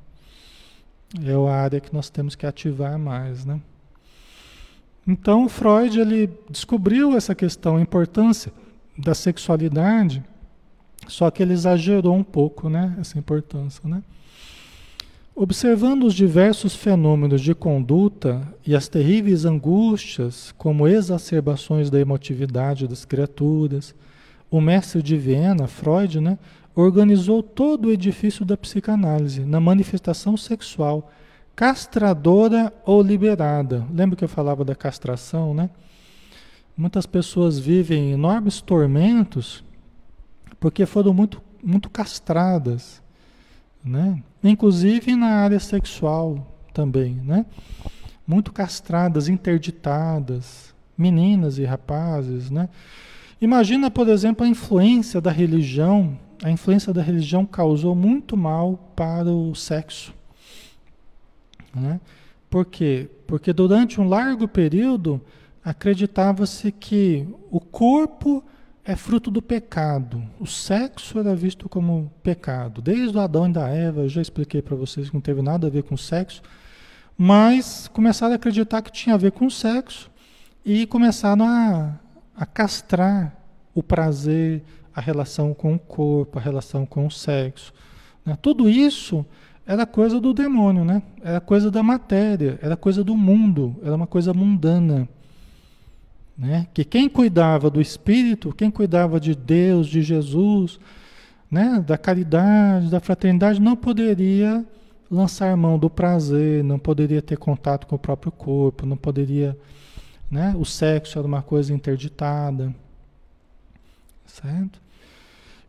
É 1.24 1.34
a 1.34 1.56
área 1.56 1.80
que 1.80 1.94
nós 1.94 2.10
temos 2.10 2.36
que 2.36 2.46
ativar 2.46 3.00
mais, 3.00 3.46
né? 3.46 3.62
Então, 5.08 5.48
Freud 5.48 6.00
ele 6.00 6.30
descobriu 6.50 7.16
essa 7.16 7.34
questão, 7.34 7.78
a 7.78 7.82
importância 7.82 8.52
da 8.98 9.14
sexualidade, 9.14 10.24
só 11.08 11.30
que 11.30 11.44
ele 11.44 11.54
exagerou 11.54 12.16
um 12.16 12.24
pouco, 12.24 12.70
né, 12.70 12.96
essa 13.00 13.20
importância, 13.20 13.88
né? 13.88 14.02
Observando 15.38 16.06
os 16.06 16.14
diversos 16.14 16.76
fenômenos 16.76 17.42
de 17.42 17.54
conduta 17.54 18.42
e 18.66 18.74
as 18.74 18.88
terríveis 18.88 19.44
angústias, 19.44 20.54
como 20.58 20.88
exacerbações 20.88 21.90
da 21.90 22.00
emotividade 22.00 22.88
das 22.88 23.04
criaturas, 23.04 23.94
o 24.50 24.62
mestre 24.62 25.04
de 25.04 25.18
Viena, 25.18 25.68
Freud, 25.68 26.22
né, 26.22 26.38
organizou 26.74 27.44
todo 27.44 27.88
o 27.88 27.92
edifício 27.92 28.46
da 28.46 28.56
psicanálise 28.56 29.42
na 29.42 29.60
manifestação 29.60 30.38
sexual, 30.38 31.12
castradora 31.54 32.72
ou 32.86 33.02
liberada. 33.02 33.86
Lembra 33.94 34.16
que 34.16 34.24
eu 34.24 34.30
falava 34.30 34.64
da 34.64 34.76
castração, 34.76 35.54
né? 35.54 35.70
Muitas 36.78 37.06
pessoas 37.06 37.58
vivem 37.58 38.12
enormes 38.12 38.60
tormentos 38.60 39.64
porque 40.60 40.86
foram 40.86 41.14
muito, 41.14 41.42
muito 41.64 41.90
castradas, 41.90 43.02
né? 43.84 44.22
Inclusive 44.44 45.16
na 45.16 45.28
área 45.28 45.60
sexual 45.60 46.46
também, 46.74 47.14
né? 47.16 47.46
Muito 48.28 48.52
castradas, 48.52 49.30
interditadas, 49.30 50.74
meninas 50.98 51.58
e 51.58 51.64
rapazes, 51.64 52.50
né? 52.50 52.68
Imagina, 53.40 53.92
por 53.92 54.08
exemplo, 54.08 54.46
a 54.46 54.50
influência 54.50 55.22
da 55.22 55.32
religião. 55.32 56.18
A 56.44 56.50
influência 56.50 56.94
da 56.94 57.02
religião 57.02 57.46
causou 57.46 57.96
muito 57.96 58.36
mal 58.36 58.92
para 58.96 59.30
o 59.30 59.54
sexo. 59.56 60.14
Né? 61.74 62.00
Por 62.50 62.66
quê? 62.66 63.10
Porque 63.28 63.52
durante 63.52 64.00
um 64.00 64.08
largo 64.08 64.48
período 64.48 65.22
acreditava-se 65.66 66.72
que 66.72 67.28
o 67.50 67.60
corpo 67.60 68.44
é 68.84 68.96
fruto 68.96 69.32
do 69.32 69.42
pecado. 69.42 70.24
O 70.40 70.46
sexo 70.46 71.18
era 71.18 71.36
visto 71.36 71.68
como 71.68 72.12
pecado. 72.22 72.84
Desde 72.84 73.18
o 73.18 73.20
Adão 73.20 73.50
e 73.50 73.52
da 73.52 73.68
Eva, 73.68 74.02
eu 74.02 74.10
já 74.10 74.22
expliquei 74.22 74.62
para 74.62 74.76
vocês 74.76 75.10
que 75.10 75.16
não 75.16 75.22
teve 75.22 75.42
nada 75.42 75.66
a 75.66 75.70
ver 75.72 75.82
com 75.82 75.98
sexo, 75.98 76.44
mas 77.18 77.88
começaram 77.88 78.34
a 78.34 78.36
acreditar 78.36 78.84
que 78.84 78.92
tinha 78.92 79.16
a 79.16 79.18
ver 79.18 79.32
com 79.32 79.50
sexo 79.50 80.12
e 80.64 80.86
começaram 80.86 81.48
a, 81.48 81.96
a 82.38 82.46
castrar 82.46 83.36
o 83.74 83.82
prazer, 83.82 84.62
a 84.96 85.02
relação 85.02 85.52
com 85.52 85.74
o 85.74 85.80
corpo, 85.80 86.38
a 86.38 86.42
relação 86.42 86.86
com 86.86 87.08
o 87.08 87.12
sexo. 87.12 87.74
Né? 88.24 88.38
Tudo 88.40 88.70
isso 88.70 89.26
era 89.66 89.84
coisa 89.88 90.20
do 90.20 90.32
demônio, 90.32 90.86
né? 90.86 91.02
era 91.24 91.42
coisa 91.42 91.72
da 91.72 91.82
matéria, 91.82 92.60
era 92.62 92.78
coisa 92.78 93.04
do 93.04 93.18
mundo, 93.18 93.76
era 93.82 93.96
uma 93.96 94.06
coisa 94.06 94.32
mundana. 94.32 95.10
Né? 96.38 96.68
Que 96.74 96.84
quem 96.84 97.08
cuidava 97.08 97.70
do 97.70 97.80
espírito, 97.80 98.54
quem 98.54 98.70
cuidava 98.70 99.20
de 99.20 99.34
Deus, 99.34 99.88
de 99.88 100.02
Jesus, 100.02 100.80
né? 101.50 101.84
da 101.86 101.98
caridade, 101.98 102.90
da 102.90 103.00
fraternidade, 103.00 103.62
não 103.62 103.76
poderia 103.76 104.66
lançar 105.10 105.56
mão 105.56 105.80
do 105.80 105.90
prazer, 105.90 106.64
não 106.64 106.78
poderia 106.78 107.22
ter 107.22 107.38
contato 107.38 107.88
com 107.88 107.96
o 107.96 108.00
próprio 108.00 108.32
corpo, 108.32 108.86
não 108.86 108.98
poderia. 108.98 109.58
Né? 110.30 110.54
O 110.58 110.66
sexo 110.66 111.18
era 111.18 111.28
uma 111.28 111.42
coisa 111.42 111.74
interditada. 111.74 112.76
Certo? 114.26 114.82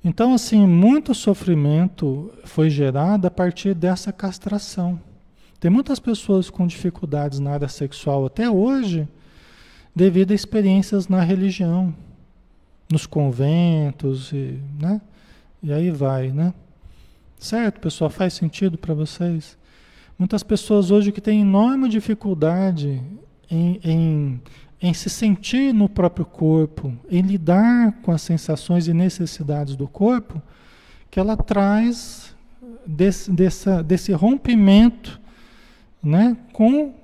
Então, 0.02 0.34
assim, 0.34 0.66
muito 0.66 1.14
sofrimento 1.14 2.32
foi 2.44 2.70
gerado 2.70 3.26
a 3.26 3.30
partir 3.30 3.74
dessa 3.74 4.12
castração. 4.12 4.98
Tem 5.60 5.70
muitas 5.70 5.98
pessoas 5.98 6.50
com 6.50 6.66
dificuldades 6.66 7.38
na 7.38 7.52
área 7.52 7.68
sexual 7.68 8.26
até 8.26 8.48
hoje 8.48 9.08
devido 9.96 10.32
a 10.32 10.34
experiências 10.34 11.08
na 11.08 11.22
religião, 11.22 11.94
nos 12.92 13.06
conventos 13.06 14.30
e, 14.30 14.60
né? 14.78 15.00
E 15.62 15.72
aí 15.72 15.90
vai, 15.90 16.30
né? 16.30 16.52
Certo, 17.38 17.80
pessoal? 17.80 18.10
Faz 18.10 18.34
sentido 18.34 18.76
para 18.76 18.92
vocês? 18.92 19.56
Muitas 20.18 20.42
pessoas 20.42 20.90
hoje 20.90 21.10
que 21.10 21.20
têm 21.20 21.40
enorme 21.40 21.88
dificuldade 21.88 23.02
em, 23.50 23.80
em, 23.82 24.42
em 24.82 24.92
se 24.92 25.08
sentir 25.08 25.72
no 25.72 25.88
próprio 25.88 26.26
corpo, 26.26 26.92
em 27.10 27.22
lidar 27.22 27.92
com 28.02 28.12
as 28.12 28.20
sensações 28.20 28.86
e 28.86 28.92
necessidades 28.92 29.76
do 29.76 29.88
corpo, 29.88 30.42
que 31.10 31.18
ela 31.18 31.38
traz 31.38 32.36
desse, 32.86 33.30
dessa, 33.30 33.82
desse 33.82 34.12
rompimento 34.12 35.18
né, 36.02 36.36
com 36.52 36.94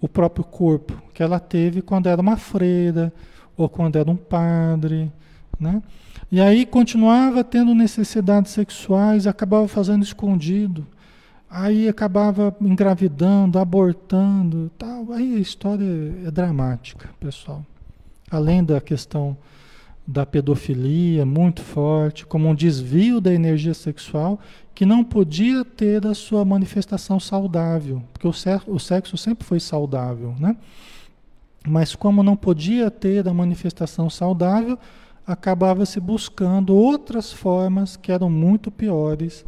o 0.00 0.08
próprio 0.08 0.44
corpo 0.44 1.09
que 1.20 1.24
ela 1.24 1.38
teve 1.38 1.82
quando 1.82 2.06
era 2.06 2.18
uma 2.18 2.38
freira 2.38 3.12
ou 3.54 3.68
quando 3.68 3.96
era 3.96 4.10
um 4.10 4.16
padre, 4.16 5.12
né? 5.58 5.82
E 6.32 6.40
aí 6.40 6.64
continuava 6.64 7.44
tendo 7.44 7.74
necessidades 7.74 8.52
sexuais, 8.52 9.26
acabava 9.26 9.68
fazendo 9.68 10.02
escondido, 10.02 10.86
aí 11.50 11.90
acabava 11.90 12.56
engravidando, 12.58 13.58
abortando, 13.58 14.70
tal. 14.78 15.12
Aí 15.12 15.36
a 15.36 15.38
história 15.38 15.84
é 16.26 16.30
dramática, 16.30 17.10
pessoal. 17.20 17.66
Além 18.30 18.64
da 18.64 18.80
questão 18.80 19.36
da 20.06 20.24
pedofilia 20.24 21.26
muito 21.26 21.60
forte, 21.60 22.24
como 22.24 22.48
um 22.48 22.54
desvio 22.54 23.20
da 23.20 23.30
energia 23.30 23.74
sexual 23.74 24.40
que 24.74 24.86
não 24.86 25.04
podia 25.04 25.66
ter 25.66 26.06
a 26.06 26.14
sua 26.14 26.46
manifestação 26.46 27.20
saudável, 27.20 28.02
porque 28.10 28.26
o 28.26 28.32
sexo, 28.32 28.70
o 28.70 28.80
sexo 28.80 29.18
sempre 29.18 29.44
foi 29.44 29.60
saudável, 29.60 30.34
né? 30.40 30.56
Mas 31.66 31.94
como 31.94 32.22
não 32.22 32.36
podia 32.36 32.90
ter 32.90 33.28
a 33.28 33.34
manifestação 33.34 34.08
saudável, 34.08 34.78
acabava 35.26 35.84
se 35.84 36.00
buscando 36.00 36.74
outras 36.74 37.32
formas 37.32 37.96
que 37.96 38.10
eram 38.10 38.30
muito 38.30 38.70
piores 38.70 39.44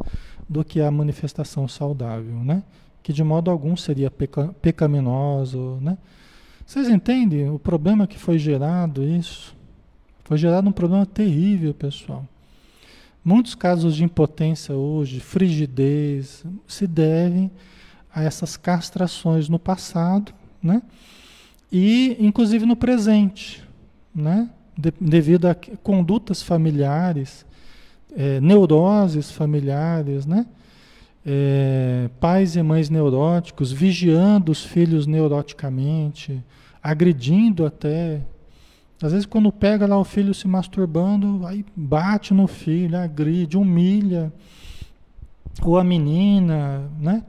do 0.47 0.63
que 0.63 0.79
a 0.81 0.91
manifestação 0.91 1.67
saudável, 1.67 2.35
né? 2.43 2.63
Que 3.01 3.11
de 3.11 3.23
modo 3.23 3.49
algum 3.49 3.75
seria 3.75 4.11
peca, 4.11 4.53
pecaminoso, 4.61 5.79
né? 5.81 5.97
Vocês 6.65 6.87
entendem 6.87 7.49
o 7.49 7.59
problema 7.59 8.07
que 8.07 8.17
foi 8.17 8.37
gerado 8.37 9.03
isso? 9.03 9.55
Foi 10.23 10.37
gerado 10.37 10.69
um 10.69 10.71
problema 10.71 11.05
terrível, 11.05 11.73
pessoal. 11.73 12.25
Muitos 13.23 13.55
casos 13.55 13.95
de 13.95 14.03
impotência 14.03 14.75
hoje, 14.75 15.19
frigidez, 15.19 16.45
se 16.67 16.87
devem 16.87 17.51
a 18.13 18.23
essas 18.23 18.55
castrações 18.55 19.49
no 19.49 19.59
passado, 19.59 20.33
né? 20.61 20.81
E 21.75 22.15
inclusive 22.19 22.67
no 22.67 22.75
presente, 22.75 23.63
né? 24.13 24.47
De, 24.77 24.93
devido 25.01 25.47
a 25.47 25.55
condutas 25.55 26.43
familiares, 26.43 27.43
é, 28.15 28.39
neuroses 28.39 29.31
familiares, 29.31 30.27
né? 30.27 30.45
É, 31.25 32.09
pais 32.19 32.55
e 32.55 32.61
mães 32.61 32.91
neuróticos 32.91 33.71
vigiando 33.71 34.51
os 34.51 34.63
filhos 34.63 35.07
neuroticamente, 35.07 36.43
agredindo 36.83 37.65
até 37.65 38.21
às 39.01 39.11
vezes 39.11 39.25
quando 39.25 39.51
pega 39.51 39.85
lá 39.85 39.97
o 39.97 40.05
filho 40.05 40.33
se 40.33 40.47
masturbando, 40.47 41.45
aí 41.45 41.65
bate 41.75 42.33
no 42.33 42.47
filho, 42.47 42.97
agride, 42.97 43.57
humilha. 43.57 44.31
Ou 45.61 45.77
a 45.77 45.83
menina, 45.83 46.89
né? 46.99 47.23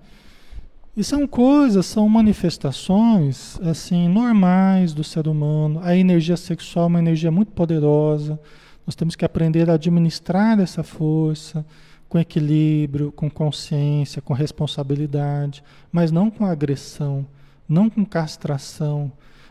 E 0.97 1.03
são 1.03 1.26
coisas, 1.26 1.86
são 1.86 2.09
manifestações 2.09 3.59
assim 3.62 4.09
normais 4.09 4.95
do 4.95 5.03
ser 5.03 5.26
humano. 5.26 5.80
A 5.82 5.97
energia 5.97 6.36
sexual 6.36 6.84
é 6.84 6.88
uma 6.88 6.99
energia 7.01 7.32
muito 7.32 7.51
poderosa. 7.51 8.38
Nós 8.86 8.95
temos 8.95 9.16
que 9.16 9.24
aprender 9.24 9.68
a 9.68 9.74
administrar 9.74 10.61
essa 10.61 10.84
força 10.84 11.66
com 12.09 12.16
equilíbrio, 12.16 13.11
com 13.11 13.28
consciência, 13.28 14.22
com 14.22 14.32
responsabilidade, 14.32 15.64
mas 15.90 16.12
não 16.12 16.30
com 16.30 16.45
agressão, 16.45 17.26
não 17.68 17.90
com 17.90 18.05
castração, 18.05 19.11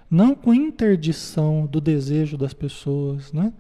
não 0.10 0.34
com 0.34 0.54
interdição 0.54 1.66
do 1.66 1.82
desejo 1.82 2.38
das 2.38 2.54
pessoas, 2.54 3.34
né? 3.34 3.52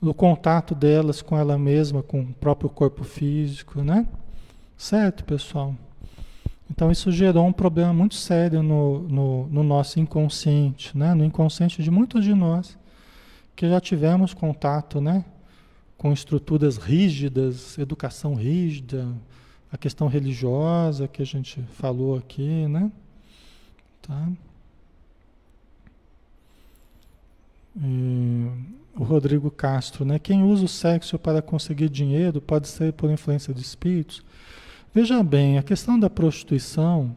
do 0.00 0.14
contato 0.14 0.76
delas 0.76 1.22
com 1.22 1.36
ela 1.36 1.58
mesma, 1.58 2.02
com 2.02 2.20
o 2.20 2.34
próprio 2.34 2.70
corpo 2.70 3.02
físico, 3.02 3.82
né? 3.82 4.06
Certo, 4.76 5.24
pessoal? 5.24 5.74
Então 6.70 6.90
isso 6.90 7.12
gerou 7.12 7.46
um 7.46 7.52
problema 7.52 7.92
muito 7.92 8.14
sério 8.14 8.62
no, 8.62 9.02
no, 9.08 9.46
no, 9.46 9.62
nosso 9.62 10.00
inconsciente, 10.00 10.96
né? 10.96 11.14
No 11.14 11.24
inconsciente 11.24 11.82
de 11.82 11.90
muitos 11.90 12.24
de 12.24 12.34
nós 12.34 12.76
que 13.54 13.68
já 13.68 13.80
tivemos 13.80 14.34
contato, 14.34 15.00
né? 15.00 15.24
Com 15.96 16.12
estruturas 16.12 16.76
rígidas, 16.76 17.78
educação 17.78 18.34
rígida, 18.34 19.08
a 19.72 19.78
questão 19.78 20.08
religiosa 20.08 21.08
que 21.08 21.22
a 21.22 21.26
gente 21.26 21.62
falou 21.72 22.16
aqui, 22.16 22.66
né? 22.68 22.90
Tá? 24.02 24.28
o 28.98 29.04
Rodrigo 29.04 29.50
Castro, 29.50 30.04
né? 30.04 30.18
Quem 30.18 30.42
usa 30.42 30.64
o 30.64 30.68
sexo 30.68 31.18
para 31.18 31.42
conseguir 31.42 31.90
dinheiro 31.90 32.40
pode 32.40 32.68
ser 32.68 32.92
por 32.94 33.10
influência 33.10 33.52
de 33.52 33.60
espíritos. 33.60 34.24
Veja 34.96 35.22
bem, 35.22 35.58
a 35.58 35.62
questão 35.62 36.00
da 36.00 36.08
prostituição 36.08 37.14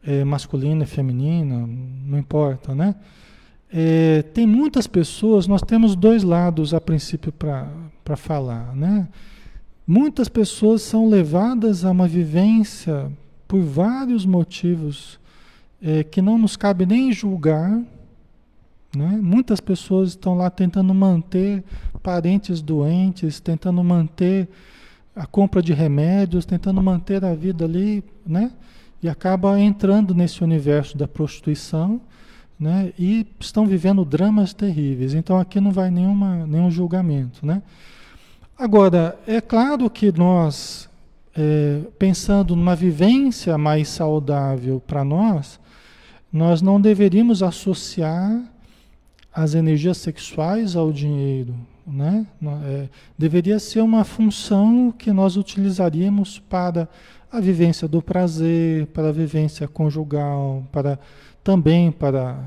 é, 0.00 0.22
masculina 0.22 0.84
e 0.84 0.86
feminina, 0.86 1.66
não 1.66 2.16
importa, 2.16 2.72
né? 2.72 2.94
É, 3.68 4.22
tem 4.22 4.46
muitas 4.46 4.86
pessoas, 4.86 5.48
nós 5.48 5.60
temos 5.60 5.96
dois 5.96 6.22
lados 6.22 6.72
a 6.72 6.80
princípio 6.80 7.32
para 7.32 8.16
falar, 8.16 8.76
né? 8.76 9.08
Muitas 9.84 10.28
pessoas 10.28 10.82
são 10.82 11.08
levadas 11.08 11.84
a 11.84 11.90
uma 11.90 12.06
vivência 12.06 13.10
por 13.48 13.60
vários 13.60 14.24
motivos 14.24 15.18
é, 15.82 16.04
que 16.04 16.22
não 16.22 16.38
nos 16.38 16.56
cabe 16.56 16.86
nem 16.86 17.12
julgar, 17.12 17.76
né? 18.96 19.18
Muitas 19.20 19.60
pessoas 19.60 20.10
estão 20.10 20.36
lá 20.36 20.48
tentando 20.48 20.94
manter 20.94 21.64
parentes 22.04 22.62
doentes, 22.62 23.40
tentando 23.40 23.82
manter 23.82 24.48
a 25.14 25.26
compra 25.26 25.62
de 25.62 25.72
remédios, 25.72 26.44
tentando 26.44 26.82
manter 26.82 27.24
a 27.24 27.34
vida 27.34 27.64
ali, 27.64 28.02
né? 28.26 28.50
E 29.02 29.08
acaba 29.08 29.60
entrando 29.60 30.14
nesse 30.14 30.42
universo 30.42 30.96
da 30.96 31.06
prostituição, 31.06 32.00
né? 32.58 32.92
E 32.98 33.26
estão 33.38 33.66
vivendo 33.66 34.04
dramas 34.04 34.52
terríveis. 34.52 35.14
Então 35.14 35.38
aqui 35.38 35.60
não 35.60 35.70
vai 35.70 35.90
nenhuma, 35.90 36.46
nenhum 36.46 36.70
julgamento, 36.70 37.46
né? 37.46 37.62
Agora, 38.56 39.18
é 39.26 39.40
claro 39.40 39.90
que 39.90 40.12
nós, 40.12 40.88
é, 41.36 41.80
pensando 41.98 42.54
numa 42.54 42.76
vivência 42.76 43.58
mais 43.58 43.88
saudável 43.88 44.80
para 44.86 45.04
nós, 45.04 45.60
nós 46.32 46.62
não 46.62 46.80
deveríamos 46.80 47.42
associar 47.42 48.42
as 49.32 49.54
energias 49.54 49.98
sexuais 49.98 50.76
ao 50.76 50.92
dinheiro, 50.92 51.54
né? 51.86 52.26
É, 52.64 52.88
deveria 53.18 53.58
ser 53.58 53.80
uma 53.80 54.04
função 54.04 54.92
que 54.96 55.12
nós 55.12 55.36
utilizaríamos 55.36 56.38
para 56.38 56.88
a 57.30 57.40
vivência 57.40 57.86
do 57.88 58.00
prazer, 58.00 58.86
para 58.86 59.08
a 59.08 59.12
vivência 59.12 59.66
conjugal, 59.66 60.64
para 60.70 60.98
também 61.42 61.90
para 61.90 62.38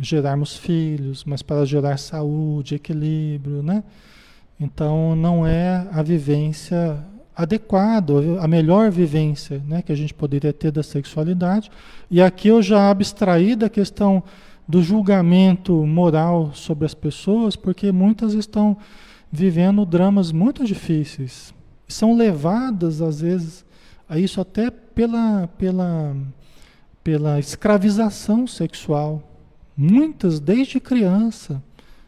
gerarmos 0.00 0.56
filhos, 0.56 1.24
mas 1.24 1.42
para 1.42 1.64
gerar 1.64 1.96
saúde, 1.96 2.74
equilíbrio, 2.74 3.62
né? 3.62 3.82
Então 4.58 5.16
não 5.16 5.46
é 5.46 5.86
a 5.90 6.02
vivência 6.02 7.02
adequada, 7.36 8.12
a 8.40 8.46
melhor 8.46 8.90
vivência, 8.90 9.60
né, 9.66 9.82
que 9.82 9.90
a 9.90 9.96
gente 9.96 10.14
poderia 10.14 10.52
ter 10.52 10.70
da 10.70 10.82
sexualidade. 10.82 11.70
E 12.08 12.22
aqui 12.22 12.48
eu 12.48 12.62
já 12.62 12.90
abstraí 12.90 13.56
da 13.56 13.68
questão 13.68 14.22
do 14.66 14.82
julgamento 14.82 15.86
moral 15.86 16.52
sobre 16.54 16.86
as 16.86 16.94
pessoas, 16.94 17.56
porque 17.56 17.92
muitas 17.92 18.32
estão 18.32 18.76
vivendo 19.30 19.84
dramas 19.84 20.32
muito 20.32 20.64
difíceis. 20.64 21.52
São 21.86 22.16
levadas, 22.16 23.02
às 23.02 23.20
vezes, 23.20 23.64
a 24.08 24.18
isso 24.18 24.40
até 24.40 24.70
pela, 24.70 25.48
pela, 25.58 26.16
pela 27.02 27.38
escravização 27.38 28.46
sexual. 28.46 29.22
Muitas, 29.76 30.40
desde 30.40 30.80
criança, 30.80 31.62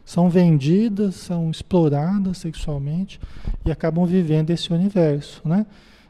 são 0.05 0.29
vendidas, 0.29 1.15
são 1.15 1.51
exploradas 1.51 2.37
sexualmente 2.37 3.19
e 3.65 3.71
acabam 3.71 4.05
vivendo 4.05 4.51
esse 4.51 4.71
universo, 4.71 5.41
né? 5.43 5.65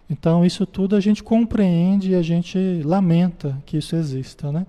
Então, 0.10 0.46
isso 0.46 0.66
tudo 0.66 0.96
a 0.96 1.00
gente 1.00 1.22
compreende 1.24 2.12
e 2.12 2.16
a 2.16 2.22
gente 2.22 2.58
lamenta 2.86 3.62
que 3.66 3.78
isso 3.78 3.96
exista, 3.96 4.52
né? 4.52 4.66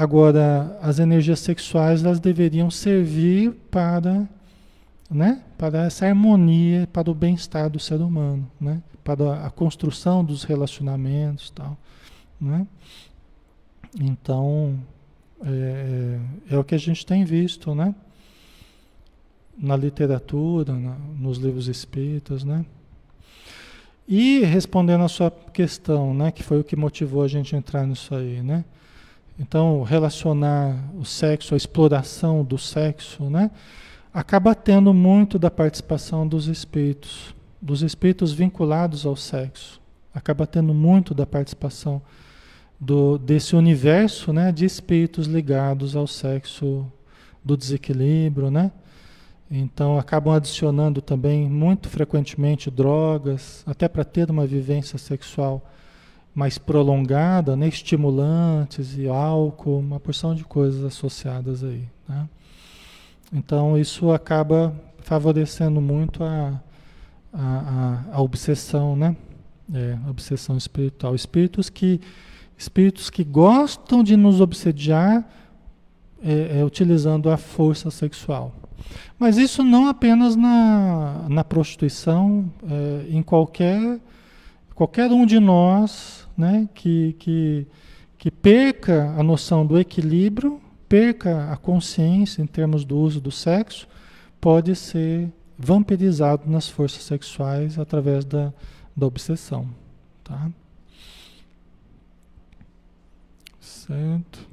Agora, 0.00 0.78
as 0.80 0.98
energias 0.98 1.40
sexuais 1.40 2.02
elas 2.02 2.18
deveriam 2.18 2.70
servir 2.70 3.52
para, 3.70 4.26
né, 5.10 5.42
para 5.58 5.84
essa 5.84 6.06
harmonia, 6.06 6.88
para 6.90 7.10
o 7.10 7.14
bem-estar 7.14 7.68
do 7.68 7.78
ser 7.78 8.00
humano, 8.00 8.50
né, 8.58 8.82
para 9.04 9.44
a 9.44 9.50
construção 9.50 10.24
dos 10.24 10.42
relacionamentos, 10.42 11.50
tal, 11.50 11.76
né? 12.40 12.66
Então, 14.00 14.80
é, 15.44 16.18
é, 16.48 16.54
é 16.54 16.58
o 16.58 16.64
que 16.64 16.74
a 16.74 16.78
gente 16.78 17.04
tem 17.04 17.22
visto, 17.22 17.74
né? 17.74 17.94
Na 19.58 19.76
literatura, 19.76 20.72
na, 20.72 20.96
nos 21.18 21.36
livros 21.36 21.68
espíritas, 21.68 22.42
né? 22.42 22.64
E 24.08 24.40
respondendo 24.46 25.04
a 25.04 25.08
sua 25.08 25.30
questão, 25.30 26.14
né, 26.14 26.30
que 26.32 26.42
foi 26.42 26.58
o 26.58 26.64
que 26.64 26.74
motivou 26.74 27.22
a 27.22 27.28
gente 27.28 27.54
entrar 27.54 27.86
nisso 27.86 28.14
aí, 28.14 28.42
né? 28.42 28.64
Então, 29.40 29.82
relacionar 29.82 30.76
o 30.94 31.02
sexo, 31.02 31.54
a 31.54 31.56
exploração 31.56 32.44
do 32.44 32.58
sexo, 32.58 33.30
né? 33.30 33.50
Acaba 34.12 34.54
tendo 34.54 34.92
muito 34.92 35.38
da 35.38 35.50
participação 35.50 36.28
dos 36.28 36.46
espíritos, 36.46 37.34
dos 37.58 37.80
espíritos 37.80 38.34
vinculados 38.34 39.06
ao 39.06 39.16
sexo. 39.16 39.80
Acaba 40.14 40.46
tendo 40.46 40.74
muito 40.74 41.14
da 41.14 41.24
participação 41.24 42.02
do, 42.78 43.16
desse 43.16 43.56
universo 43.56 44.30
né, 44.30 44.52
de 44.52 44.66
espíritos 44.66 45.26
ligados 45.26 45.96
ao 45.96 46.06
sexo 46.06 46.86
do 47.42 47.56
desequilíbrio, 47.56 48.50
né? 48.50 48.70
Então 49.50 49.98
acabam 49.98 50.34
adicionando 50.34 51.00
também 51.00 51.48
muito 51.48 51.88
frequentemente 51.88 52.70
drogas, 52.70 53.64
até 53.66 53.88
para 53.88 54.04
ter 54.04 54.30
uma 54.30 54.46
vivência 54.46 54.98
sexual 54.98 55.64
mais 56.34 56.58
prolongada, 56.58 57.56
né? 57.56 57.68
estimulantes 57.68 58.96
e 58.96 59.08
álcool, 59.08 59.78
uma 59.78 59.98
porção 59.98 60.34
de 60.34 60.44
coisas 60.44 60.84
associadas 60.84 61.64
aí. 61.64 61.88
Né? 62.08 62.28
Então 63.32 63.76
isso 63.78 64.10
acaba 64.12 64.74
favorecendo 65.02 65.80
muito 65.80 66.22
a, 66.22 66.60
a, 67.32 68.04
a, 68.12 68.16
a 68.16 68.22
obsessão, 68.22 68.94
né? 68.94 69.16
É, 69.72 69.96
obsessão 70.08 70.56
espiritual. 70.56 71.14
Espíritos 71.14 71.70
que, 71.70 72.00
espíritos 72.58 73.08
que 73.08 73.22
gostam 73.22 74.02
de 74.02 74.16
nos 74.16 74.40
obsediar 74.40 75.24
é, 76.22 76.58
é, 76.58 76.64
utilizando 76.64 77.30
a 77.30 77.36
força 77.36 77.90
sexual. 77.90 78.52
Mas 79.18 79.36
isso 79.36 79.62
não 79.62 79.88
apenas 79.88 80.34
na, 80.34 81.26
na 81.28 81.44
prostituição, 81.44 82.50
é, 82.68 83.06
em 83.10 83.22
qualquer, 83.22 84.00
qualquer 84.80 85.12
um 85.12 85.26
de 85.26 85.38
nós 85.38 86.26
né, 86.34 86.66
que, 86.72 87.14
que, 87.18 87.66
que 88.16 88.30
perca 88.30 89.10
a 89.10 89.22
noção 89.22 89.66
do 89.66 89.78
equilíbrio, 89.78 90.58
perca 90.88 91.52
a 91.52 91.56
consciência 91.58 92.40
em 92.40 92.46
termos 92.46 92.82
do 92.82 92.96
uso 92.96 93.20
do 93.20 93.30
sexo, 93.30 93.86
pode 94.40 94.74
ser 94.74 95.30
vampirizado 95.58 96.50
nas 96.50 96.66
forças 96.66 97.02
sexuais 97.02 97.78
através 97.78 98.24
da, 98.24 98.54
da 98.96 99.06
obsessão. 99.06 99.68
Tá? 100.24 100.50
Certo. 103.60 104.48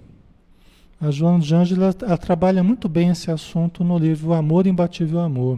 A 0.99 1.09
Joana 1.09 1.39
de 1.39 1.55
Ângela 1.55 1.95
ela 2.01 2.17
trabalha 2.17 2.61
muito 2.61 2.89
bem 2.89 3.07
esse 3.07 3.31
assunto 3.31 3.81
no 3.81 3.97
livro 3.97 4.33
Amor 4.33 4.67
Imbatível 4.67 5.21
Amor. 5.21 5.57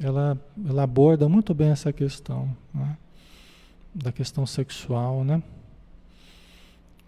Ela, 0.00 0.36
ela 0.68 0.82
aborda 0.82 1.28
muito 1.28 1.54
bem 1.54 1.68
essa 1.68 1.92
questão. 1.92 2.48
Né? 2.74 2.96
Da 4.02 4.12
questão 4.12 4.46
sexual, 4.46 5.24
né? 5.24 5.42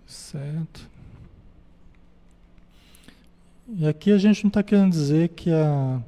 Certo. 0.06 0.88
E 3.68 3.86
aqui 3.86 4.10
a 4.10 4.18
gente 4.18 4.42
não 4.42 4.48
está 4.48 4.62
querendo 4.62 4.90
dizer 4.90 5.28
que 5.28 5.52
a, 5.52 6.02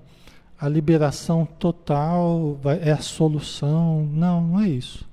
a 0.60 0.68
liberação 0.68 1.46
total 1.46 2.58
vai, 2.60 2.80
é 2.80 2.90
a 2.90 2.98
solução. 2.98 4.04
Não, 4.12 4.40
não 4.40 4.60
é 4.60 4.68
isso. 4.68 5.08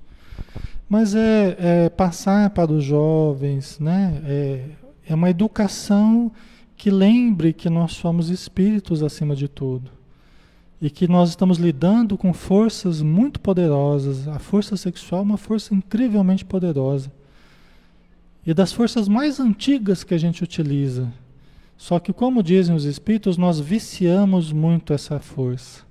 Mas 0.88 1.14
é, 1.14 1.56
é 1.58 1.88
passar 1.88 2.50
para 2.50 2.72
os 2.72 2.82
jovens, 2.82 3.78
né? 3.78 4.20
É, 4.24 4.64
é 5.06 5.14
uma 5.14 5.30
educação 5.30 6.32
que 6.76 6.90
lembre 6.90 7.52
que 7.52 7.70
nós 7.70 7.92
somos 7.92 8.28
espíritos 8.28 9.02
acima 9.02 9.36
de 9.36 9.46
tudo 9.46 9.99
e 10.80 10.88
que 10.88 11.06
nós 11.06 11.28
estamos 11.28 11.58
lidando 11.58 12.16
com 12.16 12.32
forças 12.32 13.02
muito 13.02 13.38
poderosas. 13.38 14.26
A 14.26 14.38
força 14.38 14.76
sexual 14.76 15.20
é 15.20 15.24
uma 15.24 15.36
força 15.36 15.74
incrivelmente 15.74 16.44
poderosa. 16.44 17.12
E 18.46 18.54
das 18.54 18.72
forças 18.72 19.06
mais 19.06 19.38
antigas 19.38 20.02
que 20.02 20.14
a 20.14 20.18
gente 20.18 20.42
utiliza. 20.42 21.12
Só 21.76 21.98
que, 21.98 22.12
como 22.12 22.42
dizem 22.42 22.74
os 22.74 22.84
espíritos, 22.84 23.36
nós 23.36 23.60
viciamos 23.60 24.52
muito 24.52 24.92
essa 24.92 25.18
força. 25.18 25.82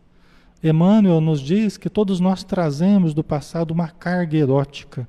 Emmanuel 0.64 1.22
nos 1.22 1.40
diz 1.40 1.78
que 1.78 1.90
todos 1.90 2.20
nós 2.20 2.44
trazemos 2.44 3.14
do 3.14 3.24
passado 3.24 3.72
uma 3.72 3.88
carga 3.88 4.38
erótica 4.38 5.08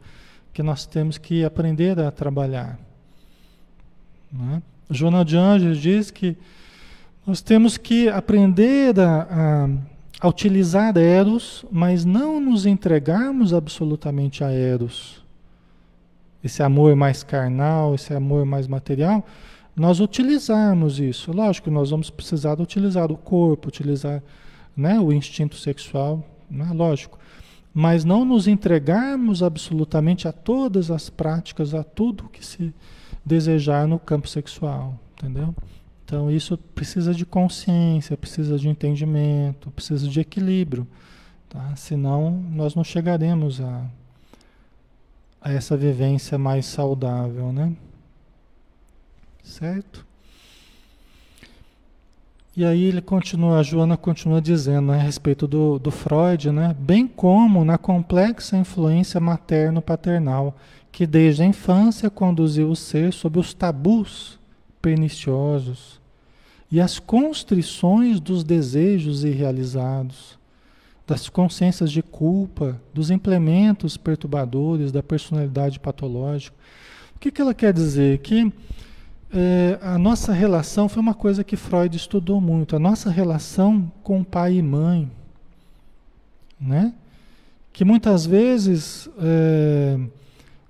que 0.53 0.62
nós 0.62 0.87
temos 0.87 1.18
que 1.18 1.45
aprender 1.45 1.99
a 1.99 2.11
trabalhar. 2.11 2.78
Né? 4.33 4.62
De 5.24 5.37
Anjos 5.37 5.78
diz 5.78 6.11
que 6.11 6.37
nós 7.27 7.41
temos 7.41 7.77
que 7.77 8.09
aprender 8.09 8.99
a, 8.99 9.23
a, 9.31 9.68
a 10.21 10.29
utilizar 10.29 10.97
Eros, 10.97 11.64
mas 11.71 12.05
não 12.05 12.41
nos 12.41 12.66
entregarmos 12.66 13.53
absolutamente 13.53 14.43
a 14.43 14.51
Eros. 14.51 15.25
Esse 16.43 16.62
amor 16.62 16.97
mais 16.97 17.23
carnal, 17.23 17.95
esse 17.95 18.14
amor 18.14 18.47
mais 18.47 18.66
material, 18.66 19.25
nós 19.77 20.01
utilizarmos 20.01 20.99
isso. 20.99 21.33
Lógico, 21.33 21.71
nós 21.71 21.91
vamos 21.91 22.11
precisar 22.11 22.61
utilizar 22.61 23.12
o 23.12 23.16
corpo, 23.16 23.68
utilizar 23.68 24.23
né, 24.77 24.99
o 24.99 25.12
instinto 25.12 25.57
sexual, 25.57 26.25
né, 26.51 26.71
lógico. 26.73 27.18
Mas 27.73 28.05
não 28.05 28.25
nos 28.25 28.49
entregarmos 28.49 29.43
absolutamente 29.43 30.27
a 30.27 30.33
todas 30.33 30.91
as 30.91 31.09
práticas, 31.09 31.75
a 31.75 31.85
tudo 31.85 32.29
que 32.29 32.45
se 32.45 32.75
desejar 33.25 33.87
no 33.87 33.99
campo 33.99 34.29
sexual, 34.29 34.99
entendeu? 35.16 35.55
Então 36.11 36.29
isso 36.29 36.59
precisa 36.59 37.15
de 37.15 37.25
consciência, 37.25 38.17
precisa 38.17 38.59
de 38.59 38.69
entendimento, 38.69 39.71
precisa 39.71 40.09
de 40.09 40.19
equilíbrio, 40.19 40.85
tá? 41.49 41.77
Senão 41.77 42.33
nós 42.51 42.75
não 42.75 42.83
chegaremos 42.83 43.61
a, 43.61 43.85
a 45.41 45.53
essa 45.53 45.77
vivência 45.77 46.37
mais 46.37 46.67
saudável, 46.67 47.53
né? 47.53 47.73
Certo? 49.45 50.05
E 52.57 52.65
aí 52.65 52.83
ele 52.83 53.01
continua, 53.01 53.61
a 53.61 53.63
Joana 53.63 53.97
continua 53.97 54.41
dizendo 54.41 54.89
né, 54.89 54.99
a 54.99 55.03
respeito 55.03 55.47
do, 55.47 55.79
do 55.79 55.93
Freud, 55.93 56.51
né, 56.51 56.75
bem 56.77 57.07
como 57.07 57.65
na 57.65 57.79
complexa 57.79 58.57
influência 58.57 59.21
materno-paternal, 59.21 60.57
que 60.91 61.07
desde 61.07 61.45
a 61.45 61.47
infância 61.47 62.11
conduziu 62.11 62.69
o 62.69 62.75
ser 62.75 63.13
sob 63.13 63.39
os 63.39 63.55
tabus 63.55 64.41
perniciosos 64.83 65.99
e 66.71 66.81
as 66.81 66.99
constrições 66.99 68.21
dos 68.21 68.45
desejos 68.45 69.25
irrealizados, 69.25 70.39
das 71.07 71.29
consciências 71.29 71.91
de 71.91 72.03
culpa, 72.03 72.81
dos 72.95 73.11
implementos 73.11 73.97
perturbadores 73.97 74.93
da 74.93 75.03
personalidade 75.03 75.81
patológica. 75.81 76.57
O 77.16 77.18
que, 77.18 77.33
que 77.33 77.43
ela 77.43 77.53
quer 77.53 77.73
dizer? 77.73 78.18
Que 78.18 78.53
é, 79.33 79.79
a 79.83 79.99
nossa 79.99 80.33
relação 80.33 80.89
foi 80.89 81.03
uma 81.03 81.14
coisa 81.14 81.43
que 81.43 81.57
Freud 81.57 81.97
estudou 81.97 82.41
muito, 82.41 82.77
a 82.77 82.79
nossa 82.79 83.11
relação 83.11 83.91
com 84.05 84.23
pai 84.23 84.55
e 84.55 84.62
mãe, 84.62 85.11
né? 86.61 86.95
Que 87.73 87.85
muitas 87.85 88.25
vezes 88.25 89.09
é, 89.18 89.99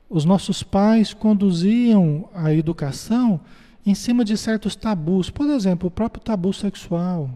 os 0.08 0.24
nossos 0.24 0.62
pais 0.62 1.12
conduziam 1.12 2.28
a 2.34 2.52
educação 2.52 3.40
em 3.84 3.94
cima 3.94 4.24
de 4.24 4.36
certos 4.36 4.76
tabus, 4.76 5.30
por 5.30 5.48
exemplo, 5.48 5.88
o 5.88 5.90
próprio 5.90 6.22
tabu 6.22 6.52
sexual, 6.52 7.30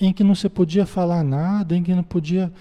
em 0.00 0.12
que 0.12 0.22
não 0.22 0.34
se 0.34 0.48
podia 0.48 0.86
falar 0.86 1.24
nada, 1.24 1.76
em 1.76 1.82
que 1.82 1.94
não 1.94 2.02
podia, 2.02 2.52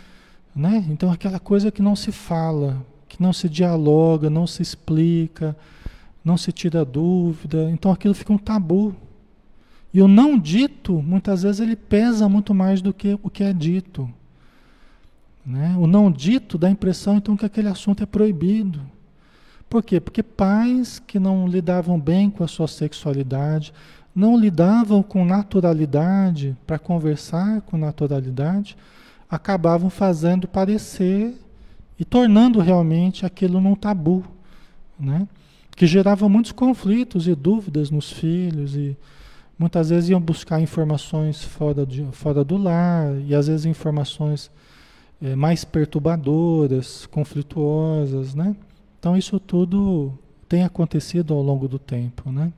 né? 0.55 0.85
Então 0.89 1.11
aquela 1.11 1.39
coisa 1.39 1.71
que 1.71 1.81
não 1.81 1.95
se 1.95 2.11
fala, 2.11 2.85
que 3.07 3.21
não 3.21 3.31
se 3.31 3.47
dialoga, 3.47 4.29
não 4.29 4.47
se 4.47 4.61
explica, 4.61 5.55
não 6.23 6.37
se 6.37 6.51
tira 6.51 6.83
dúvida, 6.83 7.69
então 7.69 7.91
aquilo 7.91 8.13
fica 8.13 8.33
um 8.33 8.37
tabu. 8.37 8.95
E 9.93 10.01
o 10.01 10.07
não 10.07 10.37
dito, 10.37 11.01
muitas 11.01 11.43
vezes, 11.43 11.61
ele 11.61 11.75
pesa 11.75 12.27
muito 12.27 12.53
mais 12.53 12.81
do 12.81 12.93
que 12.93 13.17
o 13.23 13.29
que 13.29 13.43
é 13.43 13.53
dito. 13.53 14.09
Né? 15.45 15.75
O 15.79 15.87
não 15.87 16.11
dito 16.11 16.57
dá 16.57 16.67
a 16.67 16.71
impressão, 16.71 17.17
então, 17.17 17.37
que 17.37 17.45
aquele 17.45 17.69
assunto 17.69 18.03
é 18.03 18.05
proibido. 18.05 18.81
Por 19.70 19.84
quê? 19.84 19.99
Porque 19.99 20.24
pais 20.24 20.99
que 21.05 21.20
não 21.20 21.47
lidavam 21.47 21.99
bem 21.99 22.30
com 22.30 22.43
a 22.43 22.47
sua 22.47 22.68
sexualidade, 22.68 23.74
não 24.15 24.39
lidavam 24.39 25.03
com 25.03 25.26
naturalidade, 25.26 26.55
para 26.65 26.80
conversar 26.80 27.61
com 27.61 27.78
naturalidade, 27.78 28.78
acabavam 29.30 29.89
fazendo 29.89 30.47
parecer 30.47 31.36
e 31.99 32.05
tornando 32.05 32.59
realmente 32.59 33.26
aquilo 33.26 33.59
num 33.59 33.76
tabu. 33.76 34.24
Né? 34.99 35.28
que 35.78 35.86
gerava 35.86 36.28
muitos 36.28 36.51
conflitos 36.51 37.28
e 37.28 37.36
dúvidas 37.36 37.91
nos 37.91 38.11
filhos 38.11 38.76
e 38.76 38.97
muitas 39.59 39.91
vezes 39.91 40.09
iam 40.09 40.20
buscar 40.20 40.59
informações 40.59 41.43
fora, 41.43 41.86
de, 41.86 42.03
fora 42.13 42.43
do 42.43 42.57
lar 42.57 43.15
e 43.22 43.36
às 43.36 43.45
vezes 43.45 43.68
informações 43.68 44.49
é, 45.22 45.36
mais 45.36 45.63
perturbadoras, 45.63 47.05
conflituosas, 47.05 48.34
né? 48.34 48.55
Então 48.99 49.15
isso 49.15 49.39
tudo 49.39 50.17
tem 50.47 50.63
acontecido 50.63 51.33
ao 51.33 51.41
longo 51.41 51.67
do 51.67 51.77
tempo, 51.77 52.31
né? 52.31 52.51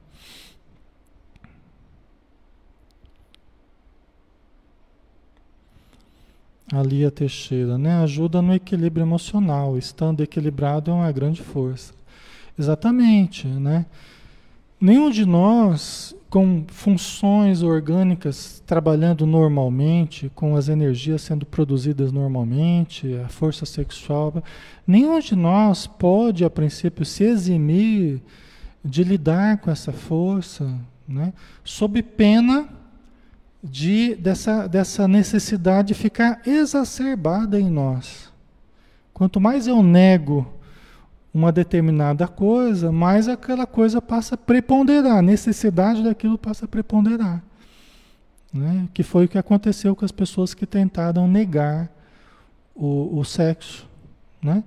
A 6.71 6.83
Lia 6.83 7.09
Teixeira, 7.09 7.77
né? 7.77 7.95
Ajuda 8.03 8.41
no 8.41 8.53
equilíbrio 8.53 9.03
emocional. 9.03 9.77
Estando 9.77 10.21
equilibrado 10.21 10.91
é 10.91 10.93
uma 10.93 11.11
grande 11.11 11.41
força. 11.41 11.93
Exatamente, 12.57 13.47
né? 13.47 13.85
Nenhum 14.81 15.09
de 15.09 15.25
nós, 15.25 16.15
com 16.29 16.63
funções 16.67 17.61
orgânicas 17.61 18.63
trabalhando 18.65 19.25
normalmente, 19.25 20.31
com 20.33 20.55
as 20.55 20.69
energias 20.69 21.21
sendo 21.21 21.45
produzidas 21.45 22.13
normalmente, 22.13 23.13
a 23.25 23.27
força 23.27 23.65
sexual, 23.65 24.41
nenhum 24.87 25.19
de 25.19 25.35
nós 25.35 25.85
pode, 25.85 26.45
a 26.45 26.49
princípio, 26.49 27.03
se 27.03 27.25
eximir 27.25 28.21
de 28.85 29.03
lidar 29.03 29.57
com 29.57 29.69
essa 29.69 29.91
força, 29.91 30.73
né? 31.05 31.33
sob 31.63 32.01
pena 32.01 32.69
de, 33.61 34.15
dessa, 34.15 34.65
dessa 34.65 35.09
necessidade 35.09 35.93
ficar 35.93 36.41
exacerbada 36.45 37.59
em 37.59 37.69
nós. 37.69 38.31
Quanto 39.13 39.41
mais 39.41 39.67
eu 39.67 39.83
nego 39.83 40.47
uma 41.33 41.51
determinada 41.51 42.27
coisa, 42.27 42.91
mais 42.91 43.27
aquela 43.27 43.67
coisa 43.67 44.01
passa 44.01 44.35
a 44.35 44.37
preponderar, 44.37 45.17
a 45.17 45.21
necessidade 45.21 46.03
daquilo 46.03 46.37
passa 46.37 46.65
a 46.65 46.67
preponderar. 46.67 47.43
Né? 48.51 48.87
Que 48.93 49.03
foi 49.03 49.25
o 49.25 49.29
que 49.29 49.37
aconteceu 49.37 49.95
com 49.95 50.03
as 50.03 50.11
pessoas 50.11 50.53
que 50.53 50.65
tentaram 50.65 51.27
negar 51.27 51.89
o, 52.75 53.19
o 53.19 53.23
sexo. 53.23 53.87
Né? 54.41 54.63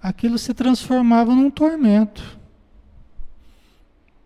Aquilo 0.00 0.38
se 0.38 0.54
transformava 0.54 1.34
num 1.34 1.50
tormento. 1.50 2.38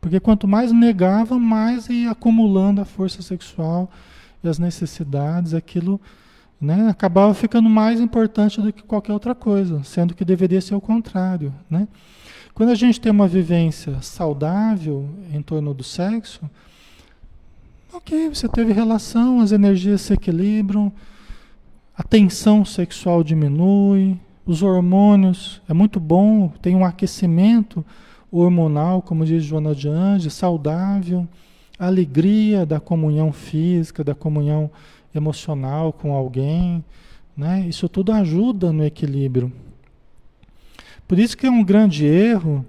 Porque 0.01 0.21
quanto 0.21 0.47
mais 0.47 0.73
negava, 0.73 1.39
mais 1.39 1.89
ia 1.89 2.13
acumulando 2.13 2.81
a 2.81 2.85
força 2.85 3.21
sexual 3.21 3.91
e 4.43 4.49
as 4.49 4.59
necessidades, 4.59 5.53
aquilo 5.53 6.01
né, 6.61 6.89
acabava 6.91 7.33
ficando 7.33 7.71
mais 7.71 8.01
importante 8.01 8.61
do 8.61 8.73
que 8.73 8.83
qualquer 8.83 9.13
outra 9.13 9.35
coisa, 9.35 9.83
sendo 9.83 10.15
que 10.15 10.25
deveria 10.25 10.61
ser 10.61 10.75
o 10.75 10.81
contrário. 10.81 11.55
Né? 11.71 11.89
Quando 12.53 12.71
a 12.71 12.75
gente 12.75 13.01
tem 13.01 13.11
uma 13.11 13.27
vivência 13.27 13.97
saudável 14.03 15.09
em 15.33 15.41
torno 15.41 15.73
do 15.73 15.83
sexo, 15.83 16.43
ok, 17.93 18.29
você 18.29 18.47
teve 18.47 18.73
relação, 18.73 19.41
as 19.41 19.53
energias 19.53 20.03
se 20.03 20.13
equilibram, 20.13 20.93
a 21.97 22.03
tensão 22.03 22.65
sexual 22.65 23.25
diminui, 23.25 24.19
os 24.45 24.63
hormônios, 24.63 25.63
é 25.69 25.73
muito 25.73 25.99
bom, 25.99 26.53
tem 26.61 26.75
um 26.75 26.85
aquecimento 26.85 27.85
hormonal, 28.31 29.01
como 29.01 29.25
diz 29.25 29.43
Joana 29.43 29.75
de 29.75 29.89
Anjos, 29.89 30.35
saudável, 30.35 31.27
a 31.79 31.87
alegria 31.87 32.67
da 32.67 32.79
comunhão 32.79 33.33
física, 33.33 34.05
da 34.05 34.15
comunhão 34.15 34.71
emocional 35.15 35.93
com 35.93 36.15
alguém, 36.15 36.85
né? 37.37 37.67
Isso 37.69 37.89
tudo 37.89 38.13
ajuda 38.13 38.73
no 38.73 38.85
equilíbrio. 38.85 39.53
Por 41.07 41.19
isso 41.19 41.37
que 41.37 41.47
é 41.47 41.51
um 41.51 41.65
grande 41.65 42.05
erro, 42.07 42.65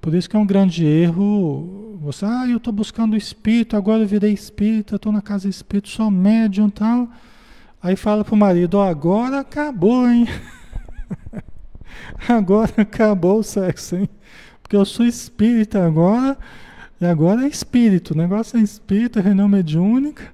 por 0.00 0.14
isso 0.14 0.28
que 0.28 0.36
é 0.36 0.38
um 0.38 0.46
grande 0.46 0.84
erro, 0.84 1.98
você, 2.00 2.24
ah, 2.24 2.46
eu 2.48 2.56
estou 2.56 2.72
buscando 2.72 3.14
o 3.14 3.16
espírito, 3.16 3.76
agora 3.76 4.02
eu 4.02 4.06
virei 4.06 4.32
espírita, 4.32 4.96
estou 4.96 5.12
na 5.12 5.22
casa 5.22 5.48
espírita, 5.48 5.88
sou 5.88 6.10
médium 6.10 6.66
e 6.66 6.70
tal. 6.72 7.08
Aí 7.80 7.96
fala 7.96 8.24
pro 8.24 8.36
marido, 8.36 8.78
oh, 8.78 8.82
agora 8.82 9.40
acabou, 9.40 10.08
hein? 10.08 10.26
agora 12.28 12.72
acabou 12.78 13.38
o 13.38 13.42
sexo, 13.42 13.96
hein? 13.96 14.08
Porque 14.60 14.76
eu 14.76 14.84
sou 14.84 15.06
espírita 15.06 15.84
agora, 15.84 16.36
e 17.00 17.06
agora 17.06 17.44
é 17.44 17.48
espírito, 17.48 18.12
o 18.12 18.16
negócio 18.16 18.58
é 18.58 18.62
espírito, 18.62 19.18
é 19.18 19.22
reunião 19.22 19.48
mediúnica. 19.48 20.32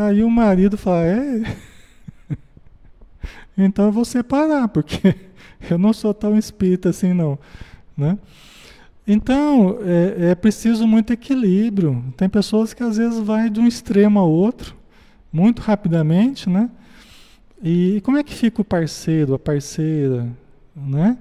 Aí 0.00 0.22
o 0.22 0.30
marido 0.30 0.78
fala, 0.78 1.04
é. 1.04 1.56
Então 3.58 3.86
eu 3.86 3.92
vou 3.92 4.04
separar, 4.04 4.68
porque 4.68 5.12
eu 5.68 5.76
não 5.76 5.92
sou 5.92 6.14
tão 6.14 6.38
espírita 6.38 6.90
assim 6.90 7.12
não. 7.12 7.36
Né? 7.96 8.16
Então, 9.04 9.78
é, 9.82 10.30
é, 10.30 10.34
preciso 10.36 10.86
muito 10.86 11.12
equilíbrio. 11.12 12.04
Tem 12.16 12.28
pessoas 12.28 12.72
que 12.72 12.80
às 12.80 12.96
vezes 12.96 13.18
vai 13.18 13.50
de 13.50 13.58
um 13.58 13.66
extremo 13.66 14.20
ao 14.20 14.30
outro, 14.30 14.76
muito 15.32 15.60
rapidamente, 15.62 16.48
né? 16.48 16.70
E 17.60 18.00
como 18.04 18.18
é 18.18 18.22
que 18.22 18.32
fica 18.32 18.62
o 18.62 18.64
parceiro, 18.64 19.34
a 19.34 19.38
parceira, 19.38 20.28
né? 20.76 21.18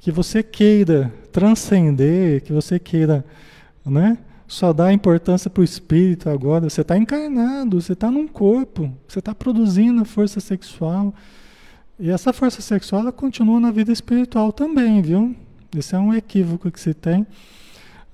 Que 0.00 0.12
você 0.12 0.44
queira 0.44 1.12
transcender, 1.32 2.40
que 2.44 2.52
você 2.52 2.78
queira, 2.78 3.24
né? 3.84 4.16
Só 4.54 4.72
dá 4.72 4.92
importância 4.92 5.50
para 5.50 5.62
o 5.62 5.64
espírito 5.64 6.30
agora. 6.30 6.70
Você 6.70 6.82
está 6.82 6.96
encarnado, 6.96 7.80
você 7.80 7.92
está 7.92 8.08
num 8.08 8.28
corpo, 8.28 8.88
você 9.06 9.18
está 9.18 9.34
produzindo 9.34 10.04
força 10.04 10.38
sexual. 10.38 11.12
E 11.98 12.08
essa 12.08 12.32
força 12.32 12.62
sexual 12.62 13.02
ela 13.02 13.10
continua 13.10 13.58
na 13.58 13.72
vida 13.72 13.90
espiritual 13.90 14.52
também, 14.52 15.02
viu? 15.02 15.34
Esse 15.76 15.96
é 15.96 15.98
um 15.98 16.14
equívoco 16.14 16.70
que 16.70 16.78
se 16.78 16.94
tem. 16.94 17.26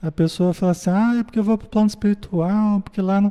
A 0.01 0.11
pessoa 0.11 0.55
fala 0.55 0.73
assim: 0.73 0.89
ah, 0.89 1.17
é 1.19 1.23
porque 1.23 1.39
eu 1.39 1.45
vou 1.45 1.59
para 1.59 1.67
o 1.67 1.69
plano 1.69 1.89
espiritual, 1.89 2.81
porque 2.81 3.03
lá 3.03 3.21
no... 3.21 3.31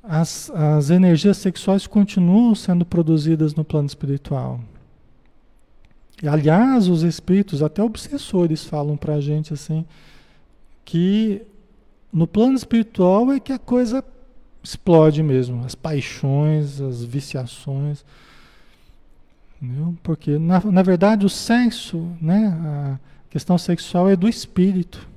as, 0.00 0.50
as 0.50 0.88
energias 0.88 1.36
sexuais 1.36 1.84
continuam 1.88 2.54
sendo 2.54 2.84
produzidas 2.84 3.56
no 3.56 3.64
plano 3.64 3.88
espiritual. 3.88 4.60
E, 6.22 6.28
aliás, 6.28 6.86
os 6.86 7.02
espíritos, 7.02 7.60
até 7.60 7.82
obsessores, 7.82 8.62
falam 8.62 8.96
para 8.96 9.14
a 9.14 9.20
gente 9.20 9.52
assim 9.52 9.84
que 10.84 11.42
no 12.12 12.26
plano 12.26 12.54
espiritual 12.54 13.30
é 13.32 13.38
que 13.38 13.52
a 13.52 13.58
coisa 13.58 14.04
explode 14.62 15.22
mesmo, 15.22 15.64
as 15.64 15.74
paixões, 15.74 16.80
as 16.80 17.04
viciações. 17.04 18.04
Entendeu? 19.60 19.94
Porque, 20.02 20.38
na, 20.38 20.60
na 20.60 20.82
verdade, 20.82 21.26
o 21.26 21.28
sexo, 21.28 22.08
né, 22.20 22.48
a 22.48 22.98
questão 23.28 23.56
sexual 23.58 24.08
é 24.08 24.16
do 24.16 24.28
espírito, 24.28 25.08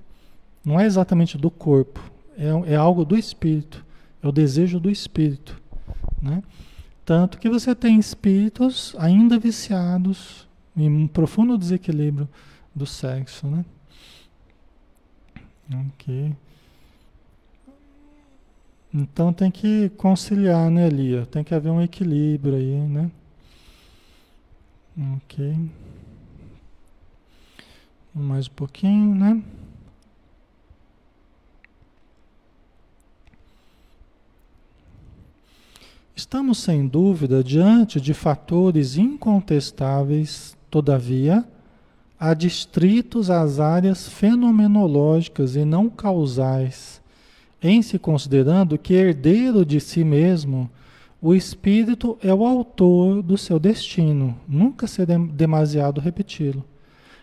não 0.63 0.79
é 0.79 0.85
exatamente 0.85 1.37
do 1.37 1.49
corpo, 1.49 1.99
é, 2.37 2.73
é 2.73 2.75
algo 2.75 3.05
do 3.05 3.17
espírito, 3.17 3.85
É 4.21 4.27
o 4.27 4.31
desejo 4.31 4.79
do 4.79 4.89
espírito, 4.89 5.61
né? 6.21 6.41
Tanto 7.05 7.37
que 7.37 7.49
você 7.49 7.75
tem 7.75 7.99
espíritos 7.99 8.95
ainda 8.97 9.37
viciados 9.37 10.47
em 10.75 10.89
um 10.89 11.05
profundo 11.05 11.57
desequilíbrio 11.57 12.29
do 12.73 12.85
sexo, 12.85 13.45
né? 13.47 13.65
Ok. 15.89 16.33
Então 18.93 19.33
tem 19.33 19.49
que 19.49 19.89
conciliar, 19.97 20.69
né, 20.69 20.87
Lia? 20.87 21.25
Tem 21.25 21.43
que 21.43 21.55
haver 21.55 21.71
um 21.71 21.81
equilíbrio 21.81 22.55
aí, 22.55 22.77
né? 22.87 23.09
Ok. 25.15 25.57
Mais 28.13 28.47
um 28.47 28.51
pouquinho, 28.51 29.15
né? 29.15 29.41
Estamos 36.15 36.59
sem 36.59 36.87
dúvida 36.87 37.43
diante 37.43 37.99
de 37.99 38.13
fatores 38.13 38.97
incontestáveis, 38.97 40.55
todavia, 40.69 41.43
adstritos 42.19 43.31
às 43.31 43.59
áreas 43.59 44.07
fenomenológicas 44.07 45.55
e 45.55 45.65
não 45.65 45.89
causais, 45.89 47.01
em 47.63 47.81
se 47.81 47.97
considerando 47.97 48.77
que 48.77 48.93
herdeiro 48.93 49.65
de 49.65 49.79
si 49.79 50.03
mesmo, 50.03 50.69
o 51.21 51.33
espírito 51.33 52.17
é 52.21 52.33
o 52.33 52.45
autor 52.45 53.23
do 53.23 53.37
seu 53.37 53.57
destino, 53.57 54.37
nunca 54.47 54.85
será 54.85 55.17
demasiado 55.17 56.01
repeti-lo, 56.01 56.65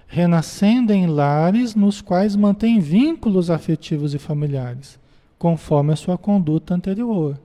renascendo 0.06 0.92
em 0.92 1.06
lares 1.06 1.74
nos 1.74 2.00
quais 2.00 2.34
mantém 2.34 2.80
vínculos 2.80 3.50
afetivos 3.50 4.14
e 4.14 4.18
familiares, 4.18 4.98
conforme 5.38 5.92
a 5.92 5.96
sua 5.96 6.16
conduta 6.16 6.74
anterior 6.74 7.38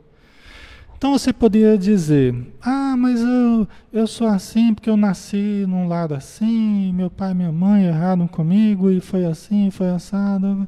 então 0.97 1.11
você 1.11 1.33
poderia 1.33 1.77
dizer: 1.77 2.33
Ah, 2.61 2.95
mas 2.97 3.21
eu, 3.21 3.67
eu 3.91 4.07
sou 4.07 4.27
assim 4.27 4.73
porque 4.73 4.89
eu 4.89 4.97
nasci 4.97 5.65
num 5.67 5.87
lado 5.87 6.15
assim, 6.15 6.91
meu 6.93 7.09
pai 7.09 7.31
e 7.31 7.35
minha 7.35 7.51
mãe 7.51 7.85
erraram 7.85 8.27
comigo 8.27 8.89
e 8.89 8.99
foi 8.99 9.25
assim, 9.25 9.69
foi 9.69 9.89
assado. 9.89 10.67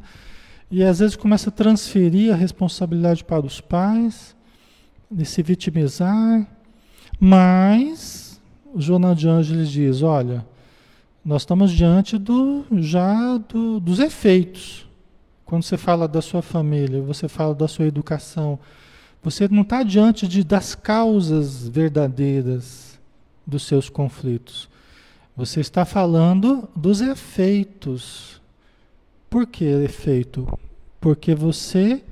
E 0.70 0.84
às 0.84 0.99
vezes 0.99 1.15
começa 1.15 1.49
a 1.49 1.51
transferir 1.51 2.34
a 2.34 2.36
responsabilidade 2.36 3.24
para 3.24 3.45
os 3.45 3.61
pais, 3.61 4.36
de 5.09 5.26
se 5.26 5.41
vitimizar. 5.41 6.47
Mas 7.20 8.41
o 8.74 8.82
Jornal 8.82 9.15
de 9.15 9.28
Ângeles 9.28 9.70
diz: 9.70 10.01
Olha, 10.01 10.45
nós 11.24 11.43
estamos 11.43 11.72
diante 11.72 12.18
do, 12.18 12.65
já 12.74 13.38
do, 13.38 13.80
dos 13.80 13.99
efeitos. 13.99 14.86
Quando 15.45 15.63
você 15.63 15.78
fala 15.78 16.07
da 16.07 16.22
sua 16.22 16.41
família, 16.41 17.01
você 17.01 17.28
fala 17.28 17.55
da 17.55 17.68
sua 17.68 17.86
educação 17.86 18.59
você 19.28 19.45
não 19.49 19.63
está 19.63 19.84
diante 19.84 20.26
de, 20.26 20.41
das 20.41 20.74
causas 20.76 21.68
verdadeiras 21.68 22.97
dos 23.45 23.63
seus 23.63 23.89
conflitos. 23.89 24.70
Você 25.36 25.59
está 25.59 25.84
falando 25.84 26.70
dos 26.74 27.01
efeitos. 27.01 28.37
Por 29.30 29.46
que 29.46 29.66
efeito? 29.66 30.48
Porque 31.00 31.36
você 31.36 32.04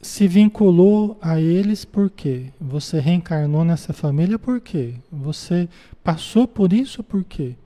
se 0.00 0.28
vinculou 0.28 1.16
a 1.20 1.40
eles 1.40 1.84
por 1.84 2.10
quê? 2.10 2.52
Você 2.60 3.00
reencarnou 3.00 3.64
nessa 3.64 3.92
família 3.92 4.38
por 4.38 4.60
quê? 4.60 4.94
Você 5.10 5.68
passou 6.02 6.46
por 6.46 6.72
isso 6.72 7.02
por 7.02 7.24
quê? 7.24 7.56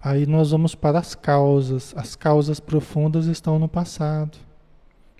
Aí 0.00 0.26
nós 0.26 0.50
vamos 0.50 0.74
para 0.74 0.98
as 0.98 1.14
causas. 1.14 1.94
As 1.96 2.16
causas 2.16 2.58
profundas 2.58 3.26
estão 3.26 3.58
no 3.58 3.68
passado. 3.68 4.36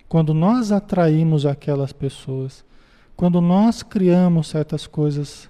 Quando 0.09 0.33
nós 0.33 0.71
atraímos 0.71 1.45
aquelas 1.45 1.93
pessoas, 1.93 2.63
quando 3.15 3.39
nós 3.39 3.81
criamos 3.81 4.47
certas 4.47 4.85
coisas 4.85 5.49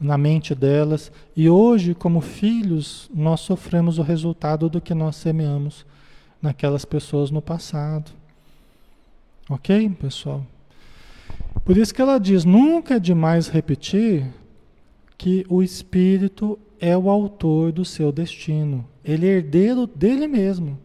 na 0.00 0.16
mente 0.16 0.54
delas, 0.54 1.10
e 1.36 1.50
hoje, 1.50 1.94
como 1.94 2.20
filhos, 2.20 3.10
nós 3.12 3.40
sofremos 3.40 3.98
o 3.98 4.02
resultado 4.02 4.68
do 4.68 4.80
que 4.80 4.94
nós 4.94 5.16
semeamos 5.16 5.84
naquelas 6.40 6.84
pessoas 6.84 7.30
no 7.30 7.42
passado. 7.42 8.12
Ok, 9.50 9.88
pessoal? 10.00 10.46
Por 11.64 11.76
isso 11.76 11.92
que 11.92 12.00
ela 12.00 12.18
diz: 12.18 12.44
nunca 12.44 12.94
é 12.94 12.98
demais 12.98 13.48
repetir 13.48 14.26
que 15.16 15.44
o 15.48 15.62
espírito 15.62 16.58
é 16.80 16.96
o 16.96 17.10
autor 17.10 17.72
do 17.72 17.84
seu 17.84 18.12
destino, 18.12 18.86
ele 19.04 19.26
é 19.26 19.30
herdeiro 19.30 19.86
dele 19.86 20.28
mesmo. 20.28 20.78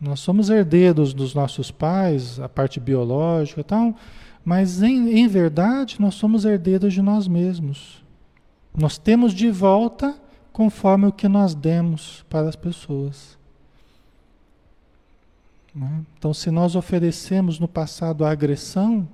Nós 0.00 0.20
somos 0.20 0.48
herdeiros 0.48 1.12
dos 1.12 1.34
nossos 1.34 1.70
pais, 1.70 2.40
a 2.40 2.48
parte 2.48 2.80
biológica 2.80 3.60
e 3.60 3.64
tal, 3.64 3.94
mas 4.44 4.82
em, 4.82 5.18
em 5.18 5.28
verdade 5.28 6.00
nós 6.00 6.14
somos 6.14 6.44
herdeiros 6.44 6.92
de 6.92 7.02
nós 7.02 7.28
mesmos. 7.28 8.02
Nós 8.76 8.98
temos 8.98 9.32
de 9.32 9.50
volta 9.50 10.16
conforme 10.52 11.06
o 11.06 11.12
que 11.12 11.28
nós 11.28 11.54
demos 11.54 12.24
para 12.28 12.48
as 12.48 12.56
pessoas. 12.56 13.38
Né? 15.74 16.02
Então, 16.18 16.34
se 16.34 16.50
nós 16.50 16.74
oferecemos 16.74 17.58
no 17.58 17.68
passado 17.68 18.24
a 18.24 18.30
agressão, 18.30 19.08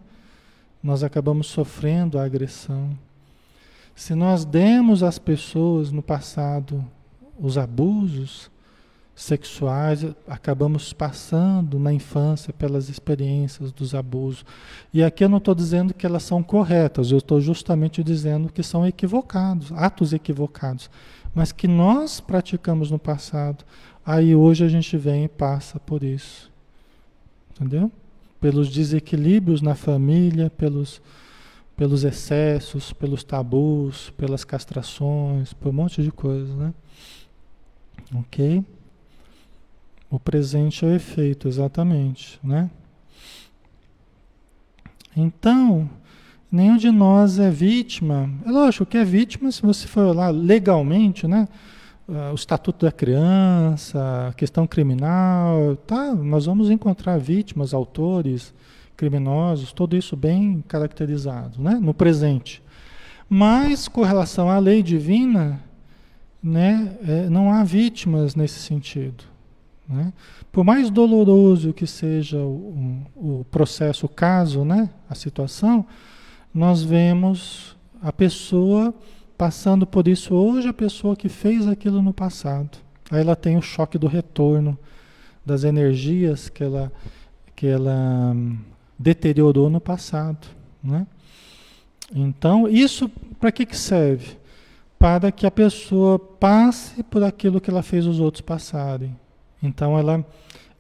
nós 0.83 1.03
acabamos 1.03 1.49
sofrendo 1.49 2.19
a 2.19 2.25
agressão. 2.25 2.97
Se 3.95 4.15
nós 4.15 4.45
demos 4.45 5.03
às 5.03 5.19
pessoas 5.19 5.91
no 5.91 6.03
passado 6.03 6.85
os 7.39 7.59
abusos, 7.59 8.51
sexuais, 9.17 10.05
acabamos 10.29 10.93
passando 10.93 11.79
na 11.79 11.91
infância 11.91 12.53
pelas 12.53 12.91
experiências 12.91 13.73
dos 13.73 13.95
abusos. 13.95 14.45
E 14.93 15.03
aqui 15.03 15.25
eu 15.25 15.29
não 15.31 15.39
estou 15.39 15.55
dizendo 15.55 15.95
que 15.95 16.05
elas 16.05 16.23
são 16.23 16.43
corretas, 16.43 17.11
eu 17.11 17.17
estou 17.17 17.41
justamente 17.41 18.05
dizendo 18.05 18.53
que 18.53 18.63
são 18.63 18.87
equivocados, 18.87 19.73
atos 19.73 20.13
equivocados, 20.13 20.91
mas 21.35 21.51
que 21.51 21.67
nós 21.67 22.21
praticamos 22.21 22.91
no 22.91 22.99
passado. 22.99 23.65
Aí 24.05 24.37
hoje 24.37 24.63
a 24.63 24.69
gente 24.69 24.99
vem 24.99 25.25
e 25.25 25.29
passa 25.29 25.81
por 25.81 26.05
isso. 26.05 26.53
Entendeu? 27.55 27.91
Pelos 28.39 28.69
desequilíbrios 28.69 29.63
na 29.63 29.75
família, 29.75 30.51
pelos, 30.51 31.01
pelos 31.75 32.05
excessos, 32.05 32.93
pelos 32.93 33.25
tabus, 33.25 34.11
pelas 34.11 34.45
castrações, 34.45 35.55
por 35.55 35.71
um 35.71 35.73
monte 35.73 36.03
de 36.03 36.13
coisas, 36.13 36.55
né? 36.55 36.75
Ok? 38.15 38.63
O 40.11 40.21
presente 40.21 40.85
é 40.85 40.89
o 40.89 40.95
efeito, 40.95 41.49
exatamente, 41.49 42.39
né? 42.43 42.71
Então, 45.17 45.89
nenhum 46.51 46.77
de 46.77 46.91
nós 46.91 47.39
é 47.39 47.51
vítima. 47.51 48.31
É 48.45 48.51
lógico 48.51 48.87
que 48.87 48.99
é 48.99 49.05
vítima 49.05 49.51
se 49.51 49.63
você 49.63 49.87
for 49.87 50.15
lá 50.15 50.29
legalmente, 50.29 51.27
né? 51.27 51.49
Uh, 52.09 52.31
o 52.31 52.35
estatuto 52.35 52.87
da 52.87 52.93
criança, 52.93 54.29
a 54.29 54.33
questão 54.35 54.65
criminal, 54.65 55.77
tá? 55.87 56.15
Nós 56.15 56.47
vamos 56.47 56.71
encontrar 56.71 57.19
vítimas, 57.19 57.75
autores, 57.75 58.55
criminosos, 58.97 59.73
tudo 59.73 59.97
isso 59.97 60.17
bem 60.17 60.63
caracterizado, 60.69 61.61
né? 61.61 61.75
No 61.83 61.93
presente. 61.93 62.63
Mas 63.29 63.89
com 63.89 64.03
relação 64.03 64.49
à 64.49 64.59
lei 64.59 64.85
divina, 64.85 65.61
né? 66.41 66.97
É, 67.05 67.29
não 67.29 67.53
há 67.53 67.65
vítimas 67.65 68.37
nesse 68.37 68.61
sentido. 68.61 69.25
Né? 69.89 70.13
Por 70.51 70.65
mais 70.65 70.91
doloroso 70.91 71.73
que 71.73 71.87
seja 71.87 72.39
o, 72.39 73.03
o, 73.15 73.47
processo, 73.51 74.07
o 74.07 74.09
caso, 74.09 74.65
né? 74.65 74.91
a 75.09 75.15
situação, 75.15 75.87
nós 76.53 76.83
vemos 76.83 77.77
a 78.03 78.13
pessoa 78.13 78.95
passando 79.37 79.87
por 79.87 80.09
isso 80.09 80.35
hoje, 80.35 80.69
a 80.69 80.73
pessoa 80.73 81.15
que 81.15 81.29
fez 81.29 81.69
aquilo 81.69 82.03
no 82.03 82.13
passado. 82.13 82.79
Aí 83.11 83.21
ela 83.21 83.37
tem 83.37 83.57
o 83.57 83.63
choque 83.63 83.99
do 83.99 84.07
retorno 84.07 84.77
das 85.45 85.63
energias 85.63 86.49
que 86.49 86.65
ela, 86.65 86.93
que 87.55 87.67
ela 87.67 88.33
hum, 88.35 88.59
deteriorou 88.99 89.71
no 89.71 89.81
passado. 89.81 90.49
Né? 90.83 91.07
Então, 92.13 92.69
isso 92.69 93.09
para 93.39 93.53
que, 93.53 93.67
que 93.67 93.77
serve? 93.77 94.37
Para 94.99 95.31
que 95.31 95.47
a 95.47 95.51
pessoa 95.51 96.19
passe 96.19 97.03
por 97.03 97.23
aquilo 97.23 97.61
que 97.61 97.71
ela 97.71 97.83
fez 97.83 98.07
os 98.07 98.19
outros 98.19 98.41
passarem. 98.41 99.15
Então 99.63 99.99
ela 99.99 100.25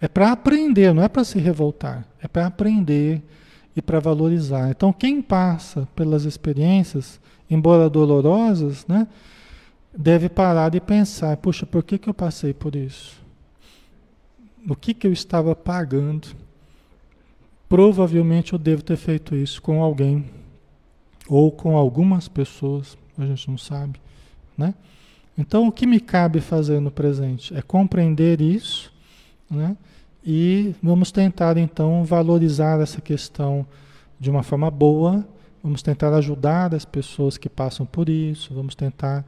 é 0.00 0.08
para 0.08 0.32
aprender, 0.32 0.92
não 0.92 1.02
é 1.02 1.08
para 1.08 1.24
se 1.24 1.38
revoltar, 1.38 2.06
é 2.20 2.28
para 2.28 2.46
aprender 2.46 3.22
e 3.74 3.82
para 3.82 4.00
valorizar. 4.00 4.70
Então 4.70 4.92
quem 4.92 5.20
passa 5.22 5.88
pelas 5.94 6.24
experiências, 6.24 7.20
embora 7.50 7.90
dolorosas, 7.90 8.86
né, 8.86 9.06
deve 9.96 10.28
parar 10.28 10.74
e 10.74 10.80
pensar, 10.80 11.36
puxa, 11.38 11.64
por 11.64 11.82
que, 11.82 11.98
que 11.98 12.08
eu 12.08 12.14
passei 12.14 12.52
por 12.52 12.76
isso? 12.76 13.24
O 14.68 14.74
que, 14.74 14.92
que 14.92 15.06
eu 15.06 15.12
estava 15.12 15.54
pagando? 15.54 16.28
Provavelmente 17.68 18.52
eu 18.52 18.58
devo 18.58 18.82
ter 18.82 18.96
feito 18.96 19.34
isso 19.34 19.60
com 19.62 19.82
alguém 19.82 20.24
ou 21.28 21.50
com 21.50 21.76
algumas 21.76 22.28
pessoas, 22.28 22.96
a 23.18 23.24
gente 23.24 23.48
não 23.48 23.58
sabe, 23.58 24.00
né? 24.56 24.74
Então, 25.38 25.68
o 25.68 25.72
que 25.72 25.86
me 25.86 26.00
cabe 26.00 26.40
fazer 26.40 26.80
no 26.80 26.90
presente 26.90 27.54
é 27.54 27.60
compreender 27.60 28.40
isso, 28.40 28.92
né? 29.50 29.76
E 30.24 30.74
vamos 30.82 31.12
tentar 31.12 31.56
então 31.56 32.04
valorizar 32.04 32.80
essa 32.80 33.00
questão 33.00 33.66
de 34.18 34.30
uma 34.30 34.42
forma 34.42 34.70
boa, 34.70 35.24
vamos 35.62 35.82
tentar 35.82 36.12
ajudar 36.14 36.74
as 36.74 36.84
pessoas 36.84 37.38
que 37.38 37.48
passam 37.48 37.86
por 37.86 38.08
isso, 38.08 38.52
vamos 38.52 38.74
tentar 38.74 39.24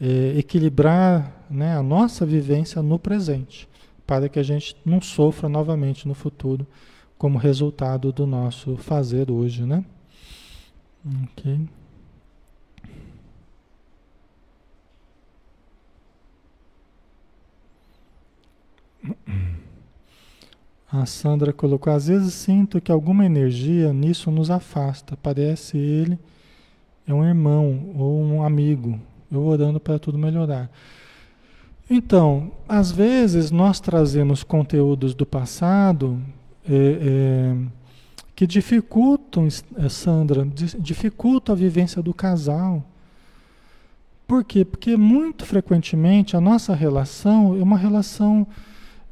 é, 0.00 0.34
equilibrar 0.38 1.32
né, 1.50 1.76
a 1.76 1.82
nossa 1.82 2.24
vivência 2.24 2.80
no 2.82 2.98
presente, 2.98 3.68
para 4.06 4.28
que 4.28 4.38
a 4.38 4.42
gente 4.42 4.76
não 4.84 5.00
sofra 5.00 5.48
novamente 5.48 6.06
no 6.06 6.14
futuro 6.14 6.66
como 7.16 7.36
resultado 7.36 8.12
do 8.12 8.26
nosso 8.26 8.76
fazer 8.76 9.30
hoje, 9.30 9.64
né? 9.64 9.84
Ok. 11.24 11.58
A 20.90 21.04
Sandra 21.04 21.52
colocou: 21.52 21.92
às 21.92 22.08
vezes 22.08 22.34
sinto 22.34 22.80
que 22.80 22.90
alguma 22.90 23.26
energia 23.26 23.92
nisso 23.92 24.30
nos 24.30 24.50
afasta. 24.50 25.16
Parece 25.16 25.76
ele 25.76 26.18
é 27.06 27.14
um 27.14 27.24
irmão 27.24 27.92
ou 27.96 28.22
um 28.22 28.42
amigo. 28.42 29.00
Eu 29.30 29.44
orando 29.44 29.78
para 29.78 29.98
tudo 29.98 30.18
melhorar. 30.18 30.70
Então, 31.90 32.52
às 32.68 32.92
vezes 32.92 33.50
nós 33.50 33.80
trazemos 33.80 34.42
conteúdos 34.42 35.14
do 35.14 35.24
passado 35.24 36.20
é, 36.68 36.74
é, 36.74 37.56
que 38.36 38.46
dificultam, 38.46 39.48
é, 39.76 39.88
Sandra, 39.88 40.46
dificultam 40.78 41.54
a 41.54 41.58
vivência 41.58 42.02
do 42.02 42.12
casal. 42.12 42.84
Por 44.26 44.44
quê? 44.44 44.66
Porque 44.66 44.96
muito 44.98 45.46
frequentemente 45.46 46.36
a 46.36 46.40
nossa 46.40 46.74
relação 46.74 47.58
é 47.58 47.62
uma 47.62 47.78
relação 47.78 48.46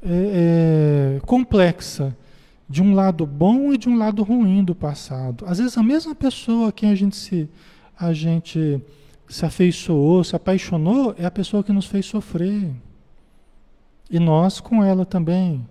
é, 0.09 1.17
é, 1.17 1.21
complexa, 1.27 2.17
de 2.69 2.83
um 2.83 2.95
lado 2.95 3.27
bom 3.27 3.73
e 3.73 3.79
de 3.79 3.89
um 3.89 3.97
lado 3.97 4.23
ruim 4.23 4.63
do 4.63 4.75
passado. 4.75 5.45
Às 5.47 5.59
vezes 5.59 5.77
a 5.77 5.83
mesma 5.83 6.15
pessoa 6.15 6.69
a 6.69 6.73
quem 6.73 6.91
a 6.91 6.95
gente 6.95 7.17
se, 7.17 7.49
a 7.99 8.13
gente 8.13 8.81
se 9.29 9.45
afeiçoou, 9.45 10.23
se 10.23 10.37
apaixonou, 10.37 11.15
é 11.19 11.25
a 11.25 11.31
pessoa 11.31 11.63
que 11.63 11.73
nos 11.73 11.87
fez 11.87 12.07
sofrer. 12.07 12.71
E 14.09 14.19
nós 14.21 14.61
com 14.61 14.83
ela 14.85 15.05
também. 15.05 15.67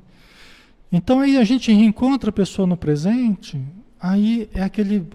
Então 0.92 1.20
aí 1.20 1.38
a 1.38 1.44
gente 1.44 1.72
reencontra 1.72 2.30
a 2.30 2.34
pessoa 2.34 2.68
no 2.68 2.78
presente, 2.78 3.62
aí 4.00 4.50
é 4.54 4.62
aquele 4.62 5.08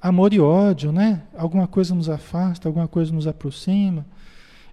amor 0.00 0.32
e 0.32 0.40
ódio, 0.40 0.90
né? 0.90 1.22
Alguma 1.36 1.66
coisa 1.66 1.94
nos 1.94 2.08
afasta, 2.08 2.68
alguma 2.68 2.88
coisa 2.88 3.12
nos 3.12 3.26
aproxima. 3.26 4.04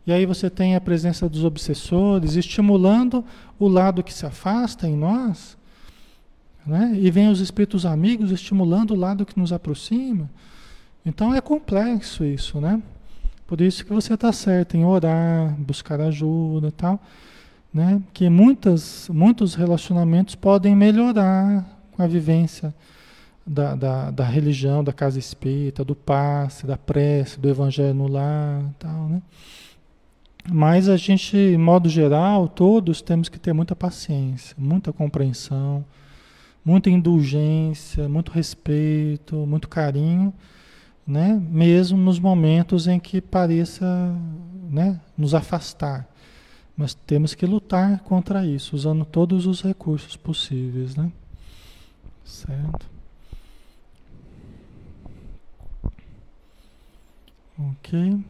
E 0.10 0.12
aí 0.12 0.26
você 0.26 0.50
tem 0.50 0.76
a 0.76 0.82
presença 0.82 1.30
dos 1.30 1.44
obsessores 1.44 2.36
estimulando 2.36 3.24
o 3.60 3.68
lado 3.68 4.02
que 4.02 4.12
se 4.12 4.26
afasta 4.26 4.88
em 4.88 4.96
nós, 4.96 5.56
né? 6.66 6.98
E 7.00 7.12
vem 7.12 7.30
os 7.30 7.40
espíritos 7.40 7.86
amigos 7.86 8.32
estimulando 8.32 8.96
o 8.96 8.98
lado 8.98 9.24
que 9.24 9.38
nos 9.38 9.54
aproxima. 9.54 10.28
Então 11.06 11.32
é 11.32 11.40
complexo 11.40 12.26
isso, 12.26 12.60
né? 12.60 12.82
Por 13.46 13.62
isso 13.62 13.86
que 13.86 13.94
você 13.94 14.16
está 14.16 14.32
certo 14.32 14.76
em 14.76 14.84
orar, 14.84 15.56
buscar 15.60 16.02
ajuda, 16.02 16.72
tal, 16.72 17.00
né? 17.72 18.02
Que 18.12 18.32
muitas, 18.32 19.08
muitos 19.10 19.54
relacionamentos 19.54 20.34
podem 20.34 20.76
melhorar 20.76 21.64
com 21.92 22.02
a 22.02 22.08
vivência 22.08 22.74
da, 23.46 23.76
da, 23.76 24.10
da 24.10 24.26
religião, 24.26 24.84
da 24.84 24.92
casa 24.92 25.20
espírita, 25.20 25.86
do 25.86 25.94
passe, 25.94 26.66
da 26.66 26.80
prece, 26.80 27.40
do 27.40 27.48
evangelho 27.48 27.94
no 27.94 28.08
lar, 28.08 28.64
tal, 28.80 29.08
né? 29.08 29.22
Mas 30.52 30.90
a 30.90 30.98
gente, 30.98 31.38
em 31.38 31.58
modo 31.58 31.88
geral, 31.88 32.48
todos 32.48 33.02
temos 33.02 33.30
que 33.30 33.40
ter 33.40 33.54
muita 33.54 33.76
paciência, 33.76 34.56
muita 34.58 34.92
compreensão, 34.92 35.86
muita 36.66 36.90
indulgência, 36.90 38.10
muito 38.10 38.32
respeito, 38.32 39.36
muito 39.46 39.68
carinho, 39.68 40.34
né? 41.06 41.40
Mesmo 41.50 41.98
nos 41.98 42.20
momentos 42.20 42.88
em 42.88 43.00
que 43.00 43.22
pareça, 43.22 43.86
né, 44.70 45.00
nos 45.18 45.34
afastar. 45.34 46.08
Mas 46.76 46.94
temos 46.94 47.36
que 47.36 47.46
lutar 47.46 48.00
contra 48.00 48.46
isso, 48.46 48.76
usando 48.76 49.06
todos 49.06 49.46
os 49.46 49.62
recursos 49.62 50.16
possíveis, 50.16 50.96
né? 50.96 51.12
Certo? 52.24 52.88
Ok. 57.60 58.24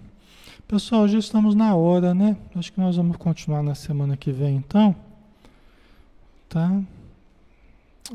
Pessoal, 0.69 1.07
já 1.07 1.17
estamos 1.17 1.55
na 1.55 1.73
hora, 1.73 2.13
né? 2.13 2.37
Acho 2.53 2.71
que 2.71 2.79
nós 2.79 2.95
vamos 2.95 3.17
continuar 3.17 3.63
na 3.63 3.73
semana 3.73 4.15
que 4.15 4.31
vem, 4.31 4.57
então. 4.57 4.95
Tá? 6.47 6.79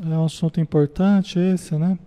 É 0.01 0.17
um 0.17 0.23
assunto 0.23 0.61
importante 0.61 1.37
esse, 1.37 1.75
né? 1.75 1.99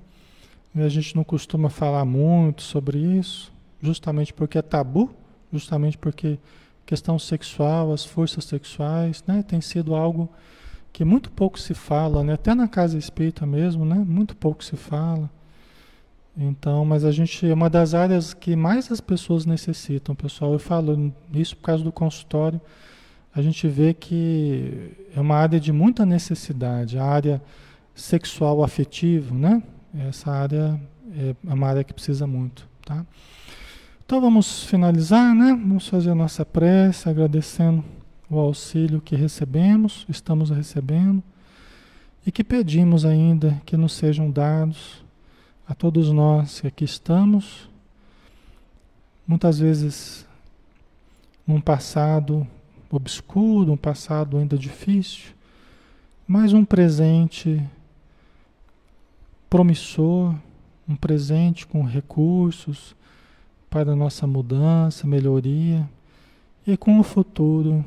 E 0.75 0.81
a 0.81 0.89
gente 0.89 1.15
não 1.15 1.23
costuma 1.23 1.69
falar 1.69 2.07
muito 2.07 2.63
sobre 2.63 2.97
isso, 2.99 3.53
justamente 3.83 4.33
porque 4.33 4.57
é 4.57 4.63
tabu, 4.63 5.15
justamente 5.53 5.99
porque 5.99 6.39
questão 6.87 7.19
sexual, 7.19 7.93
as 7.93 8.07
forças 8.07 8.47
sexuais, 8.47 9.23
né? 9.27 9.43
Tem 9.43 9.61
sido 9.61 9.95
algo 9.95 10.31
que 10.95 11.05
muito 11.05 11.31
pouco 11.31 11.61
se 11.61 11.75
fala, 11.75 12.25
né? 12.25 12.33
Até 12.33 12.55
na 12.55 12.67
casa 12.67 12.97
espírita 12.97 13.45
mesmo, 13.45 13.85
né? 13.85 13.97
Muito 13.97 14.35
pouco 14.35 14.65
se 14.65 14.77
fala. 14.77 15.29
Então, 16.41 16.85
mas 16.85 17.05
a 17.05 17.11
gente 17.11 17.45
é 17.45 17.53
uma 17.53 17.69
das 17.69 17.95
áreas 17.95 18.33
que 18.33 18.55
mais 18.55 18.93
as 18.93 19.01
pessoas 19.01 19.45
necessitam, 19.45 20.15
pessoal. 20.15 20.53
Eu 20.53 20.61
falo 20.61 21.13
isso 21.35 21.57
por 21.57 21.65
causa 21.65 21.83
do 21.83 21.91
consultório. 21.91 22.61
A 23.35 23.43
gente 23.43 23.67
vê 23.67 23.93
que 23.93 24.97
é 25.17 25.21
uma 25.21 25.35
área 25.35 25.59
de 25.59 25.73
muita 25.73 26.07
necessidade, 26.07 26.97
a 26.97 27.05
área 27.05 27.43
sexual 27.93 28.63
afetiva, 28.63 29.35
né? 29.35 29.61
Essa 30.09 30.31
área 30.31 30.81
é 31.17 31.35
uma 31.53 31.67
área 31.67 31.83
que 31.83 31.93
precisa 31.93 32.25
muito, 32.25 32.69
tá? 32.85 33.05
Então 34.07 34.21
vamos 34.21 34.63
finalizar, 34.63 35.35
né? 35.35 35.49
Vamos 35.51 35.89
fazer 35.89 36.11
a 36.11 36.15
nossa 36.15 36.47
prece, 36.47 37.09
agradecendo 37.09 37.85
o 38.31 38.39
auxílio 38.39 39.01
que 39.01 39.17
recebemos, 39.17 40.07
estamos 40.09 40.51
recebendo 40.51 41.21
e 42.25 42.31
que 42.31 42.45
pedimos 42.45 43.05
ainda 43.05 43.61
que 43.67 43.77
nos 43.77 43.95
sejam 43.95 44.31
dados 44.31 45.08
a 45.69 45.75
todos 45.75 46.11
nós 46.11 46.63
que 46.63 46.67
aqui 46.67 46.85
estamos, 46.85 47.69
muitas 49.27 49.59
vezes 49.59 50.27
num 51.47 51.61
passado 51.61 52.47
obscuro, 52.91 53.73
um 53.73 53.77
passado 53.77 54.39
ainda 54.39 54.57
difícil, 54.57 55.35
mas 56.27 56.55
um 56.55 56.65
presente 56.65 57.63
promissor, 59.51 60.35
um 60.89 60.97
presente 60.97 61.67
com 61.67 61.83
recursos 61.83 62.97
para 63.69 63.93
a 63.93 63.97
nossa 63.97 64.27
mudança, 64.27 65.07
melhoria 65.07 65.87
e 66.67 66.79
com 66.79 66.99
o 66.99 67.03
futuro 67.03 67.85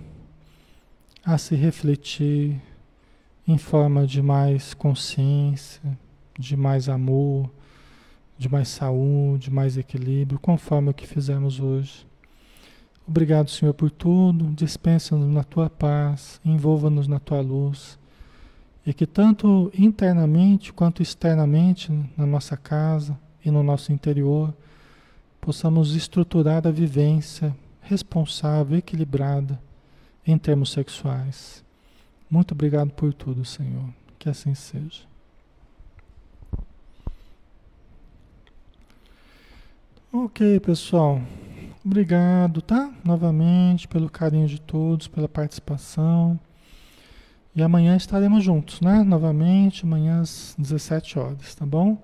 a 1.25 1.35
se 1.39 1.55
refletir 1.55 2.61
em 3.47 3.57
forma 3.57 4.05
de 4.05 4.21
mais 4.21 4.75
consciência, 4.75 5.81
de 6.37 6.55
mais 6.55 6.87
amor, 6.87 7.49
de 8.41 8.49
mais 8.49 8.69
saúde, 8.69 9.51
mais 9.51 9.77
equilíbrio, 9.77 10.39
conforme 10.39 10.89
o 10.89 10.93
que 10.95 11.05
fizemos 11.05 11.59
hoje. 11.59 12.07
Obrigado, 13.07 13.51
Senhor, 13.51 13.71
por 13.71 13.91
tudo. 13.91 14.45
Dispensa-nos 14.55 15.31
na 15.31 15.43
tua 15.43 15.69
paz, 15.69 16.41
envolva-nos 16.43 17.07
na 17.07 17.19
tua 17.19 17.39
luz. 17.39 17.99
E 18.83 18.95
que 18.95 19.05
tanto 19.05 19.71
internamente 19.77 20.73
quanto 20.73 21.03
externamente 21.03 21.91
na 22.17 22.25
nossa 22.25 22.57
casa 22.57 23.15
e 23.45 23.51
no 23.51 23.61
nosso 23.61 23.93
interior 23.93 24.51
possamos 25.39 25.93
estruturar 25.95 26.65
a 26.65 26.71
vivência 26.71 27.55
responsável, 27.79 28.75
equilibrada 28.75 29.61
em 30.25 30.35
termos 30.35 30.71
sexuais. 30.71 31.63
Muito 32.27 32.55
obrigado 32.55 32.89
por 32.89 33.13
tudo, 33.13 33.45
Senhor. 33.45 33.87
Que 34.17 34.29
assim 34.29 34.55
seja. 34.55 35.10
Ok, 40.13 40.59
pessoal. 40.59 41.21
Obrigado, 41.85 42.61
tá? 42.61 42.91
Novamente 43.01 43.87
pelo 43.87 44.09
carinho 44.09 44.45
de 44.45 44.59
todos, 44.59 45.07
pela 45.07 45.29
participação. 45.29 46.37
E 47.55 47.63
amanhã 47.63 47.95
estaremos 47.95 48.43
juntos, 48.43 48.81
né? 48.81 49.03
Novamente, 49.03 49.85
amanhã 49.85 50.19
às 50.19 50.53
17 50.57 51.17
horas, 51.17 51.55
tá 51.55 51.65
bom? 51.65 51.97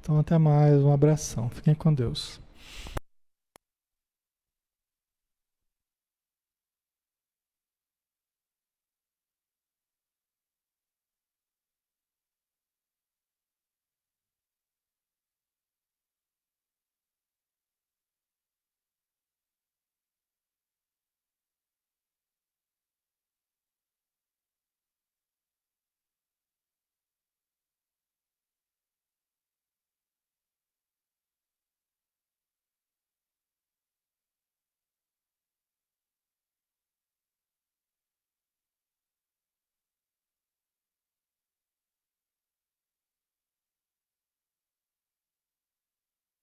Então 0.00 0.20
até 0.20 0.38
mais, 0.38 0.80
um 0.80 0.92
abração. 0.92 1.50
Fiquem 1.50 1.74
com 1.74 1.92
Deus. 1.92 2.40